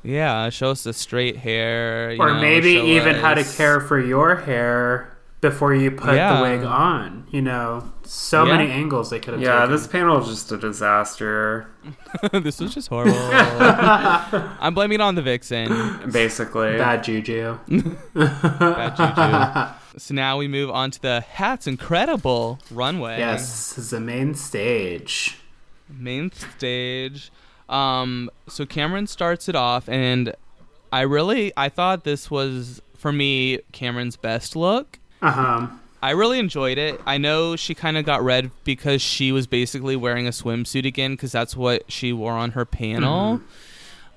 yeah, 0.05 0.49
show 0.51 0.71
us 0.71 0.85
the 0.85 0.93
straight 0.93 1.39
hair, 1.39 2.13
you 2.13 2.21
or 2.21 2.35
know, 2.35 2.41
maybe 2.41 2.71
even 2.71 3.17
how 3.17 3.35
to 3.35 3.43
care 3.43 3.81
for 3.81 3.99
your 3.99 4.37
hair 4.37 5.18
before 5.41 5.73
you 5.75 5.91
put 5.91 6.15
Yeah. 6.15 6.37
the 6.37 6.43
wig 6.43 6.65
on. 6.65 7.27
You 7.31 7.43
know, 7.43 7.93
so 8.05 8.45
Yeah. 8.45 8.57
many 8.57 8.71
angles 8.71 9.11
they 9.11 9.19
could 9.21 9.35
have 9.35 9.41
taken. 9.41 9.53
Yeah, 9.55 9.61
taken. 9.61 9.73
this 9.73 9.87
panel 9.87 10.21
is 10.23 10.29
just 10.29 10.51
a 10.53 10.57
disaster, 10.57 11.69
this 12.33 12.59
was 12.61 12.75
just 12.75 12.89
horrible. 12.89 13.17
I'm 14.61 14.75
blaming 14.75 14.97
it 14.97 15.01
on 15.01 15.15
the 15.15 15.23
vixen. 15.23 16.11
basically. 16.11 16.77
Bad 16.79 17.05
juju. 17.05 17.59
Bad 18.15 18.97
juju. 18.97 19.75
So 19.99 20.15
now 20.15 20.37
we 20.39 20.49
move 20.49 20.71
on 20.71 20.91
to 20.93 21.03
the 21.03 21.21
Hats 21.21 21.67
Incredible 21.67 22.59
runway. 22.71 23.19
Yes, 23.19 23.75
this 23.75 23.79
is 23.87 23.91
the 23.91 24.01
main 24.01 24.35
stage. 24.35 25.37
main 25.89 26.31
stage. 26.33 27.31
Um, 27.69 28.31
so 28.49 28.65
Kameron 28.65 29.09
starts 29.09 29.49
it 29.49 29.55
off, 29.57 29.89
and 29.89 30.35
I 30.93 31.01
really 31.03 31.53
I 31.57 31.69
thought 31.69 32.05
this 32.05 32.31
was 32.31 32.81
for 32.97 33.13
me 33.13 33.59
Kameron's 33.73 34.17
best 34.17 34.55
look. 34.57 34.99
Uh 35.21 35.31
huh. 35.31 35.67
I 36.01 36.11
really 36.11 36.39
enjoyed 36.39 36.79
it. 36.79 37.01
I 37.07 37.19
know 37.19 37.57
she 37.57 37.75
kind 37.75 37.97
of 37.97 38.05
got 38.05 38.23
red 38.23 38.51
because 38.65 39.03
she 39.03 39.33
was 39.33 39.47
basically 39.47 39.97
wearing 39.97 40.27
a 40.29 40.31
swimsuit 40.31 40.85
again 40.85 41.13
because 41.13 41.33
that's 41.33 41.57
what 41.57 41.91
she 41.91 42.13
wore 42.13 42.35
on 42.35 42.53
her 42.53 42.65
panel. 42.65 43.41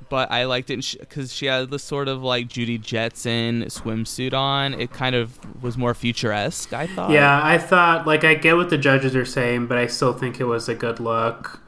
But 0.10 0.30
I 0.30 0.44
liked 0.44 0.70
it 0.70 0.98
because 1.00 1.34
she 1.34 1.46
had 1.46 1.72
this 1.72 1.84
sort 1.84 2.08
of 2.08 2.22
like 2.22 2.50
Judy 2.50 2.78
Jetson 2.78 3.64
swimsuit 3.66 4.34
on. 4.34 4.74
It 4.74 4.92
kind 4.92 5.16
of 5.16 5.40
was 5.64 5.78
more 5.78 5.94
futuresque. 5.94 6.74
I 6.74 6.86
thought. 6.86 7.12
Yeah, 7.12 7.40
I 7.42 7.58
thought 7.58 8.06
like 8.06 8.24
I 8.24 8.36
get 8.36 8.58
what 8.58 8.70
the 8.70 8.78
judges 8.78 9.16
are 9.16 9.26
saying, 9.26 9.68
but 9.68 9.78
I 9.78 9.88
still 9.88 10.14
think 10.14 10.40
it 10.40 10.46
was 10.46 10.68
a 10.68 10.76
good 10.76 11.00
look. 11.00 11.61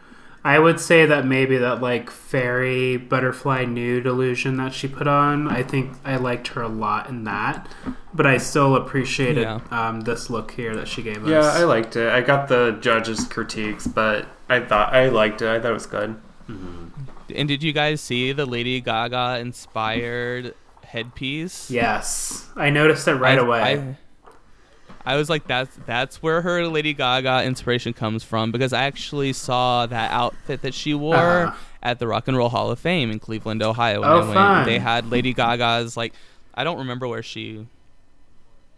I 0.45 0.59
would 0.59 0.79
say 0.79 1.05
that 1.05 1.25
maybe 1.25 1.57
that 1.57 1.81
like 1.81 2.09
fairy 2.11 2.97
butterfly 2.97 3.63
nude 3.65 4.05
illusion 4.05 4.57
that 4.57 4.73
she 4.73 4.87
put 4.89 5.07
on. 5.07 5.47
I 5.47 5.63
think 5.63 5.93
I 6.03 6.17
liked 6.17 6.49
her 6.49 6.61
a 6.61 6.67
lot 6.67 7.07
in 7.07 7.23
that, 7.23 7.69
but 8.13 8.25
I 8.25 8.37
still 8.37 8.75
appreciated 8.75 9.43
Yeah. 9.43 9.59
um, 9.71 10.01
this 10.01 10.29
look 10.29 10.51
here 10.51 10.75
that 10.75 10.87
she 10.89 11.01
gave 11.01 11.23
us. 11.23 11.29
Yeah, 11.29 11.39
I 11.49 11.63
liked 11.63 11.95
it. 11.95 12.11
I 12.11 12.19
got 12.21 12.49
the 12.49 12.77
judges' 12.81 13.25
critiques, 13.25 13.87
but 13.87 14.25
I 14.49 14.59
thought 14.59 14.93
I 14.93 15.07
liked 15.09 15.41
it. 15.41 15.47
I 15.47 15.59
thought 15.61 15.71
it 15.71 15.73
was 15.73 15.85
good. 15.85 16.15
And 17.33 17.47
did 17.47 17.63
you 17.63 17.71
guys 17.71 18.01
see 18.01 18.33
the 18.33 18.45
Lady 18.45 18.81
Gaga 18.81 19.39
inspired 19.39 20.55
headpiece? 20.83 21.71
yes, 21.71 22.49
I 22.55 22.69
noticed 22.69 23.07
it 23.07 23.15
right 23.15 23.39
I- 23.39 23.41
away. 23.41 23.61
I, 23.61 23.97
I 25.05 25.15
was 25.17 25.29
like, 25.29 25.45
that's 25.47 25.77
that's 25.85 26.23
where 26.23 26.41
her 26.41 26.65
Lady 26.67 26.93
Gaga 26.93 27.43
inspiration 27.43 27.93
comes 27.93 28.23
from 28.23 28.51
because 28.51 28.71
I 28.73 28.83
actually 28.83 29.33
saw 29.33 29.85
that 29.85 30.11
outfit 30.11 30.61
that 30.61 30.73
she 30.73 30.93
wore 30.93 31.15
Uh-huh. 31.15 31.55
at 31.81 31.99
the 31.99 32.07
Rock 32.07 32.27
and 32.27 32.37
Roll 32.37 32.49
Hall 32.49 32.71
of 32.71 32.79
Fame 32.79 33.11
in 33.11 33.19
Cleveland, 33.19 33.61
Ohio. 33.61 34.01
When 34.01 34.09
Oh, 34.09 34.15
I 34.15 34.19
went. 34.21 34.33
fun. 34.33 34.65
They 34.65 34.79
had 34.79 35.11
Lady 35.11 35.33
Gaga's 35.33 35.97
like, 35.97 36.13
I 36.55 36.63
don't 36.63 36.77
remember 36.77 37.07
where 37.07 37.23
she 37.23 37.67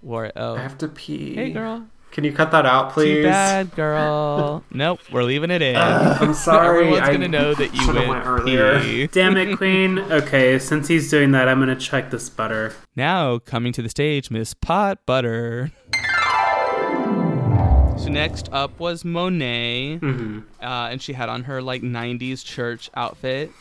wore 0.02 0.26
it. 0.26 0.34
Oh, 0.36 0.56
I 0.56 0.62
have 0.62 0.78
to 0.80 0.88
pee. 0.88 1.36
hey 1.36 1.52
girl, 1.52 1.86
Can 2.12 2.24
you 2.24 2.32
cut 2.32 2.50
that 2.52 2.66
out, 2.66 2.92
please? 2.94 3.18
too 3.18 3.24
bad, 3.24 3.76
girl. 3.76 4.64
nope, 4.72 5.00
we're 5.12 5.24
leaving 5.24 5.52
it 5.52 5.62
in. 5.62 5.76
I'm 5.76 6.34
sorry. 6.48 6.86
Everyone's 6.88 7.08
I 7.08 7.12
gonna 7.12 7.28
know 7.28 7.54
that 7.54 7.74
you 7.76 7.88
went 8.10 8.26
earlier. 8.26 8.80
pee. 8.80 9.06
Damn 9.12 9.38
it, 9.38 9.58
Queen. 9.58 10.00
Okay, 10.00 10.58
since 10.58 10.88
he's 10.88 11.10
doing 11.12 11.32
that, 11.34 11.48
I'm 11.48 11.60
gonna 11.60 11.76
check 11.76 12.10
this 12.12 12.30
butter. 12.30 12.74
Now 12.96 13.38
coming 13.40 13.74
to 13.74 13.82
the 13.84 13.90
stage, 13.90 14.32
Miss 14.32 14.54
Pot 14.56 15.06
Butter. 15.06 15.72
So 17.98 18.10
next 18.10 18.50
up 18.52 18.80
was 18.80 19.04
Monet, 19.06 19.98
hmm 19.98 20.40
uh, 20.62 20.90
and 20.92 21.02
she 21.02 21.14
had 21.14 21.30
on 21.30 21.44
her 21.44 21.62
like 21.62 21.82
'90s 21.82 22.44
church 22.46 22.90
outfit. 22.96 23.52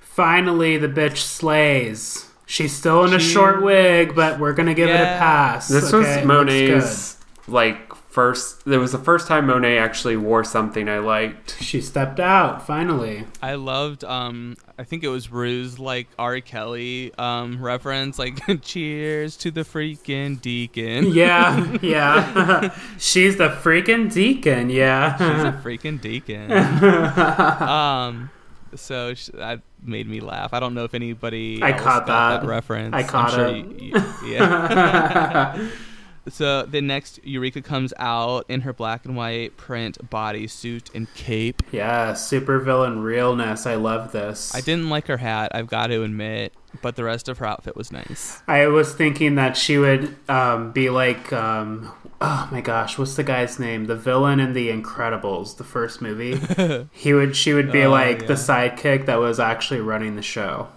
Finally, 0.00 0.76
the 0.76 0.88
bitch 0.88 1.18
slays. 1.18 2.26
She's 2.46 2.76
still 2.76 3.04
in 3.04 3.14
a 3.14 3.18
She- 3.18 3.32
short 3.32 3.62
wig, 3.62 4.14
but 4.14 4.38
we're 4.38 4.52
gonna 4.52 4.74
give 4.74 4.88
it 4.90 4.94
a 5.00 5.18
pass. 5.18 5.68
This 5.68 5.92
okay? 5.94 6.18
was 6.18 6.26
Monet's 6.26 7.16
like 7.48 7.89
first. 8.10 8.66
It 8.66 8.76
was 8.78 8.92
the 8.92 8.98
first 8.98 9.26
time 9.28 9.46
Monet 9.46 9.78
actually 9.78 10.16
wore 10.16 10.44
something 10.44 10.88
I 10.88 10.98
liked. 10.98 11.60
She 11.62 11.80
stepped 11.80 12.20
out 12.20 12.66
finally. 12.66 13.24
I 13.42 13.54
loved. 13.54 14.04
Um, 14.04 14.56
I 14.78 14.84
think 14.84 15.04
it 15.04 15.08
was 15.08 15.30
Rue's 15.30 15.78
like 15.78 16.08
R. 16.18 16.40
Kelly 16.40 17.12
um, 17.18 17.62
reference, 17.62 18.18
like 18.18 18.38
"Cheers 18.62 19.36
to 19.38 19.50
the 19.50 19.60
freaking 19.62 20.40
deacon." 20.40 21.06
Yeah, 21.12 21.76
yeah. 21.82 22.74
She's 22.98 23.36
the 23.36 23.48
freaking 23.48 24.12
deacon. 24.12 24.70
Yeah 24.70 25.16
she's 25.16 25.44
a 25.44 25.52
freaking 25.62 26.00
deacon. 26.00 26.50
um, 27.62 28.30
so 28.74 29.14
sh- 29.14 29.30
that 29.34 29.60
made 29.82 30.08
me 30.08 30.20
laugh. 30.20 30.52
I 30.54 30.60
don't 30.60 30.74
know 30.74 30.84
if 30.84 30.94
anybody 30.94 31.62
I 31.62 31.72
else 31.72 31.80
caught 31.82 32.06
got 32.06 32.40
that. 32.42 32.46
reference. 32.48 32.94
I 32.94 33.00
I'm 33.00 33.06
caught 33.06 33.32
sure 33.32 33.46
it. 33.48 33.56
you- 33.80 33.92
you- 34.22 34.32
yeah. 34.34 35.68
So 36.28 36.62
the 36.64 36.80
next 36.80 37.18
Eureka 37.24 37.62
comes 37.62 37.92
out 37.98 38.44
in 38.48 38.62
her 38.62 38.72
black 38.72 39.04
and 39.04 39.16
white 39.16 39.56
print 39.56 39.98
bodysuit 40.10 40.94
and 40.94 41.12
cape. 41.14 41.62
yeah, 41.72 42.12
supervillain 42.12 43.02
realness. 43.02 43.66
I 43.66 43.74
love 43.76 44.12
this. 44.12 44.54
I 44.54 44.60
didn't 44.60 44.90
like 44.90 45.06
her 45.06 45.16
hat. 45.18 45.52
I've 45.54 45.66
got 45.68 45.88
to 45.88 46.02
admit, 46.02 46.52
but 46.82 46.96
the 46.96 47.04
rest 47.04 47.28
of 47.28 47.38
her 47.38 47.46
outfit 47.46 47.76
was 47.76 47.90
nice. 47.92 48.42
I 48.46 48.66
was 48.66 48.94
thinking 48.94 49.34
that 49.36 49.56
she 49.56 49.78
would 49.78 50.14
um, 50.28 50.72
be 50.72 50.90
like, 50.90 51.32
um, 51.32 51.90
oh 52.20 52.48
my 52.52 52.60
gosh, 52.60 52.98
what's 52.98 53.16
the 53.16 53.24
guy's 53.24 53.58
name? 53.58 53.86
The 53.86 53.96
villain 53.96 54.40
in 54.40 54.52
The 54.52 54.68
Incredibles, 54.68 55.56
the 55.56 55.64
first 55.64 56.00
movie. 56.02 56.38
he 56.92 57.12
would, 57.14 57.34
she 57.34 57.52
would 57.54 57.72
be 57.72 57.84
Oh, 57.84 57.90
like 57.90 58.20
yeah. 58.22 58.26
the 58.26 58.34
sidekick 58.34 59.06
that 59.06 59.16
was 59.18 59.40
actually 59.40 59.80
running 59.80 60.16
the 60.16 60.22
show. 60.22 60.68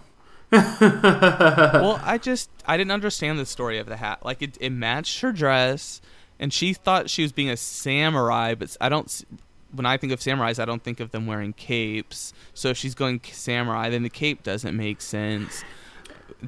well, 0.82 2.00
I 2.04 2.18
just 2.22 2.50
I 2.66 2.78
didn't 2.78 2.92
understand 2.92 3.40
the 3.40 3.46
story 3.46 3.78
of 3.80 3.88
the 3.88 3.98
hat. 3.98 4.24
Like 4.24 4.42
it, 4.42 4.58
it 4.60 4.70
matched 4.72 5.22
her 5.22 5.32
dress, 5.32 6.02
and 6.40 6.54
she 6.54 6.74
thought 6.74 7.10
she 7.10 7.22
was 7.24 7.32
being 7.32 7.50
a 7.50 7.58
samurai. 7.58 8.56
But 8.56 8.76
I 8.80 8.90
don't. 8.90 9.26
When 9.74 9.86
I 9.88 9.98
think 9.98 10.14
of 10.14 10.20
samurais, 10.20 10.60
I 10.60 10.66
don't 10.66 10.84
think 10.84 11.00
of 11.00 11.12
them 11.12 11.26
wearing 11.26 11.54
capes. 11.54 12.32
So 12.54 12.70
if 12.70 12.78
she's 12.78 12.94
going 12.94 13.22
samurai, 13.32 13.90
then 13.90 14.04
the 14.04 14.10
cape 14.10 14.44
doesn't 14.44 14.78
make 14.78 15.02
sense. 15.02 15.64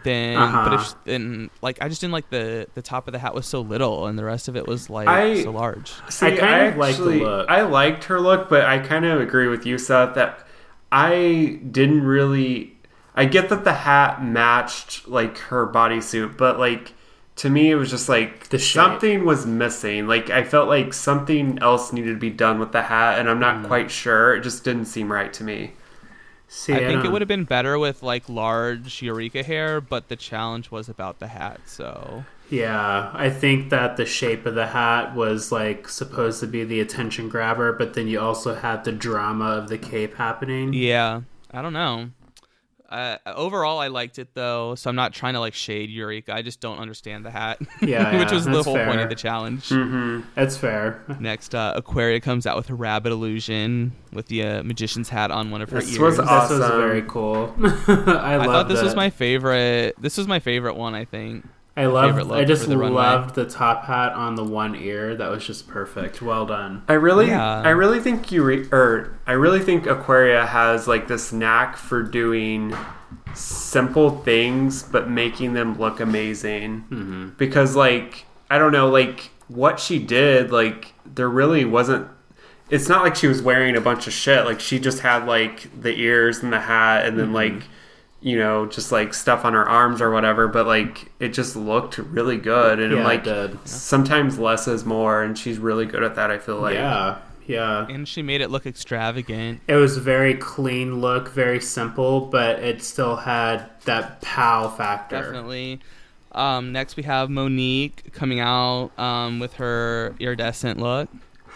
Then, 0.04 0.36
but 0.38 0.74
if 0.74 0.80
Uh-huh. 0.80 0.84
sh- 0.84 0.94
then 1.06 1.50
like 1.62 1.82
I 1.82 1.88
just 1.90 2.02
didn't 2.02 2.14
like 2.14 2.30
the 2.30 2.68
the 2.76 2.82
top 2.82 3.08
of 3.08 3.14
the 3.14 3.20
hat 3.20 3.34
was 3.34 3.48
so 3.48 3.62
little, 3.62 4.08
and 4.08 4.20
the 4.20 4.24
rest 4.26 4.48
of 4.48 4.56
it 4.56 4.68
was 4.68 4.90
like 4.90 5.08
I- 5.08 5.42
so 5.44 5.52
large. 5.52 5.92
See, 6.10 6.28
I 6.28 6.36
kind 6.36 6.68
of 6.68 6.78
liked 6.78 6.98
the 6.98 7.04
actually- 7.04 7.20
look. 7.22 7.50
I 7.50 7.62
liked 7.64 8.04
her 8.06 8.20
look, 8.20 8.50
but 8.50 8.66
I 8.66 8.80
kind 8.80 9.06
of 9.06 9.20
agree 9.22 9.48
with 9.48 9.66
you, 9.66 9.78
Seth, 9.78 10.14
that 10.16 10.46
I 10.92 11.60
didn't 11.72 12.04
really. 12.04 12.75
I 13.16 13.26
get 13.26 13.50
that 13.50 13.64
the 13.64 13.74
hat 13.74 14.24
matched 14.24 15.08
like 15.08 15.38
her 15.50 15.68
bodysuit, 15.68 16.38
but 16.38 16.60
like 16.60 16.94
to 17.38 17.50
me, 17.50 17.72
it 17.72 17.76
was 17.76 17.90
just 17.90 18.08
like 18.10 18.50
The 18.50 18.60
something 18.60 19.26
was 19.26 19.46
missing. 19.46 20.08
Like 20.08 20.30
I 20.30 20.44
felt 20.44 20.68
like 20.70 20.94
something 20.94 21.60
else 21.62 21.92
needed 21.94 22.14
to 22.14 22.20
be 22.20 22.30
done 22.30 22.60
with 22.60 22.72
the 22.72 22.84
hat, 22.84 23.20
and 23.20 23.30
I'm 23.30 23.40
not 23.40 23.64
Mm. 23.64 23.68
quite 23.68 23.92
sure. 23.92 24.36
It 24.36 24.42
just 24.42 24.64
didn't 24.64 24.86
seem 24.86 25.12
right 25.12 25.32
to 25.34 25.44
me. 25.44 25.74
See, 26.48 26.76
I 26.76 26.84
think 26.86 27.04
it 27.04 27.10
would 27.10 27.22
have 27.22 27.28
been 27.28 27.46
better 27.46 27.78
with 27.80 28.04
like 28.04 28.30
large 28.30 29.02
Eureka 29.02 29.44
hair, 29.44 29.82
but 29.82 30.10
the 30.10 30.16
challenge 30.16 30.72
was 30.72 30.90
about 30.90 31.20
the 31.20 31.28
hat. 31.28 31.62
So 31.66 32.26
Yeah, 32.50 33.10
I 33.14 33.30
think 33.32 33.70
that 33.72 33.98
the 33.98 34.06
shape 34.06 34.46
of 34.46 34.54
the 34.56 34.68
hat 34.68 35.16
was 35.16 35.52
like 35.52 35.88
supposed 35.90 36.40
to 36.42 36.48
be 36.48 36.64
the 36.64 36.80
attention 36.80 37.28
grabber, 37.30 37.74
but 37.74 37.94
then 37.96 38.08
you 38.08 38.20
also 38.20 38.54
had 38.56 38.84
the 38.84 38.92
drama 38.92 39.46
of 39.46 39.68
the 39.70 39.78
cape 39.80 40.16
happening. 40.16 40.74
Yeah, 40.74 41.22
I 41.52 41.62
don't 41.62 41.74
know. 41.74 42.12
Uh, 42.96 43.18
overall, 43.26 43.80
I 43.80 43.88
liked 43.88 44.20
it 44.20 44.34
though, 44.34 44.76
so 44.76 44.90
I'm 44.90 44.96
not 44.96 45.12
trying 45.14 45.34
to 45.34 45.40
like 45.42 45.54
shade 45.54 45.90
Eureka. 45.90 46.34
I 46.34 46.42
just 46.42 46.62
don't 46.62 46.78
understand 46.80 47.26
the 47.26 47.32
hat, 47.32 47.60
Yeah, 47.82 48.18
which 48.18 48.30
yeah, 48.30 48.34
was 48.34 48.46
the 48.46 48.52
that's 48.52 48.66
whole 48.66 48.78
point 48.78 49.02
of 49.02 49.10
the 49.10 49.16
challenge. 49.16 49.68
hmm 49.70 50.22
That's 50.34 50.56
fair. 50.56 51.04
Next, 51.20 51.54
uh, 51.54 51.74
Aquaria 51.76 52.20
comes 52.22 52.46
out 52.48 52.56
with 52.56 52.70
a 52.70 52.74
rabbit 52.74 53.12
illusion 53.12 53.92
with 54.14 54.28
the 54.28 54.44
uh, 54.44 54.64
magician's 54.64 55.10
hat 55.10 55.30
on 55.30 55.52
one 55.52 55.62
of 55.62 55.70
her 55.72 55.80
This 55.80 55.90
ears. 55.92 56.00
was 56.00 56.18
This 56.18 56.28
Awesome. 56.28 56.60
was 56.60 56.70
very 56.70 57.02
cool. 57.04 57.54
I, 57.60 58.34
I 58.34 58.36
loved 58.38 58.46
thought 58.50 58.68
this 58.70 58.82
was 58.82 58.96
my 58.96 59.10
favorite. 59.10 59.96
This 60.00 60.18
was 60.18 60.28
my 60.28 60.40
favorite 60.40 60.76
one. 60.76 60.96
I 60.96 61.04
think. 61.06 61.46
I 61.78 61.84
favorite 61.84 62.28
loved. 62.28 62.42
I 62.42 62.46
just 62.46 62.68
the 62.70 62.78
loved 62.78 63.36
the 63.36 63.46
top 63.46 63.84
hat 63.86 64.14
on 64.14 64.36
the 64.36 64.44
one 64.46 64.76
ear. 64.76 65.16
That 65.16 65.30
was 65.30 65.46
just 65.46 65.68
perfect. 65.68 66.22
Well 66.22 66.46
done. 66.46 66.84
I 66.88 66.94
really, 66.94 67.28
Yeah. 67.28 67.62
I 67.62 67.70
really 67.72 68.00
think 68.00 68.32
you, 68.32 68.44
re- 68.44 68.68
or 68.72 69.18
I 69.28 69.34
really 69.34 69.60
think 69.60 69.86
Aquaria 69.86 70.46
has 70.46 70.88
like 70.88 71.08
this 71.08 71.34
knack 71.34 71.76
for 71.76 72.02
doing 72.02 72.74
simple 73.34 74.22
things 74.22 74.84
but 74.84 75.10
making 75.10 75.54
them 75.54 75.78
look 75.78 76.00
amazing. 76.00 76.82
hmm 76.82 77.30
Because 77.38 77.76
like 77.76 78.26
I 78.50 78.58
don't 78.58 78.72
know, 78.72 78.90
like 78.90 79.32
what 79.48 79.80
she 79.80 80.00
did, 80.00 80.52
like 80.52 80.94
there 81.06 81.30
really 81.30 81.66
wasn't. 81.66 82.08
It's 82.70 82.90
not 82.90 83.04
like 83.04 83.16
she 83.16 83.28
was 83.28 83.42
wearing 83.42 83.76
a 83.76 83.82
bunch 83.82 84.08
of 84.08 84.14
shit. 84.14 84.46
Like 84.46 84.60
she 84.60 84.80
just 84.80 85.00
had 85.02 85.26
like 85.28 85.70
the 85.82 85.94
ears 86.00 86.42
and 86.42 86.52
the 86.54 86.62
hat, 86.62 87.06
and 87.06 87.20
then 87.20 87.34
like 87.34 87.64
you 88.26 88.40
know 88.40 88.66
just 88.66 88.92
like 88.92 89.14
stuff 89.14 89.46
on 89.46 89.54
her 89.54 89.68
arms 89.70 90.02
or 90.02 90.10
whatever. 90.10 90.48
But 90.48 90.66
like 90.66 91.12
it 91.20 91.30
just 91.30 91.56
looked 91.56 92.00
really 92.00 92.38
good, 92.38 92.80
and 92.80 92.92
Yeah, 92.92 92.98
I'm 93.00 93.04
like 93.04 93.28
it 93.28 93.52
did. 93.52 93.68
sometimes 93.68 94.40
less 94.40 94.68
is 94.68 94.84
more, 94.84 95.22
and 95.24 95.38
she's 95.38 95.60
really 95.60 95.86
good 95.86 96.04
at 96.04 96.16
that. 96.16 96.32
I 96.32 96.40
feel 96.40 96.60
like 96.60 96.74
yeah, 96.74 97.20
yeah. 97.46 97.88
And 97.88 98.08
she 98.08 98.22
made 98.24 98.42
it 98.42 98.50
look 98.50 98.66
extravagant. 98.66 99.62
It 99.68 99.76
was 99.76 99.96
a 99.98 100.02
very 100.02 100.34
clean 100.34 101.00
look, 101.02 101.30
very 101.30 101.62
simple, 101.62 102.22
but 102.22 102.60
it 102.60 102.82
still 102.82 103.16
had 103.16 103.70
that 103.86 104.22
pow 104.22 104.70
factor. 104.70 105.22
Definitely. 105.22 105.80
Um, 106.32 106.74
next, 106.74 106.98
we 106.98 107.04
have 107.04 107.30
Monique 107.30 108.12
coming 108.12 108.42
out 108.42 108.92
um, 109.00 109.40
with 109.40 109.54
her 109.54 110.16
iridescent 110.20 110.80
look. 110.80 111.08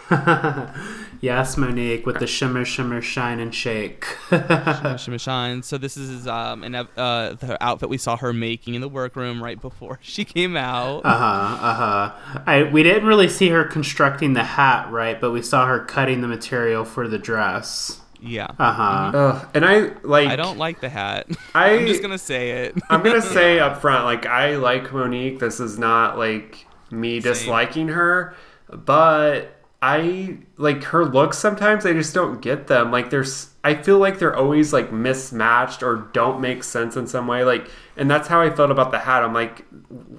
yes, 1.22 1.57
Monique 1.57 2.05
with 2.05 2.20
the 2.20 2.28
shimmer, 2.28 2.66
shimmer, 2.66 3.01
shine, 3.01 3.39
and 3.39 3.53
shake. 3.53 4.05
Shimmer, 4.30 4.97
shimmer, 4.97 5.18
shine. 5.20 5.64
So 5.64 5.78
this 5.78 5.97
is 5.97 6.28
um, 6.28 6.64
an, 6.64 6.76
uh, 6.76 6.88
the 7.39 7.57
outfit 7.62 7.89
we 7.89 7.97
saw 7.97 8.18
her 8.18 8.34
making 8.34 8.76
in 8.76 8.82
the 8.82 8.89
workroom 8.89 9.43
right 9.43 9.60
before 9.60 9.99
she 10.03 10.26
came 10.26 10.55
out. 10.57 11.01
Uh 11.05 11.18
huh. 11.18 11.66
Uh 11.66 11.74
huh. 11.74 12.41
I 12.45 12.64
we 12.64 12.84
didn't 12.84 13.05
really 13.05 13.28
see 13.30 13.49
her 13.49 13.64
constructing 13.64 14.34
the 14.34 14.43
hat, 14.43 14.89
right? 14.91 15.20
But 15.20 15.32
we 15.32 15.41
saw 15.41 15.66
her 15.68 15.80
cutting 15.84 16.22
the 16.22 16.28
material 16.28 16.86
for 16.86 17.07
the 17.07 17.18
dress. 17.18 17.99
yeah. 18.22 18.47
Uh 18.57 18.74
huh. 18.74 19.12
Ugh, 19.18 19.47
and 19.53 19.66
I 19.66 19.91
like. 20.03 20.28
I 20.28 20.36
don't 20.36 20.57
like 20.57 20.82
the 20.82 20.89
hat. 20.89 21.28
I, 21.55 21.72
I'm 21.72 21.88
just 21.88 22.01
gonna 22.01 22.18
say 22.18 22.66
it. 22.66 22.76
I'm 22.89 23.03
gonna 23.03 23.22
say 23.22 23.60
up 23.60 23.82
front, 23.82 24.05
like 24.05 24.26
I 24.26 24.55
like 24.55 24.91
Monique. 24.91 25.39
This 25.39 25.60
is 25.60 25.78
not 25.80 26.18
like 26.18 26.66
me 26.91 27.22
Same. 27.22 27.32
disliking 27.34 27.88
her, 27.89 28.36
but 28.72 29.55
I 29.82 30.39
like 30.57 30.84
her 30.86 31.05
looks. 31.05 31.38
Sometimes 31.38 31.86
I 31.86 31.93
just 31.93 32.13
don't 32.13 32.41
get 32.41 32.67
them. 32.67 32.91
Like 32.91 33.09
there's, 33.11 33.49
I 33.63 33.75
feel 33.75 33.97
like 33.97 34.19
they're 34.19 34.36
always 34.36 34.73
like 34.73 34.91
mismatched 34.91 35.84
or 35.84 36.09
don't 36.11 36.41
make 36.41 36.65
sense 36.65 36.97
in 36.97 37.07
some 37.07 37.27
way. 37.27 37.45
Like, 37.45 37.69
and 37.95 38.11
that's 38.11 38.27
how 38.27 38.41
I 38.41 38.49
felt 38.49 38.71
about 38.71 38.91
the 38.91 38.99
hat. 38.99 39.23
I'm 39.23 39.34
like, 39.34 39.65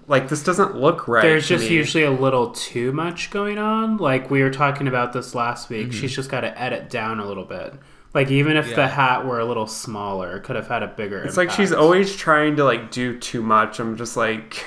like 0.06 0.30
this 0.30 0.42
doesn't 0.42 0.76
look 0.76 1.06
right. 1.06 1.20
There's 1.22 1.46
to 1.48 1.56
just 1.58 1.68
me. 1.68 1.76
usually 1.76 2.04
a 2.04 2.11
little 2.11 2.52
too 2.52 2.92
much 2.92 3.30
going 3.30 3.58
on. 3.58 3.98
Like 3.98 4.30
we 4.30 4.42
were 4.42 4.50
talking 4.50 4.88
about 4.88 5.12
this 5.12 5.34
last 5.34 5.68
week. 5.68 5.88
Mm-hmm. 5.88 6.00
She's 6.00 6.16
just 6.16 6.30
got 6.30 6.40
to 6.40 6.58
edit 6.58 6.88
down 6.88 7.20
a 7.20 7.26
little 7.26 7.44
bit. 7.44 7.74
Like 8.14 8.30
even 8.30 8.56
if 8.56 8.68
Yeah. 8.70 8.76
the 8.76 8.88
hat 8.88 9.26
were 9.26 9.40
a 9.40 9.44
little 9.44 9.66
smaller, 9.66 10.38
it 10.38 10.42
could 10.42 10.56
have 10.56 10.68
had 10.68 10.82
a 10.82 10.88
bigger. 10.88 11.22
It's 11.22 11.36
like 11.36 11.50
she's 11.50 11.70
always 11.72 12.16
trying 12.16 12.56
to 12.56 12.64
like 12.64 12.90
do 12.90 13.18
too 13.18 13.42
much. 13.42 13.78
I'm 13.78 13.96
just 13.96 14.16
like, 14.16 14.64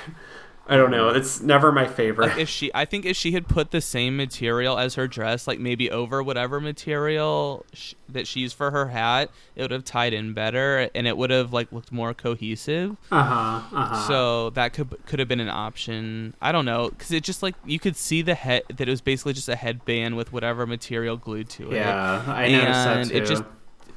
I 0.66 0.76
don't 0.78 0.90
know. 0.90 1.10
It's 1.10 1.42
never 1.42 1.70
my 1.72 1.86
favorite. 1.86 2.28
Like 2.28 2.38
if 2.38 2.48
she, 2.48 2.70
I 2.74 2.86
think 2.86 3.04
if 3.04 3.16
she 3.16 3.32
had 3.32 3.48
put 3.48 3.70
the 3.70 3.82
same 3.82 4.16
material 4.16 4.78
as 4.78 4.94
her 4.94 5.06
dress, 5.06 5.46
like 5.46 5.58
maybe 5.60 5.90
over 5.90 6.22
whatever 6.22 6.58
material 6.60 7.66
sh- 7.74 7.94
that 8.08 8.26
she 8.26 8.40
used 8.40 8.56
for 8.56 8.70
her 8.70 8.86
hat, 8.88 9.30
it 9.56 9.62
would 9.62 9.70
have 9.70 9.84
tied 9.84 10.14
in 10.14 10.32
better, 10.32 10.88
and 10.94 11.06
it 11.06 11.18
would 11.18 11.28
have 11.30 11.52
like 11.52 11.70
looked 11.70 11.92
more 11.92 12.14
cohesive. 12.14 12.96
Uh 13.10 13.22
huh. 13.22 13.76
Uh 13.76 13.86
huh. 13.86 14.08
So 14.08 14.50
that 14.50 14.72
could 14.72 14.96
could 15.04 15.18
have 15.18 15.28
been 15.28 15.40
an 15.40 15.50
option. 15.50 16.34
I 16.40 16.50
don't 16.50 16.64
know, 16.64 16.88
because 16.88 17.10
it 17.12 17.24
just 17.24 17.42
like 17.42 17.54
you 17.66 17.78
could 17.78 17.96
see 17.96 18.22
the 18.22 18.34
head 18.34 18.62
that 18.68 18.88
it 18.88 18.90
was 18.90 19.02
basically 19.02 19.34
just 19.34 19.48
a 19.50 19.56
headband 19.56 20.16
with 20.16 20.32
whatever 20.32 20.66
material 20.66 21.16
glued 21.18 21.50
to 21.50 21.72
it. 21.72 21.76
yeah, 21.76 22.24
I 22.26 22.48
noticed 22.48 22.66
that 22.66 22.96
and 22.98 23.10
too. 23.10 23.16
it 23.18 23.26
just 23.26 23.44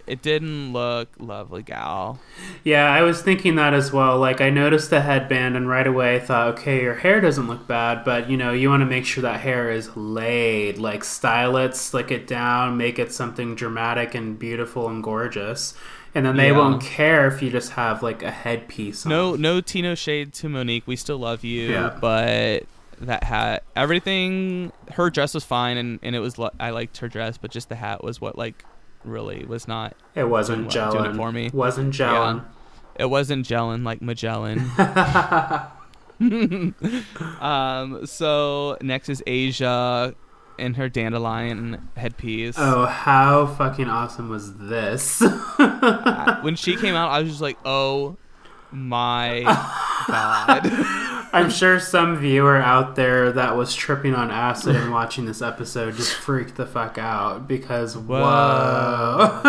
it 0.08 0.22
didn't 0.22 0.74
look 0.74 1.10
lovely, 1.20 1.62
gal. 1.64 2.20
Yeah, 2.64 2.92
I 2.92 3.02
was 3.02 3.22
thinking 3.22 3.56
that 3.56 3.74
as 3.74 3.92
well. 3.92 4.18
Like, 4.18 4.42
I 4.42 4.50
noticed 4.50 4.90
the 4.90 5.02
headband, 5.02 5.56
and 5.56 5.68
right 5.70 5.86
away 5.86 6.16
I 6.16 6.20
thought, 6.20 6.48
okay, 6.60 6.82
your 6.82 6.96
hair 6.96 7.20
doesn't 7.22 7.48
look 7.48 7.68
bad, 7.68 8.04
but 8.06 8.30
you 8.30 8.38
know, 8.38 8.52
you 8.54 8.70
want 8.70 8.82
to 8.82 8.86
make 8.86 9.06
sure 9.06 9.22
that 9.22 9.42
hair 9.42 9.70
is 9.70 9.96
laid. 9.96 10.78
Like, 10.78 11.04
style 11.04 11.58
it, 11.58 11.76
slick 11.76 12.12
it 12.12 12.26
down, 12.28 12.78
make 12.78 12.98
it 13.00 13.12
something 13.12 13.56
dramatic 13.56 14.16
and 14.16 14.38
beautiful 14.40 14.88
and 14.90 15.04
gorgeous. 15.04 15.74
And 16.16 16.26
then 16.26 16.38
they 16.38 16.48
Yeah. 16.52 16.58
won't 16.58 16.82
care 16.82 17.28
if 17.28 17.44
you 17.44 17.52
just 17.52 17.74
have 17.74 18.02
like 18.02 18.24
a 18.24 18.32
headpiece. 18.32 19.06
On. 19.06 19.10
No, 19.10 19.36
no 19.36 19.62
Tino 19.62 19.94
shade 19.94 20.34
to 20.36 20.50
Monique. 20.50 20.84
We 20.88 20.96
still 20.96 21.20
love 21.20 21.44
you, 21.44 21.70
Yeah. 21.70 21.96
but 22.02 22.64
that 23.02 23.24
hat, 23.26 23.64
everything. 23.76 24.72
Her 24.94 25.12
dress 25.12 25.36
was 25.36 25.44
fine, 25.44 25.78
and 25.78 26.00
and 26.02 26.16
it 26.16 26.20
was. 26.20 26.40
I 26.60 26.72
liked 26.72 26.98
her 26.98 27.08
dress, 27.08 27.38
but 27.38 27.52
just 27.52 27.70
the 27.70 27.76
hat 27.76 28.04
was 28.04 28.20
what 28.20 28.36
like 28.38 28.64
really 29.08 29.46
was 29.46 29.68
not. 29.68 29.96
it 30.16 30.26
wasn't 30.26 30.70
doing 30.72 30.86
what- 30.86 30.92
doing 30.92 31.06
it 31.06 31.10
gelling 31.10 31.16
for 31.16 31.32
me. 31.32 31.50
Wasn't 31.54 31.94
gelling. 31.94 32.44
It 33.00 33.10
wasn't 33.10 33.46
gelling 33.46 33.84
like 33.86 34.02
Magellan. 34.02 34.60
um. 37.42 38.06
So 38.06 38.78
next 38.82 39.10
is 39.10 39.22
Asia, 39.28 40.16
in 40.58 40.74
her 40.76 40.90
dandelion 40.90 41.90
headpiece. 41.96 42.56
Oh, 42.58 42.86
how 42.86 43.46
fucking 43.46 43.88
awesome 43.88 44.30
was 44.30 44.56
this? 44.58 45.22
When 46.42 46.56
she 46.56 46.76
came 46.76 46.96
out, 46.96 47.12
I 47.12 47.20
was 47.22 47.30
just 47.30 47.42
like, 47.42 47.58
oh 47.66 48.18
my 48.72 49.42
god. 50.08 51.17
I'm 51.34 51.50
sure 51.50 51.80
some 51.80 52.18
viewer 52.18 52.58
out 52.58 52.96
there 52.96 53.32
that 53.34 53.56
was 53.56 53.76
tripping 53.76 54.14
on 54.16 54.32
acid 54.32 54.76
and 54.76 54.92
watching 54.92 55.26
this 55.26 55.42
episode 55.42 55.96
just 55.96 56.14
freaked 56.14 56.56
the 56.56 56.66
fuck 56.66 56.98
out 56.98 57.48
because 57.48 57.98
whoa. 57.98 59.42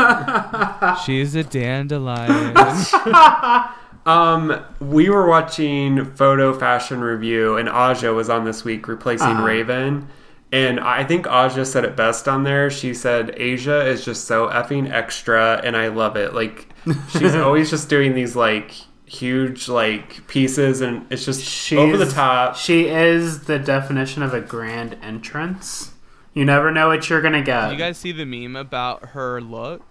She's 1.06 1.34
a 1.34 1.44
dandelion. 1.44 2.54
Um, 4.06 4.64
we 4.80 5.10
were 5.10 5.26
watching 5.28 6.06
Photo 6.14 6.58
Fashion 6.58 7.00
Review, 7.02 7.58
and 7.58 7.68
Aja 7.68 8.14
was 8.14 8.30
on 8.30 8.46
this 8.46 8.64
week 8.64 8.88
replacing 8.88 9.26
Uh-huh. 9.28 9.44
Raven. 9.46 10.08
And 10.50 10.80
I 10.80 11.04
think 11.04 11.26
Aja 11.26 11.66
said 11.66 11.84
it 11.84 11.94
best 11.94 12.26
on 12.26 12.42
there. 12.42 12.70
She 12.70 12.94
said 12.94 13.34
Asia 13.36 13.86
is 13.86 14.02
just 14.06 14.24
so 14.24 14.48
effing 14.48 14.90
extra, 14.90 15.60
and 15.62 15.76
I 15.76 15.88
love 15.88 16.16
it. 16.16 16.32
Like 16.32 16.68
she's 17.10 17.34
always 17.36 17.68
just 17.68 17.90
doing 17.90 18.14
these 18.14 18.34
like 18.34 18.72
huge 19.10 19.68
like 19.68 20.26
pieces, 20.28 20.80
and 20.80 21.06
it's 21.10 21.24
just 21.24 21.72
over 21.72 21.96
the 21.96 22.10
top. 22.10 22.56
She 22.56 22.86
is 22.88 23.40
the 23.44 23.58
definition 23.58 24.22
of 24.22 24.32
a 24.34 24.40
grand 24.40 24.96
entrance. 25.02 25.92
You 26.34 26.44
never 26.44 26.70
know 26.70 26.88
what 26.88 27.08
you're 27.10 27.20
gonna 27.22 27.42
get. 27.42 27.72
you 27.72 27.78
guys 27.78 27.98
see 27.98 28.12
the 28.12 28.24
meme 28.24 28.54
about 28.56 29.06
her 29.10 29.40
look? 29.40 29.82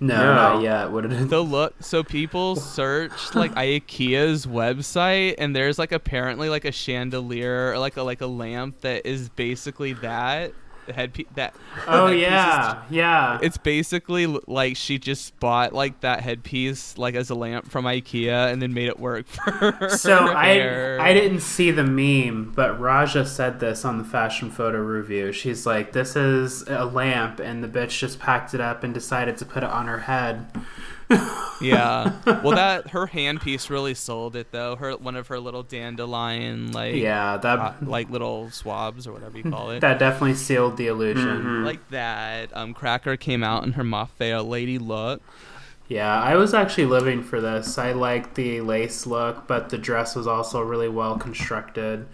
no, 0.00 0.16
No. 0.16 0.34
not 0.34 0.62
yet. 0.62 0.90
What 0.92 1.02
did 1.02 1.12
it? 1.12 1.28
The 1.28 1.42
look. 1.42 1.74
So 1.80 2.02
people 2.04 2.54
searched 2.56 3.34
like 3.34 3.52
IKEA's 3.54 4.46
website, 4.46 5.34
and 5.38 5.54
there's 5.54 5.78
like 5.78 5.92
apparently 5.92 6.48
like 6.48 6.64
a 6.64 6.72
chandelier 6.72 7.72
or 7.72 7.78
like 7.78 7.96
a 7.96 8.02
like 8.02 8.20
a 8.20 8.26
lamp 8.26 8.80
that 8.82 9.06
is 9.06 9.28
basically 9.28 9.92
that 9.94 10.52
headpiece. 10.94 11.26
That 11.34 11.54
Oh 11.86 12.06
that 12.06 12.14
is 12.14 12.22
yeah, 12.22 12.82
yeah. 12.90 13.38
It's 13.42 13.56
basically 13.56 14.26
like 14.26 14.76
she 14.76 14.98
just 14.98 15.38
bought 15.40 15.72
like 15.72 16.00
that 16.00 16.20
headpiece 16.20 16.98
like 16.98 17.14
as 17.14 17.30
a 17.30 17.34
lamp 17.34 17.70
from 17.70 17.84
IKEA 17.84 18.52
and 18.52 18.60
then 18.60 18.74
made 18.74 18.88
it 18.88 18.98
work 18.98 19.26
for 19.44 19.50
her. 19.50 19.88
So 19.90 20.16
I. 20.16 20.98
I 20.98 21.14
didn't 21.14 21.40
see 21.40 21.70
the 21.70 21.84
meme, 21.84 22.52
but 22.54 22.78
Raja 22.78 23.24
said 23.26 23.60
this 23.60 23.84
on 23.84 23.98
the 23.98 24.04
fashion 24.04 24.50
photo 24.50 24.78
review. 24.78 25.32
She's 25.32 25.66
like, 25.66 25.92
"This 25.92 26.16
is 26.16 26.62
a 26.68 26.84
lamp," 26.84 27.40
and 27.40 27.62
the 27.62 27.68
bitch 27.68 27.98
just 27.98 28.18
packed 28.18 28.54
it 28.54 28.60
up 28.60 28.84
and 28.84 28.92
decided 28.92 29.36
to 29.38 29.44
put 29.44 29.62
it 29.62 29.70
on 29.70 29.86
her 29.86 30.00
head. 30.00 30.46
Yeah. 31.60 32.12
Well, 32.42 32.54
that 32.56 32.90
her 32.90 33.06
handpiece 33.08 33.68
really 33.70 33.94
sold 33.94 34.36
it 34.36 34.52
though. 34.52 34.76
Her 34.76 34.92
one 34.96 35.16
of 35.16 35.26
her 35.28 35.40
little 35.40 35.62
dandelion 35.64 36.72
like 36.72 36.94
Yeah, 36.96 37.36
that 37.38 37.58
uh, 37.58 37.72
like 37.82 38.10
little 38.10 38.50
swabs 38.50 39.06
or 39.06 39.12
whatever 39.12 39.36
you 39.38 39.42
call 39.50 39.70
it. 39.70 39.80
that 39.80 39.98
definitely 39.98 40.34
sealed 40.34 40.76
the 40.76 40.86
illusion. 40.86 41.42
Mhm. 41.42 41.64
like 41.64 41.88
that. 41.90 42.56
Um, 42.56 42.74
Cracker 42.74 43.16
came 43.16 43.42
out 43.42 43.64
in 43.64 43.72
her 43.72 43.82
Mafia 43.84 44.42
lady 44.42 44.78
look. 44.78 45.20
Yeah, 45.88 46.20
I 46.22 46.36
was 46.36 46.52
actually 46.54 46.84
living 46.86 47.22
for 47.22 47.40
this. 47.40 47.78
I 47.78 47.92
liked 47.92 48.34
the 48.34 48.60
lace 48.60 49.06
look, 49.06 49.46
but 49.48 49.70
the 49.70 49.78
dress 49.78 50.14
was 50.14 50.26
also 50.26 50.60
really 50.60 50.88
well 50.88 51.16
constructed, 51.16 52.06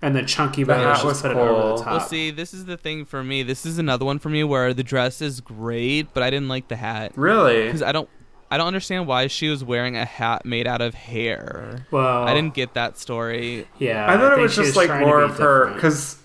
and 0.00 0.14
the 0.14 0.22
chunky 0.22 0.62
The 0.62 0.68
bows 0.74 0.84
hat 0.84 0.92
just 0.94 1.04
was 1.04 1.22
put 1.22 1.30
it 1.32 1.36
over 1.36 1.76
the 1.76 1.82
top. 1.82 1.86
Well, 1.86 2.00
see, 2.00 2.30
this 2.30 2.54
is 2.54 2.66
the 2.66 2.76
thing 2.76 3.04
for 3.04 3.24
me. 3.24 3.42
This 3.42 3.66
is 3.66 3.78
another 3.78 4.04
one 4.04 4.20
for 4.20 4.28
me 4.28 4.44
where 4.44 4.72
the 4.72 4.84
dress 4.84 5.20
is 5.20 5.40
great, 5.40 6.14
but 6.14 6.22
I 6.22 6.30
didn't 6.30 6.48
like 6.48 6.68
the 6.68 6.76
hat 6.76 7.12
Really? 7.16 7.64
because 7.66 7.82
I 7.82 7.90
don't. 7.92 8.08
I 8.50 8.56
don't 8.58 8.66
understand 8.68 9.06
why 9.06 9.26
she 9.26 9.48
was 9.48 9.64
wearing 9.64 9.96
a 9.96 10.04
hat 10.04 10.44
made 10.44 10.66
out 10.66 10.80
of 10.80 10.94
hair. 10.94 11.86
well, 11.90 12.24
I 12.24 12.32
didn't 12.34 12.54
get 12.54 12.74
that 12.74 12.98
story. 12.98 13.66
Yeah, 13.78 14.10
I 14.10 14.16
thought 14.16 14.38
it 14.38 14.40
was 14.40 14.52
she 14.54 14.62
just 14.62 14.76
like 14.76 14.86
trying 14.86 15.04
more 15.06 15.20
of 15.20 15.36
her 15.38 15.72
because 15.74 16.18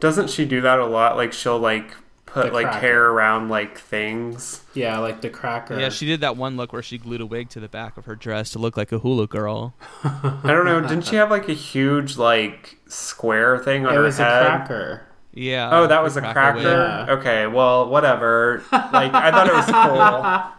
doesn't 0.00 0.30
she 0.30 0.44
do 0.44 0.60
that 0.60 0.78
a 0.78 0.86
lot? 0.86 1.16
Like 1.16 1.32
she'll 1.32 1.58
like 1.58 1.94
put 2.26 2.52
like 2.52 2.72
hair 2.74 3.06
around 3.10 3.48
like 3.48 3.78
things. 3.78 4.62
yeah, 4.74 4.98
like 4.98 5.20
the 5.20 5.30
cracker. 5.30 5.78
Yeah, 5.78 5.88
she 5.88 6.06
did 6.06 6.20
that 6.20 6.36
one 6.36 6.56
look 6.56 6.72
where 6.72 6.82
she 6.82 6.98
glued 6.98 7.20
a 7.20 7.26
wig 7.26 7.48
to 7.50 7.60
the 7.60 7.68
back 7.68 7.96
of 7.96 8.04
her 8.06 8.14
dress 8.16 8.50
to 8.50 8.58
look 8.58 8.76
like 8.76 8.92
a 8.92 8.98
hula 8.98 9.26
girl. 9.26 9.74
I 10.04 10.40
don't 10.44 10.64
know. 10.64 10.80
Didn't 10.80 11.02
she 11.06 11.16
have 11.16 11.30
like 11.30 11.48
a 11.48 11.54
huge 11.54 12.16
like 12.16 12.78
square 12.86 13.58
thing 13.58 13.84
on 13.86 13.92
her? 13.94 13.98
It 13.98 14.00
her 14.00 14.04
was 14.04 14.18
a 14.20 14.24
head? 14.24 14.46
cracker. 14.46 15.06
Yeah. 15.32 15.70
Oh, 15.72 15.86
that 15.88 16.02
was 16.02 16.16
a 16.16 16.22
wig. 16.22 16.32
cracker. 16.32 16.60
Yeah. 16.60 17.06
Okay, 17.14 17.46
well, 17.48 17.88
whatever. 17.88 18.62
Like 18.70 19.12
I 19.12 19.30
thought 19.32 19.48
it 19.48 19.54
was 19.54 19.66
cool. 20.50 20.53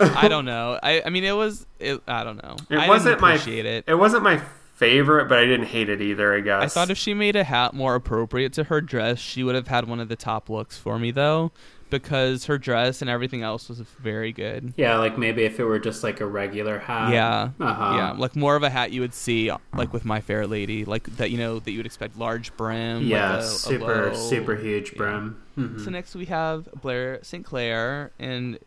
I 0.00 0.28
don't 0.28 0.44
know. 0.44 0.78
I, 0.82 1.02
I 1.06 1.10
mean, 1.10 1.24
it 1.24 1.32
was. 1.36 1.66
It, 1.78 2.02
I 2.06 2.24
don't 2.24 2.42
know. 2.42 2.56
It 2.70 2.78
I 2.78 2.88
wasn't 2.88 3.20
didn't 3.20 3.20
my- 3.22 3.52
it. 3.52 3.84
It 3.86 3.94
wasn't 3.94 4.22
my 4.22 4.40
favorite, 4.74 5.28
but 5.28 5.38
I 5.38 5.44
didn't 5.44 5.66
hate 5.66 5.88
it 5.88 6.00
either. 6.00 6.34
I 6.34 6.40
guess. 6.40 6.62
I 6.62 6.66
thought 6.68 6.90
if 6.90 6.98
she 6.98 7.14
made 7.14 7.36
a 7.36 7.44
hat 7.44 7.74
more 7.74 7.94
appropriate 7.94 8.52
to 8.54 8.64
her 8.64 8.80
dress, 8.80 9.18
she 9.18 9.42
would 9.44 9.54
have 9.54 9.68
had 9.68 9.88
one 9.88 10.00
of 10.00 10.08
the 10.08 10.16
top 10.16 10.50
looks 10.50 10.76
for 10.76 10.98
me, 10.98 11.12
though, 11.12 11.52
because 11.90 12.46
her 12.46 12.58
dress 12.58 13.00
and 13.00 13.08
everything 13.08 13.42
else 13.42 13.68
was 13.68 13.78
very 13.80 14.32
good. 14.32 14.74
Yeah, 14.76 14.98
like 14.98 15.16
maybe 15.16 15.44
if 15.44 15.60
it 15.60 15.64
were 15.64 15.78
just 15.78 16.02
like 16.02 16.20
a 16.20 16.26
regular 16.26 16.80
hat. 16.80 17.12
yeah, 17.12 17.50
Uh-huh. 17.60 17.94
yeah, 17.96 18.10
like 18.12 18.34
more 18.34 18.56
of 18.56 18.64
a 18.64 18.70
hat 18.70 18.90
you 18.90 19.00
would 19.00 19.14
see, 19.14 19.50
like 19.74 19.92
with 19.92 20.04
My 20.04 20.20
Fair 20.20 20.44
Lady, 20.46 20.84
like 20.84 21.04
that 21.18 21.30
you 21.30 21.38
know 21.38 21.60
that 21.60 21.70
you 21.70 21.78
would 21.78 21.86
expect 21.86 22.18
large 22.18 22.54
brim. 22.56 23.02
like 23.02 23.06
Yeah, 23.10 23.34
a- 23.36 23.38
a 23.38 23.42
super 23.42 24.06
low- 24.08 24.14
super 24.14 24.56
huge 24.56 24.90
yeah. 24.92 24.96
brim. 24.98 25.40
Mhm. 25.56 25.84
So 25.84 25.90
next 25.92 26.16
we 26.16 26.24
have 26.24 26.68
Blair 26.82 27.20
St. 27.22 27.44
Clair, 27.44 28.10
and 28.18 28.58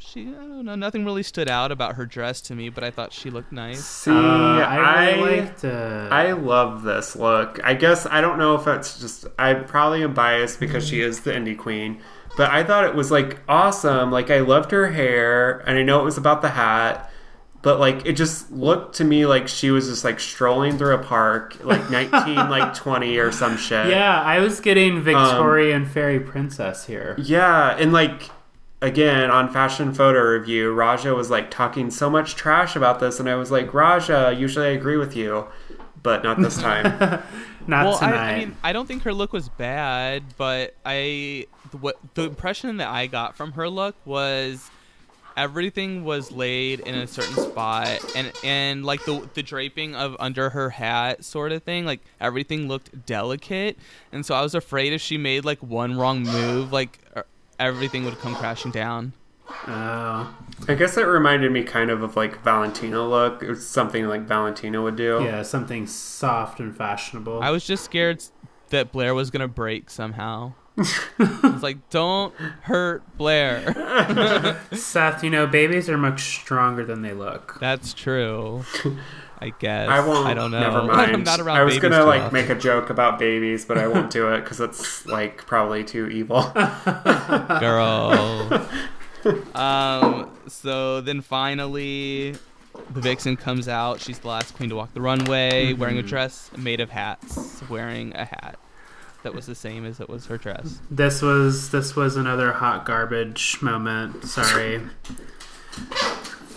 she, 0.00 0.22
I 0.28 0.32
don't 0.32 0.64
know, 0.64 0.74
nothing 0.74 1.04
really 1.04 1.22
stood 1.22 1.48
out 1.48 1.70
about 1.70 1.94
her 1.96 2.06
dress 2.06 2.40
to 2.42 2.54
me, 2.54 2.68
but 2.68 2.82
I 2.82 2.90
thought 2.90 3.12
she 3.12 3.30
looked 3.30 3.52
nice. 3.52 3.84
See, 3.84 4.10
Uh, 4.10 4.14
I 4.14 4.76
I 4.78 5.10
really 5.16 5.40
liked 5.42 5.64
it. 5.64 6.12
I 6.12 6.32
love 6.32 6.82
this 6.82 7.14
look. 7.14 7.60
I 7.62 7.74
guess 7.74 8.06
I 8.06 8.20
don't 8.20 8.38
know 8.38 8.54
if 8.54 8.66
it's 8.66 8.98
just 9.00 9.26
I 9.38 9.54
probably 9.54 10.02
am 10.02 10.14
biased 10.14 10.58
because 10.60 10.88
she 10.88 11.00
is 11.02 11.20
the 11.20 11.32
indie 11.32 11.56
queen, 11.56 12.00
but 12.36 12.50
I 12.50 12.64
thought 12.64 12.84
it 12.84 12.94
was 12.94 13.10
like 13.10 13.40
awesome. 13.48 14.10
Like 14.10 14.30
I 14.30 14.40
loved 14.40 14.70
her 14.72 14.90
hair, 14.92 15.58
and 15.66 15.78
I 15.78 15.82
know 15.82 16.00
it 16.00 16.04
was 16.04 16.16
about 16.18 16.40
the 16.42 16.50
hat, 16.50 17.10
but 17.62 17.78
like 17.78 18.06
it 18.06 18.14
just 18.14 18.50
looked 18.50 18.96
to 18.96 19.04
me 19.04 19.26
like 19.26 19.48
she 19.48 19.70
was 19.70 19.86
just 19.88 20.02
like 20.04 20.18
strolling 20.18 20.78
through 20.78 20.94
a 20.94 21.02
park, 21.02 21.56
like 21.62 21.90
nineteen, 21.98 22.36
like 22.36 22.74
twenty 22.74 23.18
or 23.18 23.30
some 23.32 23.56
shit. 23.58 23.88
yeah, 23.88 24.20
I 24.22 24.38
was 24.40 24.60
getting 24.60 25.02
Victorian 25.02 25.84
fairy 25.84 26.20
princess 26.20 26.86
here. 26.86 27.16
Yeah, 27.18 27.76
and 27.76 27.92
like 27.92 28.30
again 28.82 29.30
on 29.30 29.52
fashion 29.52 29.92
photo 29.92 30.20
review, 30.20 30.72
Raja 30.72 31.14
was 31.14 31.30
like 31.30 31.50
talking 31.50 31.90
so 31.90 32.08
much 32.08 32.34
trash 32.34 32.76
about 32.76 33.00
this, 33.00 33.20
and 33.20 33.28
I 33.28 33.34
was 33.34 33.50
like, 33.50 33.72
Raja, 33.74 34.34
usually 34.36 34.66
I 34.66 34.70
agree 34.70 34.96
with 34.96 35.16
you, 35.16 35.46
but 36.02 36.22
not 36.22 36.40
this 36.40 36.58
time. 36.60 37.22
Not 37.66 37.86
well, 37.86 37.96
I, 37.96 37.98
tonight. 37.98 38.30
I 38.32 38.38
mean, 38.38 38.56
I 38.64 38.72
don't 38.72 38.86
think 38.86 39.02
her 39.02 39.12
look 39.12 39.32
was 39.32 39.48
bad, 39.48 40.24
but 40.36 40.74
I 40.84 41.46
what 41.80 41.98
the 42.14 42.22
impression 42.22 42.78
that 42.78 42.88
I 42.88 43.06
got 43.06 43.36
from 43.36 43.52
her 43.52 43.68
look 43.68 43.94
was 44.04 44.70
everything 45.36 46.04
was 46.04 46.32
laid 46.32 46.80
in 46.80 46.94
a 46.94 47.06
certain 47.06 47.36
spot 47.36 47.98
and 48.16 48.32
and 48.42 48.84
like 48.84 49.04
the 49.04 49.28
the 49.34 49.42
draping 49.42 49.94
of 49.94 50.16
under 50.18 50.50
her 50.50 50.70
hat 50.70 51.24
sort 51.24 51.52
of 51.52 51.62
thing 51.62 51.86
like 51.86 52.00
everything 52.20 52.66
looked 52.66 53.06
delicate 53.06 53.78
and 54.12 54.26
so 54.26 54.34
I 54.34 54.42
was 54.42 54.54
afraid 54.54 54.92
if 54.92 55.00
she 55.00 55.16
made 55.16 55.44
like 55.44 55.62
one 55.62 55.96
wrong 55.96 56.24
move 56.24 56.72
like 56.72 56.98
er- 57.16 57.26
everything 57.60 58.04
would 58.04 58.18
come 58.18 58.34
crashing 58.34 58.70
down 58.70 59.12
Oh, 59.66 60.34
I 60.68 60.74
guess 60.74 60.94
that 60.94 61.06
reminded 61.06 61.52
me 61.52 61.62
kind 61.64 61.90
of 61.90 62.02
of 62.02 62.16
like 62.16 62.42
Valentino 62.42 63.08
look. 63.08 63.42
It 63.42 63.48
was 63.48 63.66
something 63.66 64.06
like 64.06 64.22
Valentino 64.22 64.82
would 64.84 64.96
do. 64.96 65.20
yeah, 65.22 65.42
something 65.42 65.86
soft 65.86 66.60
and 66.60 66.76
fashionable. 66.76 67.42
I 67.42 67.50
was 67.50 67.66
just 67.66 67.84
scared 67.84 68.22
that 68.68 68.92
Blair 68.92 69.14
was 69.14 69.30
gonna 69.30 69.48
break 69.48 69.90
somehow. 69.90 70.52
it's 71.18 71.62
like, 71.62 71.90
don't 71.90 72.34
hurt 72.62 73.02
Blair. 73.18 74.56
Seth, 74.72 75.22
you 75.22 75.30
know, 75.30 75.46
babies 75.46 75.90
are 75.90 75.98
much 75.98 76.40
stronger 76.40 76.84
than 76.84 77.02
they 77.02 77.12
look. 77.12 77.58
That's 77.60 77.92
true. 77.92 78.64
I 79.40 79.50
guess. 79.58 79.88
I 79.88 80.06
won't. 80.06 80.26
I 80.26 80.34
don't 80.34 80.50
know. 80.50 80.60
Never 80.70 80.82
mind. 80.82 81.12
I'm 81.12 81.22
not 81.22 81.40
around 81.40 81.56
I 81.56 81.64
was 81.64 81.78
gonna 81.78 82.04
like 82.04 82.22
often. 82.22 82.34
make 82.34 82.48
a 82.50 82.54
joke 82.54 82.90
about 82.90 83.18
babies, 83.18 83.64
but 83.64 83.78
I 83.78 83.88
won't 83.88 84.10
do 84.18 84.28
it 84.32 84.42
because 84.42 84.60
it's 84.60 85.06
like 85.06 85.46
probably 85.46 85.84
too 85.84 86.08
evil. 86.08 86.42
girl. 87.60 88.68
um. 89.54 90.30
So 90.48 91.00
then 91.00 91.20
finally, 91.20 92.32
the 92.92 93.00
vixen 93.00 93.36
comes 93.36 93.68
out. 93.68 94.00
She's 94.00 94.18
the 94.18 94.28
last 94.28 94.54
queen 94.54 94.68
to 94.70 94.76
walk 94.76 94.92
the 94.94 95.00
runway, 95.00 95.72
wearing 95.72 95.98
a 95.98 96.02
dress 96.02 96.50
made 96.56 96.80
of 96.80 96.90
hats. 96.90 97.62
Wearing 97.68 98.14
a 98.14 98.24
hat 98.24 98.58
that 99.22 99.34
was 99.34 99.46
the 99.46 99.54
same 99.54 99.84
as 99.84 100.00
it 100.00 100.08
was 100.08 100.26
her 100.26 100.38
dress. 100.38 100.80
This 100.90 101.22
was 101.22 101.70
this 101.70 101.94
was 101.96 102.16
another 102.16 102.52
hot 102.52 102.84
garbage 102.84 103.58
moment. 103.62 104.24
Sorry. 104.24 104.80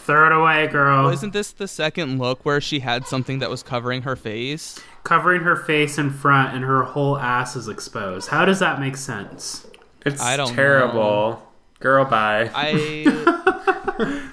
Throw 0.06 0.26
it 0.26 0.34
away, 0.34 0.68
girl. 0.68 1.04
Well, 1.04 1.14
isn't 1.14 1.32
this 1.32 1.54
the 1.54 1.68
second 1.68 2.20
look 2.20 2.44
where 2.46 2.60
she 2.60 2.82
had 2.82 3.08
something 3.08 3.40
that 3.40 3.50
was 3.50 3.64
covering 3.64 4.02
her 4.02 4.18
face? 4.18 4.78
Covering 5.06 5.44
her 5.44 5.56
face 5.56 5.98
in 5.98 6.10
front 6.10 6.54
and 6.54 6.66
her 6.66 6.84
whole 6.84 7.18
ass 7.18 7.56
is 7.56 7.70
exposed. 7.70 8.28
How 8.28 8.44
does 8.44 8.60
that 8.60 8.82
make 8.82 8.98
sense? 8.98 9.66
It's 10.06 10.22
I 10.22 10.36
don't 10.36 10.54
terrible. 10.54 11.42
Girl, 11.80 12.04
bye. 12.04 12.52
I 12.54 14.30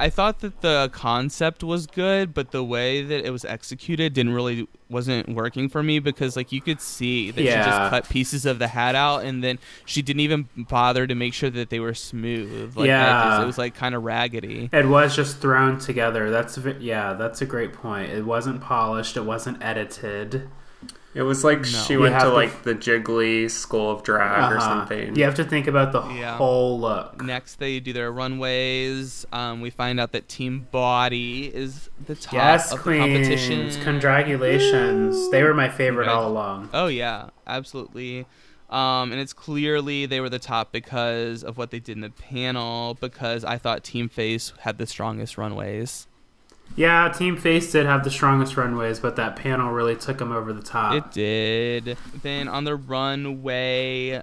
I 0.00 0.10
thought 0.10 0.40
that 0.40 0.60
the 0.62 0.88
concept 0.92 1.62
was 1.62 1.86
good, 1.86 2.32
but 2.32 2.50
the 2.50 2.64
way 2.64 3.02
that 3.02 3.24
it 3.26 3.30
was 3.30 3.44
executed 3.44 4.14
didn't 4.14 4.32
really 4.32 4.66
wasn't 4.88 5.28
working 5.28 5.68
for 5.68 5.82
me 5.82 5.98
because 6.00 6.36
like 6.36 6.50
you 6.50 6.60
could 6.60 6.80
see 6.80 7.30
that 7.30 7.40
she 7.40 7.46
just 7.46 7.90
cut 7.90 8.08
pieces 8.08 8.44
of 8.46 8.58
the 8.58 8.66
hat 8.66 8.94
out 8.96 9.24
and 9.24 9.44
then 9.44 9.58
she 9.84 10.02
didn't 10.02 10.20
even 10.20 10.48
bother 10.56 11.06
to 11.06 11.14
make 11.14 11.32
sure 11.34 11.50
that 11.50 11.70
they 11.70 11.78
were 11.78 11.94
smooth. 11.94 12.76
Like 12.76 12.88
Yeah. 12.88 13.34
edges. 13.34 13.44
it 13.44 13.46
was 13.46 13.58
like 13.58 13.74
kind 13.74 13.94
of 13.94 14.02
raggedy. 14.02 14.68
It 14.72 14.88
was 14.88 15.14
just 15.14 15.38
thrown 15.38 15.78
together. 15.78 16.30
That's 16.30 16.58
yeah, 16.80 17.12
that's 17.12 17.40
a 17.42 17.46
great 17.46 17.72
point. 17.72 18.10
It 18.10 18.24
wasn't 18.24 18.60
polished. 18.62 19.16
It 19.16 19.24
wasn't 19.24 19.62
edited. 19.62 20.48
It 21.12 21.22
was 21.22 21.42
like 21.42 21.58
No. 21.58 21.64
she 21.64 21.94
You 21.94 22.00
went 22.00 22.14
to 22.20 22.26
to- 22.26 22.32
like 22.32 22.62
the 22.62 22.72
Jiggly 22.74 23.50
School 23.50 23.90
of 23.90 24.04
Drag 24.04 24.52
or 24.52 24.58
Uh-huh. 24.58 24.60
something. 24.60 25.16
You 25.16 25.24
have 25.24 25.34
to 25.36 25.44
think 25.44 25.66
about 25.66 25.90
the 25.90 26.02
Yeah. 26.14 26.36
whole 26.36 26.78
look. 26.80 27.20
Next, 27.20 27.56
they 27.56 27.80
do 27.80 27.92
their 27.92 28.12
runways. 28.12 29.26
Um, 29.32 29.60
we 29.60 29.70
find 29.70 29.98
out 29.98 30.12
that 30.12 30.28
Team 30.28 30.68
Body 30.70 31.50
is 31.52 31.90
the 32.06 32.14
top 32.14 32.32
Yes, 32.34 32.70
of 32.72 32.78
the 32.78 32.82
queens. 32.84 33.00
competition. 33.26 33.70
Congratulations. 33.82 35.30
They 35.30 35.42
were 35.42 35.54
my 35.54 35.68
favorite 35.68 36.06
Congrat- 36.06 36.14
all 36.16 36.28
along. 36.28 36.68
Oh 36.72 36.86
yeah, 36.86 37.26
absolutely. 37.46 38.26
Um, 38.70 39.10
and 39.10 39.20
it's 39.20 39.32
clearly 39.32 40.06
they 40.06 40.20
were 40.20 40.28
the 40.28 40.38
top 40.38 40.70
because 40.70 41.42
of 41.42 41.58
what 41.58 41.72
they 41.72 41.80
did 41.80 41.96
in 41.96 42.02
the 42.02 42.10
panel. 42.10 42.96
Because 43.00 43.44
I 43.44 43.58
thought 43.58 43.82
Team 43.82 44.08
Face 44.08 44.52
had 44.60 44.78
the 44.78 44.86
strongest 44.86 45.36
runways. 45.36 46.06
Yeah, 46.76 47.08
Team 47.10 47.36
Face 47.36 47.70
did 47.72 47.84
have 47.86 48.04
the 48.04 48.10
strongest 48.10 48.56
runways, 48.56 49.00
but 49.00 49.16
that 49.16 49.36
panel 49.36 49.70
really 49.72 49.96
took 49.96 50.18
them 50.18 50.32
over 50.32 50.52
the 50.52 50.62
top. 50.62 50.94
It 50.94 51.10
did. 51.12 51.96
Then 52.22 52.48
on 52.48 52.64
the 52.64 52.76
runway, 52.76 54.22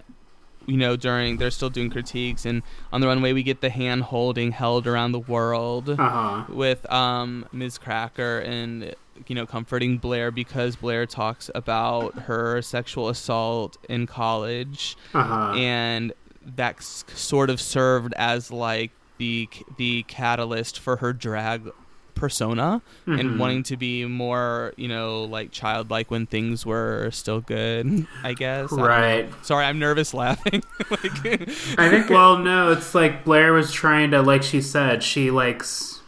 you 0.66 0.78
know, 0.78 0.96
during 0.96 1.38
they're 1.38 1.52
still 1.52 1.70
doing 1.70 1.90
critiques, 1.90 2.46
and 2.46 2.64
on 2.92 3.02
the 3.02 3.08
runway 3.08 3.34
we 3.34 3.44
get 3.44 3.62
the 3.62 3.70
hand 3.70 4.04
holding 4.04 4.52
held 4.52 4.88
around 4.88 5.12
the 5.12 5.20
world. 5.20 5.90
uh 5.90 5.96
huh. 5.98 6.44
with 6.50 6.90
um, 6.92 7.46
Miz 7.52 7.78
Cracker 7.78 8.40
and 8.40 8.94
you 9.28 9.36
know 9.36 9.46
comforting 9.46 9.98
Blair 9.98 10.32
because 10.32 10.76
Blair 10.76 11.06
talks 11.06 11.50
about 11.56 12.14
her 12.24 12.62
sexual 12.62 13.10
assault 13.10 13.78
in 13.90 14.06
college 14.08 14.96
Uh 15.14 15.24
huh. 15.24 15.54
and 15.56 16.14
that 16.56 16.82
sort 16.82 17.50
of 17.50 17.60
served 17.60 18.14
as 18.16 18.52
like 18.52 18.92
the 19.18 19.50
the 19.78 20.04
catalyst 20.04 20.80
for 20.80 20.98
her 20.98 21.14
drag 21.14 21.70
persona 22.18 22.82
Mhm. 23.08 23.20
and 23.20 23.40
wanting 23.40 23.64
to 23.64 23.78
be 23.78 24.06
more 24.06 24.74
you 24.76 24.88
know 24.88 25.24
like 25.24 25.52
childlike 25.52 26.10
when 26.12 26.26
things 26.26 26.66
were 26.66 27.10
still 27.12 27.42
good 27.42 28.06
i 28.24 28.34
guess 28.34 28.72
I. 28.74 28.76
Right. 28.76 29.30
sorry 29.46 29.66
i'm 29.66 29.80
nervous 29.80 30.14
laughing 30.14 30.64
like 30.92 31.26
I 31.80 31.90
think 31.90 32.10
Well, 32.10 32.38
no, 32.40 32.72
it's 32.72 32.94
like 32.96 33.24
Blair 33.24 33.54
was 33.54 33.72
trying 33.72 34.12
to, 34.12 34.22
like 34.22 34.44
she 34.44 34.62
said, 34.62 35.04
she 35.04 35.30
likes, 35.32 36.00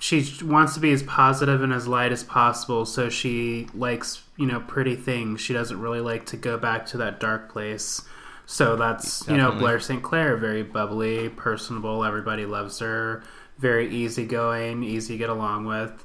she 0.00 0.24
wants 0.44 0.74
to 0.74 0.80
be 0.80 0.92
as 0.92 1.02
positive 1.02 1.62
and 1.62 1.72
as 1.72 1.86
light 1.88 2.12
as 2.12 2.22
possible. 2.24 2.86
So 2.86 3.08
she 3.08 3.66
likes, 3.74 4.22
you 4.36 4.46
know, 4.46 4.60
pretty 4.60 4.94
things. 4.96 5.40
She 5.40 5.52
doesn't 5.52 5.80
really 5.80 6.00
like 6.00 6.26
to 6.26 6.36
go 6.36 6.56
back 6.58 6.86
to 6.86 6.96
that 6.98 7.20
dark 7.20 7.50
place. 7.52 8.02
So 8.46 8.76
that's, 8.76 9.26
you 9.28 9.36
know, 9.36 9.52
Blair 9.52 9.80
St. 9.80 10.02
Clair, 10.02 10.36
very 10.36 10.62
bubbly, 10.62 11.28
personable. 11.30 12.04
Everybody 12.04 12.46
loves 12.46 12.78
her. 12.78 13.22
Very 13.58 13.88
easygoing, 13.88 14.82
easy 14.84 15.14
to 15.14 15.18
get 15.18 15.30
along 15.30 15.66
with. 15.66 16.04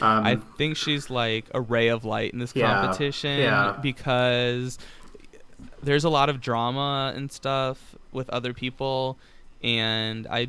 Um, 0.00 0.24
I 0.26 0.36
think 0.58 0.76
she's 0.76 1.08
like 1.08 1.46
a 1.54 1.60
ray 1.60 1.88
of 1.88 2.04
light 2.04 2.32
in 2.32 2.38
this 2.40 2.54
Yeah, 2.54 2.80
competition 2.80 3.38
yeah. 3.38 3.78
because 3.80 4.78
there's 5.82 6.04
a 6.04 6.08
lot 6.08 6.28
of 6.28 6.40
drama 6.40 7.12
and 7.14 7.30
stuff 7.30 7.94
with 8.12 8.28
other 8.30 8.52
people, 8.52 9.18
and 9.62 10.26
I, 10.28 10.48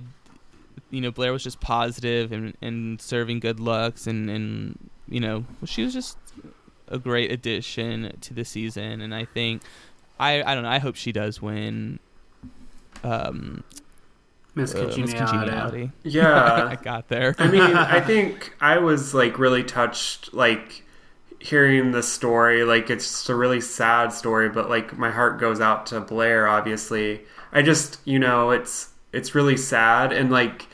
you 0.90 1.00
know, 1.02 1.12
Blair 1.12 1.32
was 1.32 1.44
just 1.44 1.60
positive 1.60 2.32
and, 2.32 2.56
and 2.62 3.00
serving 3.00 3.40
good 3.40 3.60
looks, 3.60 4.08
and, 4.08 4.30
and 4.30 4.90
you 5.08 5.20
know, 5.20 5.46
she 5.66 5.84
was 5.84 5.94
just 5.94 6.18
a 6.88 6.98
great 6.98 7.32
addition 7.32 8.18
to 8.22 8.34
the 8.34 8.44
season, 8.46 9.00
and 9.02 9.14
I 9.14 9.26
think, 9.26 9.62
I 10.20 10.42
I 10.42 10.56
don't 10.56 10.64
know, 10.64 10.70
I 10.70 10.80
hope 10.80 10.96
she 10.96 11.12
does 11.12 11.42
win. 11.42 12.00
Um, 13.04 13.64
Miss 14.56 14.74
uh, 14.74 14.86
Miss 14.86 14.96
Congeniality. 14.96 15.18
Congeniality. 15.18 15.92
yeah. 16.04 16.66
I 16.72 16.76
got 16.76 17.10
there. 17.10 17.36
I 17.38 17.48
mean, 17.48 17.62
I 17.62 18.00
think 18.06 18.54
I 18.62 18.78
was 18.78 19.14
like 19.14 19.38
really 19.38 19.64
touched, 19.64 20.34
like 20.34 20.84
hearing 21.40 21.92
the 21.92 22.02
story. 22.02 22.64
Like 22.64 22.90
it's 22.90 23.06
just 23.06 23.30
a 23.30 23.36
really 23.36 23.62
sad 23.62 24.14
story, 24.14 24.50
but 24.50 24.70
like 24.70 24.98
my 24.98 25.12
heart 25.12 25.40
goes 25.40 25.62
out 25.62 25.86
to 25.88 26.00
Blair. 26.00 26.48
Obviously, 26.48 27.22
I 27.52 27.62
just 27.62 28.00
you 28.06 28.18
know 28.18 28.52
it's 28.52 28.90
it's 29.14 29.36
really 29.36 29.58
sad, 29.58 30.12
and 30.12 30.32
like 30.32 30.68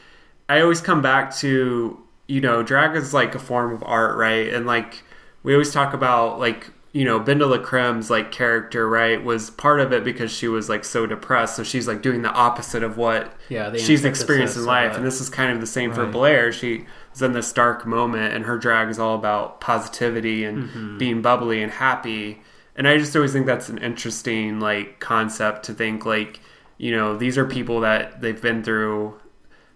I 0.47 0.61
always 0.61 0.82
come 0.82 1.01
back 1.01 1.36
to 1.38 1.99
you 2.27 2.41
know 2.41 2.63
drag 2.63 2.95
is 2.95 3.13
like 3.13 3.36
a 3.36 3.39
form 3.39 3.73
of 3.73 3.84
art, 3.84 4.15
right? 4.17 4.53
And 4.53 4.65
like 4.65 5.03
we 5.43 5.53
always 5.53 5.71
talk 5.71 5.93
about 5.93 6.39
like 6.39 6.69
you 6.94 7.06
know 7.06 7.20
BenDeLaCreme's 7.20 8.10
like 8.10 8.32
character, 8.32 8.88
right, 8.88 9.24
was 9.24 9.50
part 9.50 9.80
of 9.80 9.94
it 9.94 10.04
because 10.04 10.32
she 10.32 10.48
was 10.48 10.68
like 10.70 10.84
so 10.84 11.06
depressed, 11.06 11.56
so 11.56 11.64
she's 11.64 11.88
like 11.88 12.02
doing 12.02 12.22
the 12.22 12.32
opposite 12.32 12.84
of 12.84 12.98
what 12.98 13.34
Yeah, 13.50 13.74
she's 13.78 14.04
experienced 14.06 14.58
in 14.58 14.66
life. 14.66 14.96
And 14.98 15.06
this 15.06 15.22
is 15.22 15.30
kind 15.30 15.52
of 15.52 15.62
the 15.62 15.68
same 15.68 15.94
for 15.94 16.06
blair. 16.06 16.52
She 16.52 16.86
was 17.12 17.22
in 17.22 17.32
this 17.34 17.52
dark 17.54 17.86
moment 17.86 18.34
and 18.34 18.46
her 18.46 18.58
drag 18.58 18.89
is 18.89 19.00
all 19.00 19.16
about 19.16 19.62
positivity 19.62 20.44
and 20.46 20.70
Mm-hmm. 20.70 20.98
being 20.98 21.22
bubbly 21.22 21.62
and 21.64 21.72
happy. 21.72 22.42
And 22.76 22.88
i 22.88 22.98
just 22.98 23.16
always 23.16 23.34
think 23.34 23.46
that's 23.46 23.70
an 23.70 23.78
interesting 23.80 24.60
like 24.60 25.00
concept 25.00 25.64
to 25.66 25.74
think 25.74 26.06
like 26.06 26.39
you 26.78 26.92
know 26.96 27.16
these 27.18 27.38
are 27.38 27.46
people 27.46 27.82
that 27.82 28.22
they've 28.22 28.42
been 28.42 28.64
through 28.64 29.20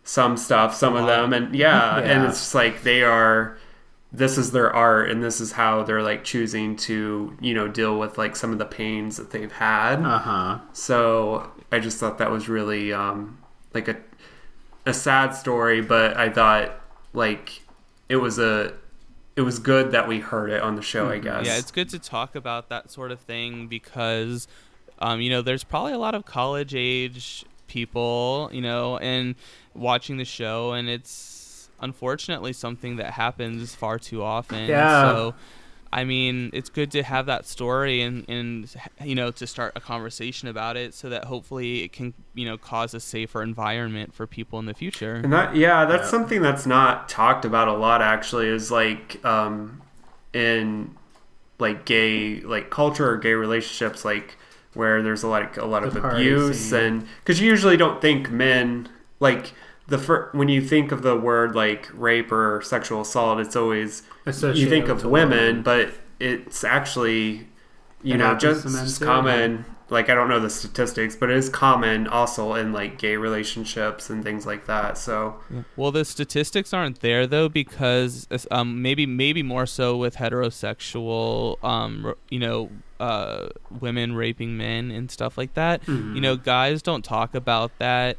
some 0.03 0.37
stuff 0.37 0.75
some 0.75 0.95
of 0.95 1.05
them. 1.07 1.33
And 1.33 1.55
yeah, 1.55 1.97
and 2.11 2.25
it's 2.25 2.39
just 2.39 2.55
like 2.55 2.83
they 2.83 3.03
are 3.03 3.57
this 4.17 4.37
is 4.37 4.51
their 4.51 4.71
art 4.73 5.09
and 5.09 5.21
this 5.23 5.41
is 5.41 5.51
how 5.53 5.83
they're 5.83 6.03
like 6.03 6.23
choosing 6.23 6.75
to 6.75 7.35
you 7.41 7.53
know 7.53 7.67
deal 7.67 7.97
with 7.99 8.17
like 8.17 8.35
some 8.35 8.51
of 8.51 8.57
the 8.59 8.65
pains 8.65 9.17
that 9.17 9.31
they've 9.31 9.51
had 9.51 10.01
Uh 10.01 10.17
huh. 10.19 10.59
so 10.73 11.51
I 11.71 11.79
just 11.79 11.97
thought 11.99 12.17
that 12.19 12.31
was 12.31 12.47
really 12.47 12.93
um, 12.93 13.39
like 13.73 13.87
a 13.87 13.97
a 14.85 14.93
sad 14.93 15.31
story, 15.35 15.81
but 15.81 16.15
I 16.15 16.29
thought 16.29 16.79
like 17.13 17.63
it 18.07 18.17
was 18.17 18.37
a 18.39 18.73
it 19.35 19.41
was 19.41 19.59
good 19.59 19.91
that 19.91 20.07
we 20.07 20.19
heard 20.19 20.49
it 20.51 20.61
on 20.61 20.75
the 20.75 20.81
show. 20.81 21.09
I 21.09 21.17
guess. 21.17 21.45
Yeah, 21.45 21.57
it's 21.57 21.71
good 21.71 21.89
to 21.89 21.99
talk 21.99 22.35
about 22.35 22.69
that 22.69 22.91
sort 22.91 23.11
of 23.11 23.19
thing 23.19 23.67
because, 23.67 24.47
um, 24.99 25.19
you 25.21 25.29
know, 25.29 25.41
there's 25.41 25.63
probably 25.65 25.91
a 25.93 25.97
lot 25.97 26.13
of 26.15 26.23
college 26.25 26.73
age 26.75 27.43
people, 27.67 28.49
you 28.53 28.61
know, 28.61 28.97
and 28.99 29.35
watching 29.73 30.17
the 30.17 30.23
show, 30.25 30.71
and 30.73 30.87
it's 30.87 31.09
unfortunately 31.79 32.53
something 32.53 32.95
that 32.97 33.11
happens 33.13 33.75
far 33.75 33.99
too 33.99 34.23
often. 34.23 34.69
Yeah. 34.69 34.97
So, 35.01 35.35
I 35.93 36.03
mean, 36.03 36.49
it's 36.53 36.69
good 36.69 36.91
to 36.91 37.03
have 37.03 37.25
that 37.27 37.45
story 37.45 38.01
and, 38.01 38.25
and 38.29 38.73
you 39.03 39.15
know 39.15 39.31
to 39.31 39.47
start 39.47 39.73
a 39.75 39.81
conversation 39.81 40.47
about 40.47 40.77
it, 40.77 40.93
so 40.93 41.09
that 41.09 41.25
hopefully 41.25 41.83
it 41.83 41.93
can 41.93 42.13
you 42.33 42.45
know 42.45 42.57
cause 42.57 42.93
a 42.93 42.99
safer 42.99 43.41
environment 43.41 44.13
for 44.13 44.27
people 44.27 44.59
in 44.59 44.65
the 44.65 44.73
future. 44.73 45.15
And 45.23 45.33
that 45.33 45.55
yeah, 45.55 45.85
that's 45.85 46.05
Yeah. 46.05 46.11
something 46.11 46.41
that's 46.41 46.65
not 46.65 47.09
talked 47.09 47.45
about 47.45 47.67
a 47.67 47.73
lot 47.73 48.01
actually 48.01 48.47
is 48.47 48.71
like 48.71 49.23
um 49.25 49.81
in 50.33 50.95
like 51.59 51.85
gay 51.85 52.41
like 52.41 52.69
culture 52.69 53.09
or 53.09 53.17
gay 53.17 53.33
relationships 53.33 54.05
like 54.05 54.37
where 54.73 55.01
there's 55.01 55.23
a 55.23 55.27
lot 55.27 55.57
a 55.57 55.65
lot 55.65 55.83
of 55.83 55.93
The 55.93 56.01
party 56.01 56.27
abuse 56.27 56.73
and 56.73 57.07
cuz 57.25 57.39
you 57.41 57.49
usually 57.49 57.77
don't 57.77 58.01
think 58.01 58.29
men 58.29 58.89
like 59.19 59.53
the 59.87 59.97
fir- 59.97 60.29
when 60.31 60.49
you 60.49 60.61
think 60.61 60.91
of 60.91 61.01
the 61.03 61.15
word 61.15 61.55
like 61.55 61.89
rape 61.93 62.31
or 62.31 62.61
sexual 62.63 63.01
assault, 63.01 63.39
it's 63.39 63.55
always 63.55 64.03
you 64.25 64.67
think 64.69 64.87
of 64.87 65.03
a 65.03 65.09
women, 65.09 65.61
but 65.61 65.89
it's 66.19 66.63
actually 66.63 67.47
you 68.03 68.15
It 68.15 68.17
know 68.17 68.35
just 68.35 68.63
to 68.67 68.79
as 68.79 68.99
too, 68.99 69.05
common. 69.05 69.65
Like 69.87 70.09
I 70.09 70.15
don't 70.15 70.27
know 70.29 70.39
the 70.39 70.49
statistics, 70.49 71.15
but 71.15 71.29
it 71.29 71.37
is 71.37 71.47
common 71.47 72.07
also 72.07 72.55
in 72.55 72.73
like 72.73 72.97
gay 72.97 73.17
relationships 73.17 74.09
and 74.09 74.23
things 74.23 74.43
like 74.47 74.65
that. 74.65 74.97
So 74.97 75.35
Well, 75.75 75.91
the 75.91 76.03
statistics 76.05 76.73
aren't 76.73 77.01
there 77.01 77.27
though 77.27 77.49
because 77.49 78.27
um, 78.49 78.81
maybe 78.81 79.05
maybe 79.05 79.43
more 79.43 79.67
so 79.67 79.95
with 79.95 80.15
heterosexual, 80.15 81.63
um, 81.63 82.15
you 82.29 82.39
know, 82.39 82.71
uh, 82.99 83.49
women 83.79 84.15
raping 84.15 84.57
men 84.57 84.89
and 84.89 85.11
stuff 85.11 85.37
like 85.37 85.53
that. 85.53 85.85
Mhm. 85.85 86.15
You 86.15 86.21
know, 86.21 86.35
guys 86.35 86.81
don't 86.81 87.03
talk 87.03 87.35
about 87.35 87.77
that 87.77 88.17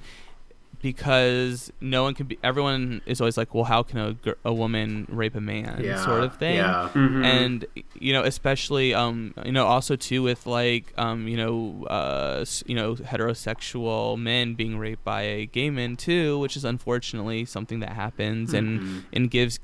because 0.82 1.72
no 1.80 2.02
one 2.04 2.14
can 2.14 2.26
be. 2.26 2.38
Everyone 2.42 3.00
is 3.06 3.20
always 3.20 3.36
like, 3.36 3.54
"Well, 3.54 3.64
how 3.64 3.82
can 3.82 3.98
a, 3.98 4.16
a 4.44 4.52
woman 4.52 5.06
rape 5.08 5.34
a 5.34 5.40
man?" 5.40 5.80
yeah, 5.82 6.04
sort 6.04 6.22
of 6.22 6.34
thing 6.36 6.56
Yeah. 6.56 6.90
mhm. 6.94 7.24
and 7.24 7.66
you 7.94 8.12
know 8.12 8.22
especially 8.22 8.94
um 8.94 9.34
you 9.44 9.52
know 9.52 9.66
also 9.66 9.96
too 9.96 10.22
with 10.22 10.46
like 10.46 10.92
um 10.98 11.26
you 11.28 11.36
know 11.36 11.84
uh 11.88 12.44
you 12.66 12.74
know 12.74 12.94
heterosexual 12.94 14.18
men 14.18 14.54
being 14.54 14.78
raped 14.78 15.04
by 15.04 15.22
a 15.22 15.46
gay 15.46 15.70
men 15.70 15.96
too 15.96 16.38
which 16.38 16.56
is 16.56 16.64
unfortunately 16.64 17.44
something 17.44 17.80
that 17.80 17.90
happens 17.92 18.52
and 18.54 18.80
Mhm. 18.80 19.02
and 19.12 19.30
gives 19.30 19.58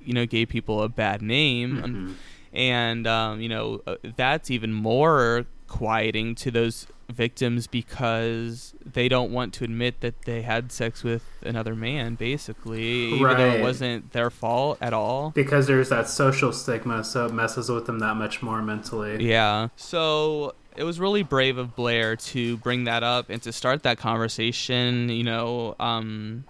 you 0.00 0.12
know 0.14 0.26
gay 0.26 0.46
people 0.46 0.82
a 0.82 0.88
bad 0.88 1.20
name 1.22 1.80
Un- 1.82 1.94
Mhm. 1.96 2.14
and 2.52 3.06
um 3.06 3.40
you 3.40 3.48
know 3.48 3.80
uh, 3.86 3.96
that's 4.16 4.50
even 4.50 4.72
more 4.72 5.46
quieting 5.66 6.34
to 6.36 6.50
those 6.50 6.86
victims 7.08 7.66
because 7.66 8.74
they 8.84 9.08
don't 9.08 9.30
want 9.30 9.54
to 9.54 9.64
admit 9.64 10.00
that 10.00 10.22
they 10.22 10.42
had 10.42 10.72
sex 10.72 11.04
with 11.04 11.24
another 11.42 11.76
man 11.76 12.16
basically 12.16 13.12
even 13.14 13.36
though 13.36 13.50
it 13.52 13.62
wasn't 13.62 14.12
their 14.12 14.28
fault 14.28 14.76
at 14.80 14.92
all 14.92 15.30
because 15.30 15.66
there's 15.66 15.88
that 15.90 16.08
social 16.08 16.52
stigma, 16.52 17.04
so 17.04 17.26
it 17.26 17.32
messes 17.32 17.68
with 17.68 17.86
them 17.86 17.98
that 18.00 18.16
much 18.16 18.42
more 18.42 18.62
mentally. 18.62 19.24
Yeah. 19.24 19.68
So 19.76 20.54
it 20.76 20.84
was 20.84 20.98
really 20.98 21.22
brave 21.22 21.58
of 21.58 21.76
Blair 21.76 22.16
to 22.16 22.56
bring 22.58 22.84
that 22.84 23.02
up 23.02 23.30
and 23.30 23.42
to 23.42 23.52
start 23.52 23.82
that 23.84 23.98
conversation. 23.98 25.08
You 25.08 25.24
know, 25.24 25.76
um, 25.78 26.44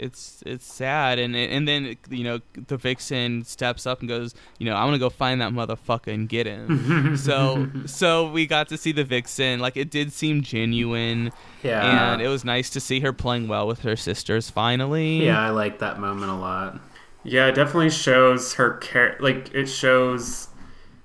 it's 0.00 0.42
it's 0.46 0.64
sad, 0.66 1.18
and 1.18 1.36
and 1.36 1.68
then 1.68 1.96
you 2.08 2.24
know 2.24 2.40
the 2.68 2.76
vixen 2.76 3.44
steps 3.44 3.86
up 3.86 4.00
and 4.00 4.08
goes, 4.08 4.34
you 4.58 4.66
know, 4.66 4.74
I'm 4.74 4.86
gonna 4.86 4.98
go 4.98 5.10
find 5.10 5.40
that 5.40 5.52
motherfucker 5.52 6.12
and 6.12 6.28
get 6.28 6.46
him. 6.46 7.16
so 7.16 7.68
so 7.86 8.30
we 8.30 8.46
got 8.46 8.68
to 8.70 8.76
see 8.76 8.92
the 8.92 9.04
vixen. 9.04 9.60
Like 9.60 9.76
it 9.76 9.90
did 9.90 10.12
seem 10.12 10.42
genuine, 10.42 11.30
Yeah. 11.62 12.12
and 12.14 12.22
it 12.22 12.28
was 12.28 12.44
nice 12.44 12.70
to 12.70 12.80
see 12.80 13.00
her 13.00 13.12
playing 13.12 13.46
well 13.48 13.66
with 13.66 13.80
her 13.82 13.94
sisters 13.96 14.50
finally. 14.50 15.24
yeah, 15.24 15.40
I 15.40 15.50
like 15.50 15.78
that 15.80 15.98
moment 16.00 16.30
a 16.30 16.34
lot. 16.34 16.80
Yeah, 17.22 17.46
it 17.48 17.54
definitely 17.54 17.90
shows 17.90 18.54
her 18.54 18.74
care. 18.78 19.16
Like 19.20 19.52
it 19.54 19.66
shows, 19.66 20.48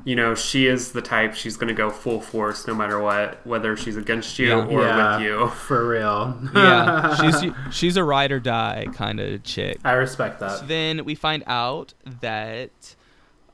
you 0.06 0.16
know, 0.16 0.34
she 0.36 0.68
is 0.68 0.94
the 0.94 1.02
type 1.02 1.34
she's 1.34 1.58
going 1.58 1.68
to 1.68 1.74
go 1.74 1.90
full 1.90 2.22
force 2.22 2.66
no 2.68 2.74
matter 2.76 3.00
what, 3.00 3.46
whether 3.46 3.76
she's 3.76 3.98
against 3.98 4.40
you 4.40 4.48
Yeah. 4.50 4.66
or 4.66 4.82
yeah, 4.84 5.18
with 5.18 5.26
you. 5.26 5.48
For 5.68 5.86
real. 5.88 6.40
yeah. 6.56 7.16
She's 7.42 7.52
she's 7.72 7.98
a 7.98 8.04
ride 8.04 8.32
or 8.32 8.40
die 8.40 8.86
kind 8.94 9.20
of 9.20 9.44
chick. 9.44 9.80
I 9.84 9.94
respect 9.94 10.40
So 10.40 10.48
that. 10.48 10.68
then 10.68 11.04
we 11.06 11.16
find 11.16 11.44
out 11.48 11.94
that 12.22 12.96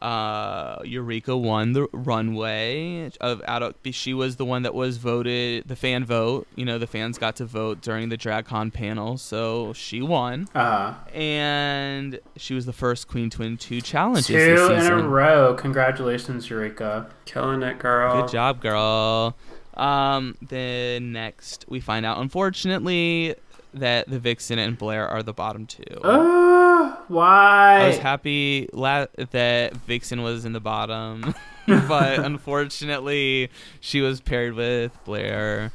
uh, 0.02 0.80
Eureka 0.84 1.38
won 1.38 1.74
the 1.74 1.88
runway 1.92 3.12
of 3.20 3.42
out 3.46 3.62
of 3.62 3.76
she 3.92 4.14
was 4.14 4.38
the 4.38 4.46
one 4.46 4.64
that 4.64 4.74
was 4.74 4.98
voted 4.98 5.68
the 5.68 5.76
fan 5.76 6.06
vote. 6.06 6.48
You 6.56 6.66
know, 6.66 6.78
the 6.78 6.88
fans 6.88 7.18
got 7.18 7.36
to 7.38 7.46
vote 7.46 7.82
during 7.82 8.10
the 8.10 8.18
DragCon 8.18 8.74
panel, 8.74 9.18
so 9.18 9.74
she 9.74 10.02
won, 10.02 10.48
Uh, 10.56 10.94
and 11.14 12.20
she 12.38 12.54
was 12.54 12.66
the 12.66 12.74
first 12.74 13.08
Queen 13.08 13.30
Twin 13.30 13.42
to 13.42 13.50
win 13.52 13.58
two 13.58 13.82
challenges 13.82 14.28
two 14.28 14.74
in 14.74 14.86
a 14.88 15.08
row. 15.08 15.54
Congratulations, 15.56 16.50
Eureka. 16.50 17.10
Killing 17.26 17.64
it, 17.64 17.80
girl. 17.80 18.22
Good 18.22 18.32
job, 18.32 18.62
girl. 18.62 19.36
Um, 19.76 20.36
then 20.42 21.14
next 21.14 21.66
we 21.68 21.80
find 21.80 22.06
out, 22.06 22.20
unfortunately, 22.20 23.36
that 23.74 24.10
the 24.10 24.20
Vixen 24.20 24.60
and 24.60 24.78
Blair 24.78 25.08
are 25.08 25.24
the 25.24 25.34
bottom 25.34 25.66
two. 25.66 25.84
Oh, 26.04 27.02
why? 27.08 27.80
I 27.82 27.88
was 27.88 27.98
happy 27.98 28.70
la- 28.74 29.08
that 29.32 29.76
Vixen 29.88 30.22
was 30.22 30.46
in 30.46 30.54
the 30.54 30.60
bottom, 30.60 31.34
but 31.68 32.20
unfortunately, 32.26 33.50
she 33.80 34.02
was 34.02 34.22
paired 34.22 34.54
with 34.54 34.92
Blair. 35.06 35.72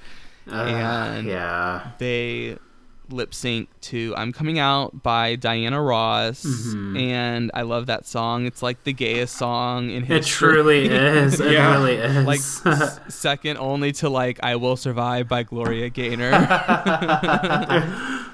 Uh, 0.51 0.55
and- 0.55 1.27
yeah. 1.27 1.93
They 1.99 2.59
lip 3.09 3.33
sync 3.35 3.69
to 3.83 4.15
"I'm 4.17 4.33
Coming 4.33 4.59
Out" 4.59 5.03
by 5.03 5.37
Diana 5.37 5.81
Ross, 5.83 6.45
Mhm. 6.45 7.01
and 7.01 7.51
I 7.55 7.63
love 7.63 7.87
that 7.87 8.07
song. 8.07 8.47
It's 8.47 8.63
like 8.63 8.83
the 8.85 8.93
gayest 8.93 9.37
song 9.37 9.91
in 9.91 10.03
history. 10.05 10.19
It 10.19 10.25
truly 10.53 10.85
is. 10.87 11.41
It 11.41 11.53
Yeah. 11.57 11.73
really 11.75 11.95
is. 11.95 12.27
like 12.27 12.41
s- 12.41 13.01
second 13.09 13.59
only 13.59 13.93
to 13.93 14.09
like 14.09 14.41
"I 14.43 14.57
Will 14.57 14.77
Survive" 14.77 15.29
by 15.29 15.43
Gloria 15.45 15.89
Gaynor. 15.91 16.33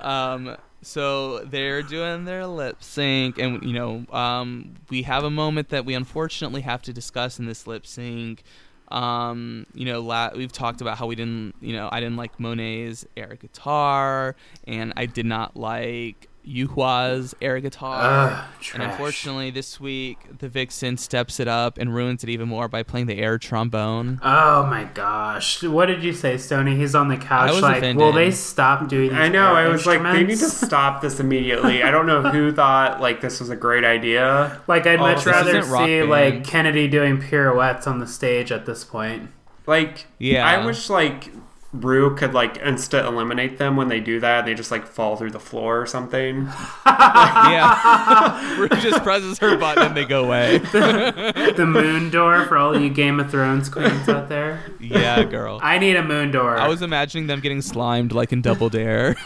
um 0.00 0.56
so 0.82 1.38
they're 1.44 1.82
doing 1.82 2.24
their 2.24 2.46
lip 2.46 2.82
sync 2.82 3.38
and 3.38 3.62
you 3.62 3.72
know 3.72 4.04
um 4.12 4.74
we 4.90 5.02
have 5.02 5.24
a 5.24 5.30
moment 5.30 5.68
that 5.70 5.84
we 5.84 5.94
unfortunately 5.94 6.60
have 6.62 6.82
to 6.82 6.92
discuss 6.92 7.38
in 7.38 7.46
this 7.46 7.66
lip 7.66 7.86
sync 7.86 8.42
um 8.88 9.66
you 9.74 9.84
know 9.84 10.00
la- 10.00 10.30
we've 10.34 10.52
talked 10.52 10.80
about 10.80 10.98
how 10.98 11.06
we 11.06 11.14
didn't 11.14 11.54
you 11.60 11.72
know 11.72 11.88
i 11.90 12.00
didn't 12.00 12.16
like 12.16 12.36
Monét's 12.38 13.06
air 13.16 13.36
guitar 13.40 14.36
and 14.66 14.92
i 14.96 15.06
did 15.06 15.26
not 15.26 15.56
like 15.56 16.28
yuhua's 16.46 17.34
air 17.40 17.58
guitar 17.60 18.30
Ugh, 18.30 18.44
and 18.74 18.82
unfortunately 18.82 19.50
this 19.50 19.80
week 19.80 20.18
the 20.38 20.48
vixen 20.48 20.96
steps 20.96 21.40
it 21.40 21.48
up 21.48 21.78
and 21.78 21.94
ruins 21.94 22.22
it 22.22 22.28
even 22.30 22.48
more 22.48 22.68
by 22.68 22.82
playing 22.82 23.06
the 23.06 23.18
air 23.18 23.38
trombone 23.38 24.20
Oh 24.22 24.66
my 24.66 24.84
gosh. 24.84 25.62
What 25.62 25.86
did 25.86 26.02
you 26.04 26.12
say, 26.12 26.36
Stony? 26.36 26.76
He's 26.76 26.94
on 26.94 27.08
the 27.08 27.16
couch 27.16 27.50
I 27.50 27.52
was 27.52 27.62
like, 27.62 27.78
offended. 27.78 28.04
will 28.04 28.12
they 28.12 28.30
stop 28.30 28.88
doing 28.88 29.10
these 29.10 29.18
I 29.18 29.28
know. 29.28 29.54
air 29.56 29.66
I 29.66 29.68
was 29.68 29.86
like, 29.86 30.02
they 30.02 30.22
need 30.24 30.38
to 30.38 30.48
stop 30.50 31.00
this 31.00 31.18
immediately. 31.20 31.82
I 31.82 31.90
don't 31.90 32.06
know 32.06 32.22
who 32.22 32.52
thought 32.60 33.00
like 33.00 33.20
this 33.20 33.40
was 33.40 33.50
a 33.50 33.56
great 33.56 33.84
idea. 33.84 34.60
Like, 34.66 34.86
I'd 34.86 34.98
Oh, 35.00 35.02
much 35.02 35.26
rather 35.26 35.62
see, 35.62 35.70
Band. 35.70 36.10
like, 36.10 36.44
Kennedy 36.44 36.88
doing 36.88 37.20
pirouettes 37.20 37.86
on 37.86 37.98
the 38.00 38.06
stage 38.06 38.52
at 38.52 38.66
this 38.66 38.84
point. 38.84 39.30
Like, 39.66 40.06
Yeah. 40.18 40.46
I 40.46 40.64
wish 40.64 40.88
like 40.90 41.30
Ru 41.74 42.14
could 42.14 42.34
like 42.34 42.62
insta 42.62 43.04
eliminate 43.04 43.58
them 43.58 43.76
when 43.76 43.88
they 43.88 43.98
do 43.98 44.20
that. 44.20 44.44
They 44.44 44.54
just 44.54 44.70
like 44.70 44.86
fall 44.86 45.16
through 45.16 45.32
the 45.32 45.40
floor 45.40 45.80
or 45.80 45.86
something. 45.86 46.48
yeah 46.86 48.56
Ru 48.58 48.68
just 48.68 49.02
presses 49.02 49.38
her 49.40 49.56
button 49.56 49.86
and 49.86 49.96
they 49.96 50.04
go 50.04 50.24
away 50.24 50.58
the 50.72 51.66
moon 51.68 52.10
door 52.10 52.44
for 52.46 52.56
all 52.56 52.78
you 52.80 52.90
Game 52.90 53.18
of 53.18 53.28
Thrones 53.30 53.68
queens 53.68 54.08
out 54.08 54.28
there. 54.28 54.62
yeah 54.78 55.24
girl 55.24 55.58
I 55.62 55.78
need 55.78 55.96
a 55.96 56.04
moon 56.04 56.30
door. 56.30 56.56
I 56.56 56.68
was 56.68 56.80
imagining 56.80 57.26
them 57.26 57.40
getting 57.40 57.60
slimed 57.60 58.12
like 58.12 58.32
in 58.32 58.40
Double 58.40 58.68
Dare. 58.68 59.16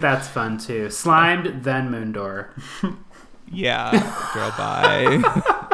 That's 0.00 0.26
fun 0.28 0.58
too. 0.58 0.90
Slimed, 0.90 1.62
then 1.62 1.90
moon 1.90 2.10
door. 2.12 2.50
yeah, 3.52 3.90
girl, 4.34 4.52
bye. 4.58 5.66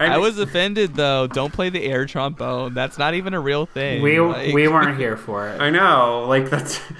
I 0.00 0.18
was 0.18 0.38
offended 0.38 0.94
though. 0.94 1.26
Don't 1.26 1.52
play 1.52 1.68
the 1.68 1.84
air 1.84 2.06
trombone. 2.06 2.72
That's 2.74 2.96
not 2.98 3.14
even 3.14 3.34
a 3.34 3.40
real 3.40 3.66
thing. 3.66 4.02
We 4.02 4.18
Like- 4.20 4.54
we 4.54 4.66
weren't 4.68 4.96
here 5.04 5.16
for 5.16 5.48
it. 5.48 5.60
I 5.60 5.70
know. 5.70 6.24
Like 6.28 6.48
that's. 6.50 6.80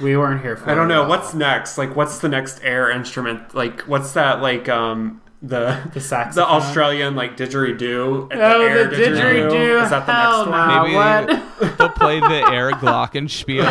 We 0.00 0.16
weren't 0.16 0.40
here 0.42 0.56
for 0.56 0.68
it. 0.68 0.72
I 0.72 0.74
don't 0.74 0.90
at 0.90 0.94
know 0.94 1.02
all. 1.04 1.08
what's 1.08 1.34
next. 1.34 1.78
Like, 1.78 1.94
what's 1.96 2.18
the 2.18 2.28
next 2.28 2.60
air 2.62 2.90
instrument? 2.90 3.54
Like, 3.54 3.82
what's 3.82 4.12
that? 4.12 4.40
Like, 4.42 4.68
um, 4.68 5.20
the 5.42 5.78
the 5.92 6.00
saxophone. 6.00 6.48
the 6.48 6.50
Australian 6.54 7.14
like 7.16 7.36
didgeridoo. 7.36 8.28
Oh, 8.32 8.88
the 8.88 8.96
didgeridoo. 8.96 9.82
Is 9.84 9.90
that 9.90 10.06
the 10.06 10.12
Hell 10.12 10.46
next 10.46 10.50
no. 10.50 10.56
one? 10.56 10.84
Maybe 10.84 10.94
what? 10.96 11.78
they'll 11.78 11.88
play 11.90 12.18
the 12.20 12.50
air 12.50 12.70
glockenspiel 12.82 13.64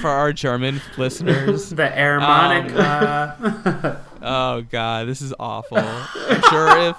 for 0.00 0.08
our 0.10 0.32
German 0.32 0.80
listeners. 0.96 1.70
The 1.70 1.96
air 1.98 2.20
harmonica. 2.20 4.00
Oh 4.26 4.62
god, 4.62 5.06
this 5.06 5.20
is 5.20 5.34
awful. 5.38 5.76
I'm 5.78 6.42
sure 6.50 6.78
if 6.88 6.96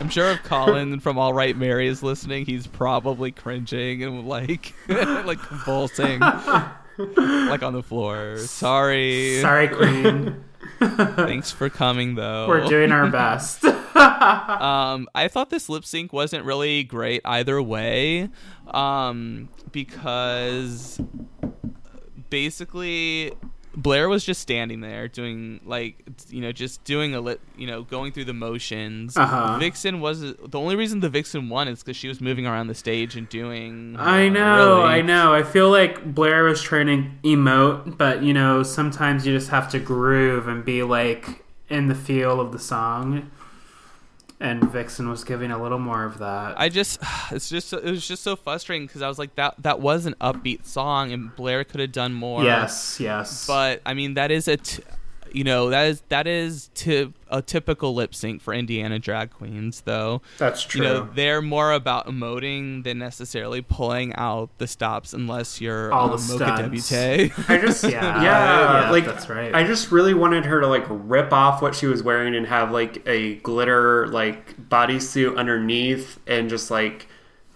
I'm 0.00 0.08
sure 0.08 0.30
if 0.30 0.42
Colin 0.44 0.98
from 1.00 1.18
All 1.18 1.34
Right 1.34 1.56
Mary 1.56 1.86
is 1.88 2.02
listening, 2.02 2.46
he's 2.46 2.66
probably 2.66 3.30
cringing 3.32 4.02
and 4.02 4.26
like 4.26 4.74
like 4.88 5.40
convulsing 5.40 6.20
like 6.20 7.62
on 7.62 7.74
the 7.74 7.82
floor. 7.82 8.38
Sorry. 8.38 9.40
Sorry, 9.42 9.68
Queen. 9.68 10.42
Thanks 10.80 11.50
for 11.50 11.68
coming 11.68 12.14
though. 12.14 12.48
We're 12.48 12.66
doing 12.66 12.92
our 12.92 13.10
best. 13.10 13.64
um 13.64 15.06
I 15.14 15.28
thought 15.28 15.50
this 15.50 15.68
lip 15.68 15.84
sync 15.84 16.12
wasn't 16.12 16.44
really 16.44 16.82
great 16.82 17.20
either 17.24 17.60
way. 17.60 18.30
Um 18.68 19.50
because 19.70 20.98
basically 22.30 23.32
Blair 23.78 24.08
was 24.08 24.24
just 24.24 24.40
standing 24.40 24.80
there 24.80 25.06
doing 25.06 25.60
like 25.64 26.02
you 26.28 26.40
know 26.40 26.50
just 26.50 26.82
doing 26.82 27.14
a 27.14 27.20
lit 27.20 27.40
you 27.56 27.66
know 27.66 27.84
going 27.84 28.10
through 28.12 28.24
the 28.24 28.34
motions. 28.34 29.16
Uh-huh. 29.16 29.56
Vixen 29.58 30.00
was 30.00 30.20
the 30.20 30.58
only 30.58 30.74
reason 30.74 30.98
the 30.98 31.08
Vixen 31.08 31.48
won 31.48 31.68
is 31.68 31.82
because 31.82 31.96
she 31.96 32.08
was 32.08 32.20
moving 32.20 32.44
around 32.44 32.66
the 32.66 32.74
stage 32.74 33.14
and 33.14 33.28
doing. 33.28 33.94
I 33.96 34.26
uh, 34.26 34.30
know, 34.30 34.78
really- 34.78 34.88
I 34.90 35.02
know. 35.02 35.32
I 35.32 35.44
feel 35.44 35.70
like 35.70 36.12
Blair 36.12 36.42
was 36.42 36.60
trying 36.60 36.86
to 36.86 37.28
emote, 37.28 37.96
but 37.96 38.22
you 38.22 38.34
know, 38.34 38.64
sometimes 38.64 39.24
you 39.24 39.32
just 39.32 39.50
have 39.50 39.70
to 39.70 39.78
groove 39.78 40.48
and 40.48 40.64
be 40.64 40.82
like 40.82 41.44
in 41.68 41.86
the 41.86 41.94
feel 41.94 42.40
of 42.40 42.50
the 42.50 42.58
song. 42.58 43.30
And 44.40 44.70
Vixen 44.70 45.08
was 45.08 45.24
giving 45.24 45.50
a 45.50 45.60
little 45.60 45.80
more 45.80 46.04
of 46.04 46.18
that. 46.18 46.60
I 46.60 46.68
just 46.68 47.00
it's 47.32 47.48
just 47.48 47.72
it 47.72 47.84
was 47.84 48.06
just 48.06 48.22
so 48.22 48.36
frustrating 48.36 48.86
because 48.86 49.02
I 49.02 49.08
was 49.08 49.18
like 49.18 49.34
that 49.34 49.54
that 49.62 49.80
was 49.80 50.06
an 50.06 50.14
upbeat 50.20 50.64
song 50.64 51.12
and 51.12 51.34
Blair 51.34 51.64
could 51.64 51.80
have 51.80 51.92
done 51.92 52.12
more. 52.12 52.44
yes, 52.44 52.98
yes. 53.00 53.46
But 53.46 53.82
I 53.84 53.94
mean 53.94 54.14
that 54.14 54.30
is 54.30 54.46
a 54.48 54.56
t- 54.56 54.82
you 55.34 55.44
know 55.44 55.70
that 55.70 55.86
is 55.86 56.02
that 56.08 56.26
is 56.26 56.70
to 56.74 57.12
a 57.30 57.42
typical 57.42 57.94
lip 57.94 58.14
sync 58.14 58.40
for 58.40 58.54
Indiana 58.54 58.98
drag 58.98 59.30
queens 59.30 59.82
though. 59.82 60.22
that's 60.38 60.62
true. 60.62 60.82
You 60.82 60.88
know 60.88 61.08
they're 61.14 61.42
more 61.42 61.72
about 61.72 62.06
emoting 62.06 62.84
than 62.84 62.98
necessarily 62.98 63.62
pulling 63.62 64.14
out 64.14 64.50
the 64.58 64.66
stops 64.66 65.12
unless 65.12 65.60
you're 65.60 65.92
All 65.92 66.04
um, 66.04 66.10
the 66.10 66.38
Mocha 66.38 66.56
stunts. 66.56 66.90
Debute. 66.90 67.48
I 67.48 67.58
just 67.58 67.84
Yeah, 67.88 68.22
yeah, 68.22 68.82
yeah, 68.82 68.90
like 68.90 69.04
that's 69.04 69.28
right. 69.28 69.54
I 69.54 69.64
just 69.64 69.90
really 69.90 70.14
wanted 70.14 70.44
her 70.46 70.60
to 70.60 70.66
like 70.66 70.84
rip 70.88 71.32
off 71.32 71.62
what 71.62 71.74
she 71.74 71.86
was 71.86 72.02
wearing 72.02 72.34
and 72.34 72.46
have 72.46 72.70
like 72.70 73.02
a 73.06 73.36
glitter 73.36 74.06
like 74.08 74.56
bodysuit 74.68 75.36
underneath 75.36 76.18
and 76.26 76.48
just 76.48 76.70
like 76.70 77.08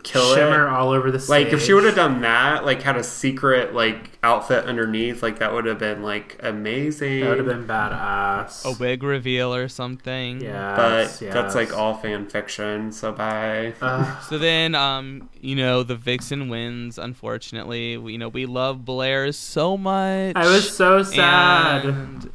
kill 0.02 0.34
Shimmer 0.34 0.66
it. 0.66 0.70
all 0.70 0.90
over 0.90 1.10
the 1.10 1.18
stage. 1.20 1.44
Like 1.46 1.52
if 1.52 1.62
she 1.62 1.72
would 1.72 1.84
have 1.84 1.94
done 1.94 2.20
that, 2.22 2.64
like 2.64 2.82
had 2.82 2.96
a 2.96 3.04
secret 3.04 3.74
like 3.74 4.10
outfit 4.22 4.64
underneath, 4.64 5.22
like 5.22 5.38
that 5.38 5.52
would 5.52 5.64
have 5.66 5.78
been 5.78 6.02
like 6.02 6.36
amazing. 6.40 7.20
that 7.20 7.28
would 7.28 7.38
have 7.38 7.46
been 7.46 7.66
badass. 7.66 8.64
a 8.64 8.78
wig 8.78 9.02
reveal 9.02 9.54
or 9.54 9.68
something. 9.68 10.40
Yeah. 10.40 10.76
but 10.76 11.20
yes. 11.20 11.32
that's 11.32 11.54
like 11.54 11.76
all 11.76 11.94
fan 11.94 12.26
fiction. 12.28 12.92
So 12.92 13.12
bye. 13.12 13.74
Uh, 13.80 14.20
So 14.28 14.38
then, 14.38 14.74
um, 14.74 15.28
you 15.40 15.56
know, 15.56 15.82
the 15.82 15.96
Vixen 15.96 16.48
wins. 16.48 16.98
Unfortunately, 16.98 17.96
we, 17.96 18.12
you 18.12 18.18
know, 18.18 18.28
we 18.28 18.46
love 18.46 18.84
Blair 18.84 19.32
so 19.32 19.76
much. 19.76 20.36
I 20.36 20.46
was 20.46 20.74
so 20.74 21.02
sad. 21.02 21.84
And 21.84 22.30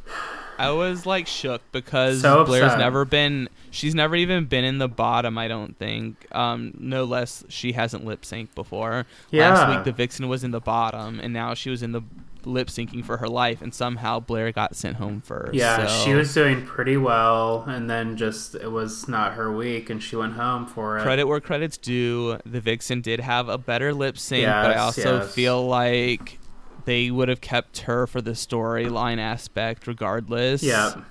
I 0.58 0.70
was 0.70 1.06
like 1.06 1.26
shook 1.26 1.62
because 1.72 2.20
So 2.22 2.44
Blair's 2.44 2.64
upset. 2.64 2.78
never 2.80 3.04
been. 3.04 3.48
She's 3.78 3.94
never 3.94 4.16
even 4.16 4.46
been 4.46 4.64
in 4.64 4.78
the 4.78 4.88
bottom. 4.88 5.38
I 5.38 5.48
don't 5.48 5.78
think. 5.78 6.26
Um, 6.34 6.74
no 6.78 7.04
less, 7.04 7.44
she 7.48 7.72
hasn't 7.72 8.04
lip 8.04 8.22
synced 8.22 8.54
before. 8.54 9.06
Yeah. 9.30 9.54
Last 9.54 9.76
week, 9.76 9.84
the 9.84 9.92
Vixen 9.92 10.28
was 10.28 10.44
in 10.44 10.50
the 10.50 10.60
bottom, 10.60 11.20
and 11.20 11.32
now 11.32 11.54
she 11.54 11.70
was 11.70 11.82
in 11.82 11.92
the 11.92 12.02
lip 12.44 12.68
syncing 12.68 13.04
for 13.04 13.18
her 13.18 13.28
life, 13.28 13.62
and 13.62 13.74
somehow 13.74 14.20
Blair 14.20 14.50
got 14.52 14.74
sent 14.74 14.96
home 14.96 15.20
first. 15.20 15.54
Yeah, 15.54 15.86
so- 15.86 16.04
she 16.04 16.14
was 16.14 16.32
doing 16.34 16.64
pretty 16.66 16.96
well, 16.96 17.64
and 17.68 17.88
then 17.88 18.16
just 18.16 18.54
it 18.54 18.70
was 18.70 19.08
not 19.08 19.34
her 19.34 19.52
week, 19.52 19.90
and 19.90 20.02
she 20.02 20.16
went 20.16 20.34
home 20.34 20.66
for 20.66 20.98
it. 20.98 21.02
Credit 21.02 21.26
where 21.26 21.40
credit's 21.40 21.76
due. 21.76 22.38
The 22.44 22.60
Vixen 22.60 23.00
did 23.00 23.20
have 23.20 23.48
a 23.48 23.58
better 23.58 23.94
lip 23.94 24.18
sync, 24.18 24.46
but 24.46 24.72
I 24.72 24.76
also 24.76 25.18
yes. 25.18 25.34
feel 25.34 25.66
like 25.66 26.38
they 26.84 27.10
would 27.10 27.28
have 27.28 27.40
kept 27.40 27.80
her 27.80 28.06
for 28.06 28.20
the 28.20 28.32
storyline 28.32 29.18
aspect 29.18 29.86
regardless. 29.86 30.62
Yeah. 30.62 31.02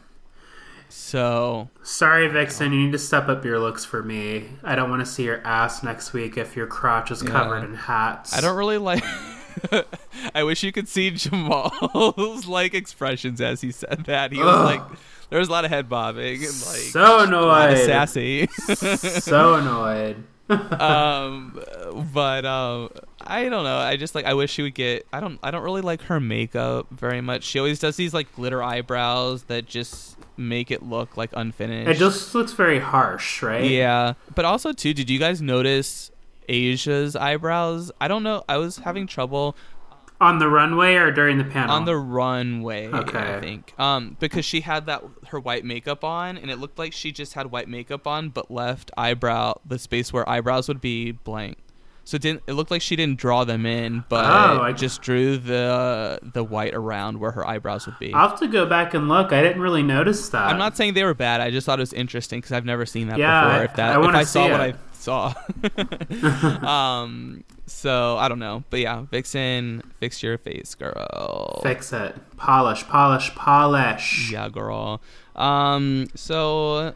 So 0.89 1.69
Sorry, 1.83 2.27
Vixen, 2.27 2.71
you 2.73 2.79
need 2.85 2.91
to 2.91 2.97
step 2.99 3.27
up 3.29 3.43
your 3.45 3.59
looks 3.59 3.85
for 3.85 4.03
me. 4.03 4.45
I 4.63 4.75
don't 4.75 4.89
want 4.89 5.01
to 5.01 5.05
see 5.05 5.23
your 5.23 5.41
ass 5.45 5.83
next 5.83 6.13
week 6.13 6.37
if 6.37 6.55
your 6.55 6.67
crotch 6.67 7.11
is 7.11 7.21
covered 7.23 7.59
Yeah. 7.59 7.65
in 7.69 7.73
hats. 7.75 8.35
I 8.37 8.41
don't 8.41 8.55
really 8.57 8.77
like. 8.77 9.03
I 10.35 10.43
wish 10.43 10.63
you 10.63 10.71
could 10.71 10.87
see 10.87 11.09
Jamal's 11.15 12.47
like 12.47 12.73
expressions 12.73 13.41
as 13.41 13.61
he 13.61 13.71
said 13.71 14.03
that. 14.05 14.31
He 14.31 14.39
was 14.39 14.63
like, 14.65 14.81
there 15.29 15.39
was 15.39 15.49
a 15.49 15.51
lot 15.51 15.65
of 15.65 15.71
head 15.71 15.89
bobbing 15.89 16.35
and 16.35 16.43
like 16.43 16.51
so 16.91 17.01
a 17.01 17.25
lot 17.25 17.69
of 17.71 17.77
annoyed. 17.77 17.85
sassy. 17.85 18.47
so 18.47 19.55
annoyed. 19.55 20.23
um, 20.81 21.59
but 22.13 22.45
um, 22.45 22.89
I 23.19 23.43
don't 23.49 23.63
know. 23.65 23.77
I 23.79 23.97
just 23.97 24.15
like 24.15 24.25
I 24.25 24.33
wish 24.33 24.51
she 24.51 24.61
would 24.61 24.75
get. 24.75 25.05
I 25.11 25.19
don't. 25.19 25.39
I 25.43 25.51
don't 25.51 25.63
really 25.63 25.81
like 25.81 26.03
her 26.03 26.19
makeup 26.21 26.87
very 26.91 27.19
much. 27.19 27.43
She 27.43 27.59
always 27.59 27.79
does 27.79 27.97
these 27.97 28.13
like 28.13 28.33
glitter 28.35 28.63
eyebrows 28.63 29.43
that 29.43 29.65
just 29.65 30.16
make 30.37 30.71
it 30.71 30.83
look 30.83 31.17
like 31.17 31.31
unfinished. 31.33 31.89
It 31.89 31.97
just 31.97 32.33
looks 32.35 32.53
very 32.53 32.79
harsh, 32.79 33.41
right? 33.43 33.69
yeah. 33.69 34.13
But 34.35 34.45
also 34.45 34.71
too, 34.73 34.93
did 34.93 35.09
you 35.09 35.19
guys 35.19 35.41
notice 35.41 36.11
Asia's 36.47 37.15
eyebrows? 37.15 37.91
I 37.99 38.07
don't 38.07 38.23
know. 38.23 38.43
I 38.47 38.57
was 38.57 38.77
having 38.77 39.07
trouble 39.07 39.55
On 40.19 40.39
the 40.39 40.47
runway 40.47 40.95
or 40.95 41.11
during 41.11 41.37
the 41.37 41.43
panel? 41.43 41.75
on 41.75 41.85
the 41.85 41.95
runway. 41.97 42.87
Okay. 42.87 43.35
I 43.35 43.39
think 43.39 43.73
um 43.79 44.17
because 44.19 44.45
she 44.45 44.61
had 44.61 44.85
that 44.87 45.03
her 45.27 45.39
white 45.39 45.65
makeup 45.65 46.03
on 46.03 46.37
and 46.37 46.49
it 46.49 46.57
looked 46.57 46.79
like 46.79 46.93
she 46.93 47.11
just 47.11 47.33
had 47.33 47.51
white 47.51 47.67
makeup 47.67 48.07
on 48.07 48.29
but 48.29 48.49
left 48.49 48.89
eyebrow 48.97 49.53
the 49.65 49.77
space 49.77 50.11
where 50.13 50.27
eyebrows 50.29 50.67
would 50.67 50.81
be 50.81 51.11
blank. 51.11 51.57
So 52.07 52.15
it 52.15 52.21
didn't 52.21 52.43
it 52.47 52.53
looked 52.53 52.71
like 52.71 52.81
she 52.81 52.95
didn't 52.95 53.19
draw 53.19 53.43
them 53.43 53.65
in, 53.65 54.05
but 54.07 54.23
Oh, 54.23 54.61
I- 54.61 54.71
just 54.71 55.01
drew 55.01 55.37
the 55.37 56.17
the 56.23 56.41
white 56.41 56.73
around 56.73 57.19
where 57.19 57.31
her 57.31 57.45
eyebrows 57.45 57.85
would 57.85 57.99
be. 57.99 58.13
I'll 58.13 58.29
have 58.29 58.39
to 58.39 58.47
go 58.47 58.65
back 58.65 58.93
and 58.93 59.09
look. 59.09 59.33
I 59.33 59.41
didn't 59.43 59.61
really 59.61 59.83
notice 59.83 60.29
that. 60.29 60.47
I'm 60.47 60.57
not 60.57 60.77
saying 60.77 60.93
they 60.93 61.03
were 61.03 61.13
bad. 61.13 61.41
I 61.41 61.51
just 61.51 61.65
thought 61.65 61.79
it 61.79 61.81
was 61.81 61.91
interesting 61.91 62.39
because 62.39 62.53
I've 62.53 62.63
never 62.63 62.85
seen 62.85 63.09
that 63.09 63.19
Yeah, 63.19 63.49
before. 63.49 63.63
If 63.65 63.73
that 63.75 63.97
I 63.97 64.01
if 64.09 64.15
I 64.15 64.23
saw 64.23 64.45
see 64.45 64.51
what. 64.53 64.61
I 64.61 64.73
saw, 64.93 65.33
um, 66.65 67.43
so 67.65 68.17
I 68.17 68.27
don't 68.29 68.39
know, 68.39 68.63
but 68.69 68.79
yeah, 68.79 69.01
Vixen, 69.11 69.83
fix 69.99 70.23
your 70.23 70.37
face, 70.37 70.75
girl. 70.75 71.59
Fix 71.63 71.91
it. 71.93 72.15
Polish, 72.37 72.85
polish, 72.87 73.33
polish. 73.35 74.31
Yeah, 74.31 74.47
girl. 74.49 75.01
Um, 75.35 76.07
so, 76.15 76.93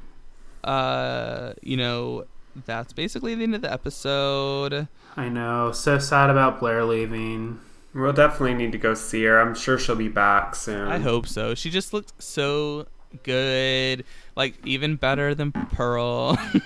uh, 0.64 1.54
you 1.62 1.78
know, 1.78 2.26
that's 2.66 2.94
basically 2.94 3.36
the 3.36 3.44
end 3.44 3.56
of 3.56 3.62
the 3.62 3.72
episode. 3.72 4.88
I 5.16 5.30
know. 5.30 5.72
So 5.72 6.00
sad 6.00 6.30
about 6.30 6.60
Blair 6.60 6.84
leaving. 6.84 7.60
We'll 7.94 8.14
definitely 8.14 8.54
need 8.54 8.72
to 8.72 8.78
go 8.78 8.94
see 8.94 9.24
her. 9.26 9.40
I'm 9.40 9.54
sure 9.54 9.78
she'll 9.78 9.96
be 9.96 10.08
back 10.08 10.56
soon. 10.56 10.88
I 10.88 11.00
hope 11.00 11.28
so. 11.28 11.54
She 11.56 11.70
just 11.70 11.94
looked 11.94 12.22
so 12.24 12.88
good, 13.24 14.06
like 14.36 14.56
even 14.66 14.96
better 14.96 15.36
than 15.36 15.52
Pearl. 15.52 16.38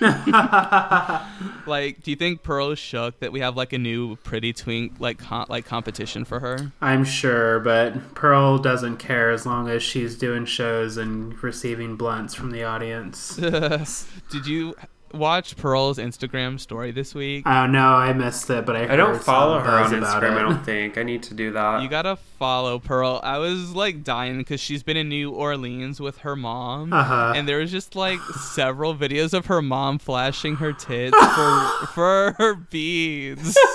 like, 1.66 2.02
do 2.02 2.10
you 2.10 2.16
think 2.16 2.42
Pearl's 2.42 2.78
shook 2.78 3.18
that 3.20 3.32
we 3.32 3.40
have 3.40 3.56
like 3.56 3.72
a 3.72 3.78
new 3.78 4.16
pretty 4.16 4.52
twink 4.52 4.94
like 4.98 5.18
con- 5.18 5.46
like 5.48 5.66
competition 5.66 6.24
for 6.24 6.40
her? 6.40 6.72
I'm 6.80 7.04
sure, 7.04 7.60
but 7.60 8.14
Pearl 8.14 8.58
doesn't 8.58 8.98
care 8.98 9.30
as 9.30 9.46
long 9.46 9.68
as 9.68 9.82
she's 9.82 10.16
doing 10.16 10.44
shows 10.44 10.96
and 10.96 11.42
receiving 11.42 11.96
blunts 11.96 12.34
from 12.34 12.50
the 12.50 12.64
audience. 12.64 13.36
Did 14.30 14.46
you 14.46 14.76
watch 15.18 15.56
Pearl's 15.56 15.98
Instagram 15.98 16.58
story 16.60 16.90
this 16.92 17.14
week? 17.14 17.44
Oh 17.46 17.66
no, 17.66 17.80
I 17.88 18.12
missed 18.12 18.48
it, 18.50 18.64
but 18.66 18.76
I 18.76 18.92
I 18.92 18.96
don't 18.96 19.20
follow 19.22 19.58
her 19.58 19.70
on 19.70 19.90
buzz 19.90 19.92
about 19.92 20.22
Instagram. 20.22 20.36
I 20.36 20.42
don't 20.42 20.64
think 20.64 20.98
I 20.98 21.02
need 21.02 21.22
to 21.24 21.34
do 21.34 21.52
that. 21.52 21.82
You 21.82 21.88
gotta 21.88 22.16
follow 22.38 22.78
Pearl. 22.78 23.20
I 23.22 23.38
was 23.38 23.74
like 23.74 24.04
dying 24.04 24.38
because 24.38 24.60
she's 24.60 24.82
been 24.82 24.96
in 24.96 25.08
New 25.08 25.30
Orleans 25.30 26.00
with 26.00 26.18
her 26.18 26.36
mom, 26.36 26.92
Uh-huh. 26.92 27.32
and 27.34 27.48
there 27.48 27.58
was 27.58 27.70
just 27.70 27.94
like 27.96 28.20
several 28.54 28.94
videos 28.94 29.32
of 29.34 29.46
her 29.46 29.62
mom 29.62 29.98
flashing 29.98 30.56
her 30.56 30.72
tits 30.72 31.16
for 31.34 31.86
for 31.94 32.34
her 32.38 32.54
beads. 32.54 33.56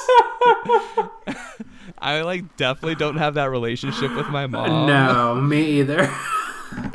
I 1.99 2.21
like 2.21 2.57
definitely 2.57 2.95
don't 2.95 3.17
have 3.17 3.35
that 3.35 3.51
relationship 3.51 4.15
with 4.15 4.27
my 4.29 4.47
mom. 4.47 4.87
No, 4.87 5.35
me 5.35 5.79
either. 5.81 6.11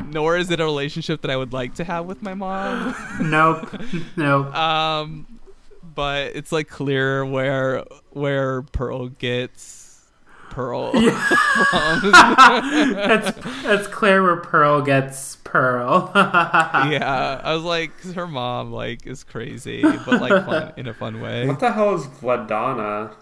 Nor 0.13 0.37
is 0.37 0.51
it 0.51 0.61
a 0.61 0.65
relationship 0.65 1.23
that 1.23 1.31
I 1.31 1.37
would 1.37 1.53
like 1.53 1.75
to 1.77 1.85
have 1.85 2.07
with 2.07 2.23
my 2.23 2.35
mom. 2.35 2.95
nope, 3.31 3.69
nope. 4.17 4.55
um, 4.55 5.27
but 5.95 6.35
it's 6.37 6.53
like 6.53 6.69
clear 6.69 7.25
where 7.25 7.85
where 8.11 8.63
Pearl 8.63 9.09
gets 9.09 10.03
Pearl 10.51 10.93
from. 10.93 12.11
That's 12.13 13.31
that's 13.63 13.87
clear 13.89 14.23
where 14.23 14.37
Pearl 14.37 14.81
gets 14.83 15.37
Pearl. 15.37 16.11
yeah, 16.15 17.41
I 17.43 17.55
was 17.55 17.63
like, 17.63 17.91
'cause 18.01 18.15
her 18.15 18.27
mom 18.27 18.73
like 18.73 19.07
is 19.07 19.25
crazy, 19.25 19.83
but 19.83 20.21
like 20.21 20.45
fun 20.47 20.73
in 20.77 20.87
a 20.87 20.95
fun 20.95 21.21
way. 21.21 21.47
What 21.47 21.61
the 21.61 21.73
hell 21.73 21.95
is 21.95 22.07
Vladana? 22.07 23.15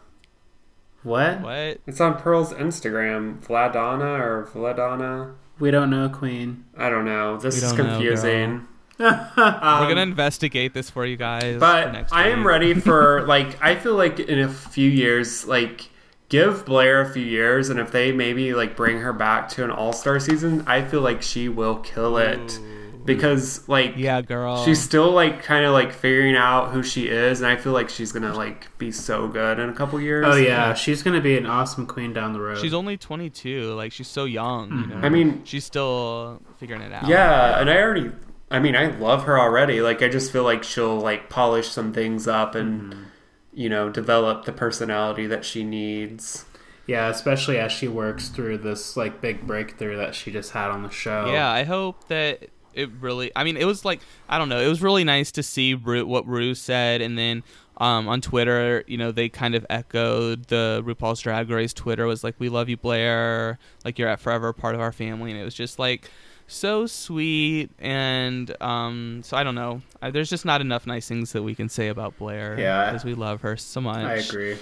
What? 1.03 1.41
What? 1.43 1.81
It's 1.87 2.01
on 2.01 2.17
Pearl's 2.17 2.53
Instagram. 2.55 3.41
Vladana 3.45 4.19
or 4.21 4.49
Vladana? 4.53 5.35
We 5.65 5.71
don't 5.71 5.89
know, 5.89 6.11
Queen. 6.11 6.67
I 6.77 6.91
don't 6.91 7.07
know. 7.07 7.39
This 7.39 7.55
We 7.59 7.67
is 7.67 7.73
don't 7.73 7.87
know, 7.87 7.93
confusing. 7.95 8.69
We're 8.99 9.15
gonna 9.35 10.03
investigate 10.03 10.75
this 10.75 10.91
for 10.91 11.07
you 11.07 11.17
guys. 11.17 11.55
for 11.55 11.61
but 11.61 11.91
next 11.93 12.13
I 12.13 12.29
am 12.29 12.41
week. 12.41 12.47
ready 12.49 12.75
for 12.75 13.23
like 13.27 13.57
I 13.63 13.75
feel 13.75 13.95
like 13.95 14.21
in 14.21 14.41
a 14.41 14.49
few 14.51 14.91
years, 14.91 15.47
like 15.47 15.89
give 16.29 16.67
Blair 16.67 17.01
a 17.01 17.11
few 17.11 17.25
years, 17.25 17.71
and 17.71 17.81
if 17.81 17.93
they 17.93 18.13
maybe 18.13 18.53
like 18.53 18.77
bring 18.77 19.01
her 19.01 19.15
back 19.15 19.49
to 19.53 19.65
an 19.65 19.71
All 19.71 19.95
Star 19.95 20.21
season, 20.21 20.65
I 20.67 20.83
feel 20.85 21.01
like 21.01 21.23
she 21.23 21.49
will 21.49 21.77
kill 21.77 22.19
it. 22.19 22.59
Because 23.05 23.69
like 23.69 23.95
Yeah, 23.97 24.21
girl. 24.23 24.65
she's 24.65 24.83
still 24.83 25.11
like 25.11 25.43
kind 25.43 25.65
of 25.65 25.73
like 25.73 25.93
figuring 25.93 26.37
out 26.37 26.73
who 26.73 26.83
she 26.83 27.09
is, 27.09 27.41
and 27.41 27.51
I 27.51 27.57
feel 27.57 27.73
like 27.73 27.89
she's 27.89 28.13
gonna 28.13 28.35
like 28.35 28.77
be 28.79 28.91
so 28.91 29.29
good 29.29 29.59
in 29.59 29.69
a 29.69 29.75
couple 29.75 30.01
years. 30.01 30.27
Oh 30.29 30.37
yeah, 30.37 30.75
she's 30.75 31.03
gonna 31.03 31.21
be 31.21 31.37
an 31.37 31.47
awesome 31.47 31.87
queen 31.87 32.13
down 32.13 32.33
the 32.33 32.41
road. 32.41 32.59
She's 32.59 32.75
only 32.75 32.97
22. 32.97 33.75
Like 33.75 33.93
she's 33.93 34.09
so 34.09 34.25
young. 34.25 34.71
You 34.71 34.77
mm-hmm. 34.77 35.01
know? 35.01 35.07
I 35.07 35.09
mean, 35.09 35.43
she's 35.45 35.65
still 35.65 36.41
figuring 36.59 36.83
it 36.83 36.93
out. 36.93 37.09
Yeah, 37.09 37.61
and 37.61 37.71
I 37.71 37.79
already 37.81 38.11
I 38.51 38.61
mean, 38.61 38.77
I 38.77 38.87
love 38.87 39.25
her 39.25 39.39
already. 39.39 39.81
Like 39.81 40.03
I 40.03 40.09
just 40.09 40.31
feel 40.31 40.45
like 40.45 40.63
she'll 40.63 40.99
like 40.99 41.29
polish 41.29 41.69
some 41.69 41.93
things 41.93 42.29
up 42.29 42.55
and 42.55 42.93
mm-hmm. 42.93 43.03
you 43.53 43.69
know, 43.69 43.91
develop 43.91 44.45
the 44.45 44.53
personality 44.53 45.27
that 45.27 45.45
she 45.45 45.65
needs. 45.65 46.45
yeah, 46.87 47.09
especially 47.09 47.59
as 47.59 47.73
she 47.73 47.89
works 47.89 48.29
through 48.29 48.59
this 48.59 48.97
like 48.97 49.21
big 49.21 49.47
breakthrough 49.47 49.97
that 49.97 50.15
she 50.15 50.31
just 50.31 50.53
had 50.53 50.71
on 50.71 50.83
the 50.83 50.91
show. 50.91 51.33
Yeah, 51.33 51.51
I 51.51 51.65
hope 51.65 52.07
that 52.09 52.51
it 52.75 52.91
really. 53.01 53.31
I 53.35 53.45
mean, 53.45 53.57
it 53.57 53.65
was 53.65 53.85
like 53.85 54.01
I 54.29 54.39
don't 54.39 54.49
know. 54.49 54.61
It 54.61 54.69
was 54.69 54.83
really 54.83 55.05
nice 55.05 55.31
to 55.33 55.43
see 55.43 55.75
Ru, 55.75 56.07
what 56.07 56.27
Ru 56.27 56.55
said, 56.55 57.01
and 57.01 57.17
then 57.19 57.43
um, 57.79 58.09
on 58.09 58.21
Twitter, 58.21 58.85
you 58.87 58.97
know, 58.97 59.11
they 59.11 59.29
kind 59.29 59.55
of 59.55 59.67
echoed 59.69 60.47
the 60.47 60.83
RuPaul's 60.85 61.21
Drag 61.21 61.51
Race 61.51 61.73
Twitter 61.73 62.07
was 62.07 62.23
like, 62.23 62.37
"We 62.39 62.49
love 62.49 62.69
you, 62.69 62.77
Blair. 62.77 63.59
Like 63.85 63.99
you're 63.99 64.09
at 64.09 64.21
forever 64.21 64.53
part 64.53 64.75
of 64.75 64.81
our 64.81 64.93
family," 64.93 65.31
and 65.31 65.41
it 65.41 65.45
was 65.45 65.55
just 65.55 65.79
like 65.79 66.11
so 66.47 66.87
sweet. 66.87 67.71
And 67.79 68.55
um, 68.63 69.23
so 69.25 69.37
I 69.37 69.43
don't 69.45 69.55
know. 69.55 69.83
I, 70.01 70.11
there's 70.11 70.31
just 70.31 70.45
not 70.45 70.61
enough 70.61 70.87
nice 70.87 71.09
things 71.09 71.33
that 71.33 71.43
we 71.43 71.55
can 71.55 71.69
say 71.69 71.89
about 71.89 72.17
Blair. 72.19 72.59
Yeah. 72.59 72.91
because 72.91 73.05
we 73.05 73.15
love 73.15 73.41
her 73.41 73.57
so 73.57 73.81
much. 73.81 74.05
I 74.05 74.15
agree. 74.15 74.57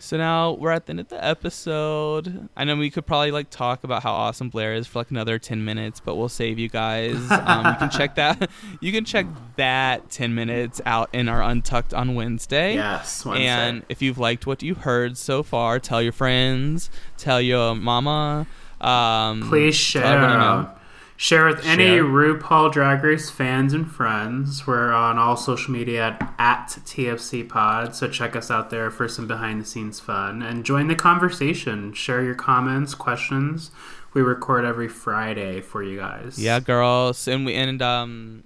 So 0.00 0.16
now 0.16 0.52
we're 0.52 0.70
at 0.70 0.86
the 0.86 0.90
end 0.90 1.00
of 1.00 1.08
the 1.08 1.24
episode. 1.24 2.48
I 2.56 2.64
know 2.64 2.76
we 2.76 2.88
could 2.90 3.04
probably 3.04 3.30
like 3.32 3.50
talk 3.50 3.82
about 3.82 4.02
how 4.04 4.12
awesome 4.12 4.48
Blair 4.48 4.74
is 4.74 4.86
for 4.86 5.00
like 5.00 5.10
another 5.10 5.38
ten 5.38 5.64
minutes, 5.64 6.00
but 6.00 6.14
we'll 6.14 6.28
save 6.28 6.58
you 6.58 6.68
guys. 6.68 7.16
Um, 7.30 7.66
you 7.66 7.74
can 7.74 7.90
check 7.90 8.14
that. 8.16 8.48
You 8.80 8.92
can 8.92 9.04
check 9.04 9.26
that 9.56 10.10
ten 10.10 10.34
minutes 10.34 10.80
out 10.86 11.10
in 11.12 11.28
our 11.28 11.42
Untucked 11.42 11.92
on 11.92 12.14
Wednesday. 12.14 12.74
Yes, 12.74 13.24
Wednesday. 13.24 13.46
And 13.46 13.82
if 13.88 14.00
you've 14.02 14.18
liked 14.18 14.46
what 14.46 14.62
you 14.62 14.74
heard 14.74 15.16
so 15.16 15.42
far, 15.42 15.80
tell 15.80 16.00
your 16.00 16.12
friends, 16.12 16.90
tell 17.16 17.40
your 17.40 17.74
mama. 17.74 18.46
Um, 18.80 19.48
Please 19.48 19.92
tell 19.92 20.04
everyone 20.04 20.34
you 20.34 20.66
share. 20.66 20.77
Share 21.20 21.46
with 21.46 21.66
any 21.66 21.84
Share. 21.84 22.04
RuPaul 22.04 22.72
Drag 22.72 23.02
Race 23.02 23.28
fans 23.28 23.72
and 23.72 23.90
friends. 23.90 24.68
We're 24.68 24.92
on 24.92 25.18
all 25.18 25.36
social 25.36 25.72
media 25.72 26.16
at, 26.20 26.34
at 26.38 26.68
TFC 26.84 27.46
Pod, 27.48 27.96
so 27.96 28.08
check 28.08 28.36
us 28.36 28.52
out 28.52 28.70
there 28.70 28.88
for 28.88 29.08
some 29.08 29.26
behind 29.26 29.60
the 29.60 29.64
scenes 29.64 29.98
fun 29.98 30.42
and 30.42 30.64
join 30.64 30.86
the 30.86 30.94
conversation. 30.94 31.92
Share 31.92 32.22
your 32.22 32.36
comments, 32.36 32.94
questions. 32.94 33.72
We 34.14 34.22
record 34.22 34.64
every 34.64 34.88
Friday 34.88 35.60
for 35.60 35.82
you 35.82 35.98
guys. 35.98 36.38
Yeah, 36.38 36.60
girls, 36.60 37.26
and 37.26 37.44
we 37.44 37.54
and 37.54 37.82
um, 37.82 38.44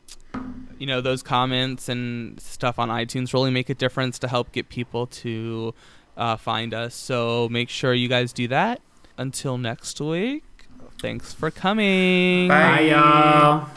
you 0.78 0.86
know 0.86 1.02
those 1.02 1.22
comments 1.22 1.90
and 1.90 2.40
stuff 2.40 2.78
on 2.78 2.88
iTunes 2.88 3.34
really 3.34 3.50
make 3.50 3.68
a 3.68 3.74
difference 3.74 4.18
to 4.20 4.28
help 4.28 4.50
get 4.50 4.70
people 4.70 5.06
to 5.08 5.74
uh, 6.16 6.38
find 6.38 6.72
us. 6.72 6.94
So 6.94 7.50
make 7.50 7.68
sure 7.68 7.92
you 7.92 8.08
guys 8.08 8.32
do 8.32 8.48
that. 8.48 8.80
Until 9.18 9.58
next 9.58 10.00
week, 10.00 10.42
thanks 11.02 11.34
for 11.34 11.50
coming. 11.50 12.48
Bye. 12.48 12.76
Bye, 12.76 12.80
y'all. 12.82 13.68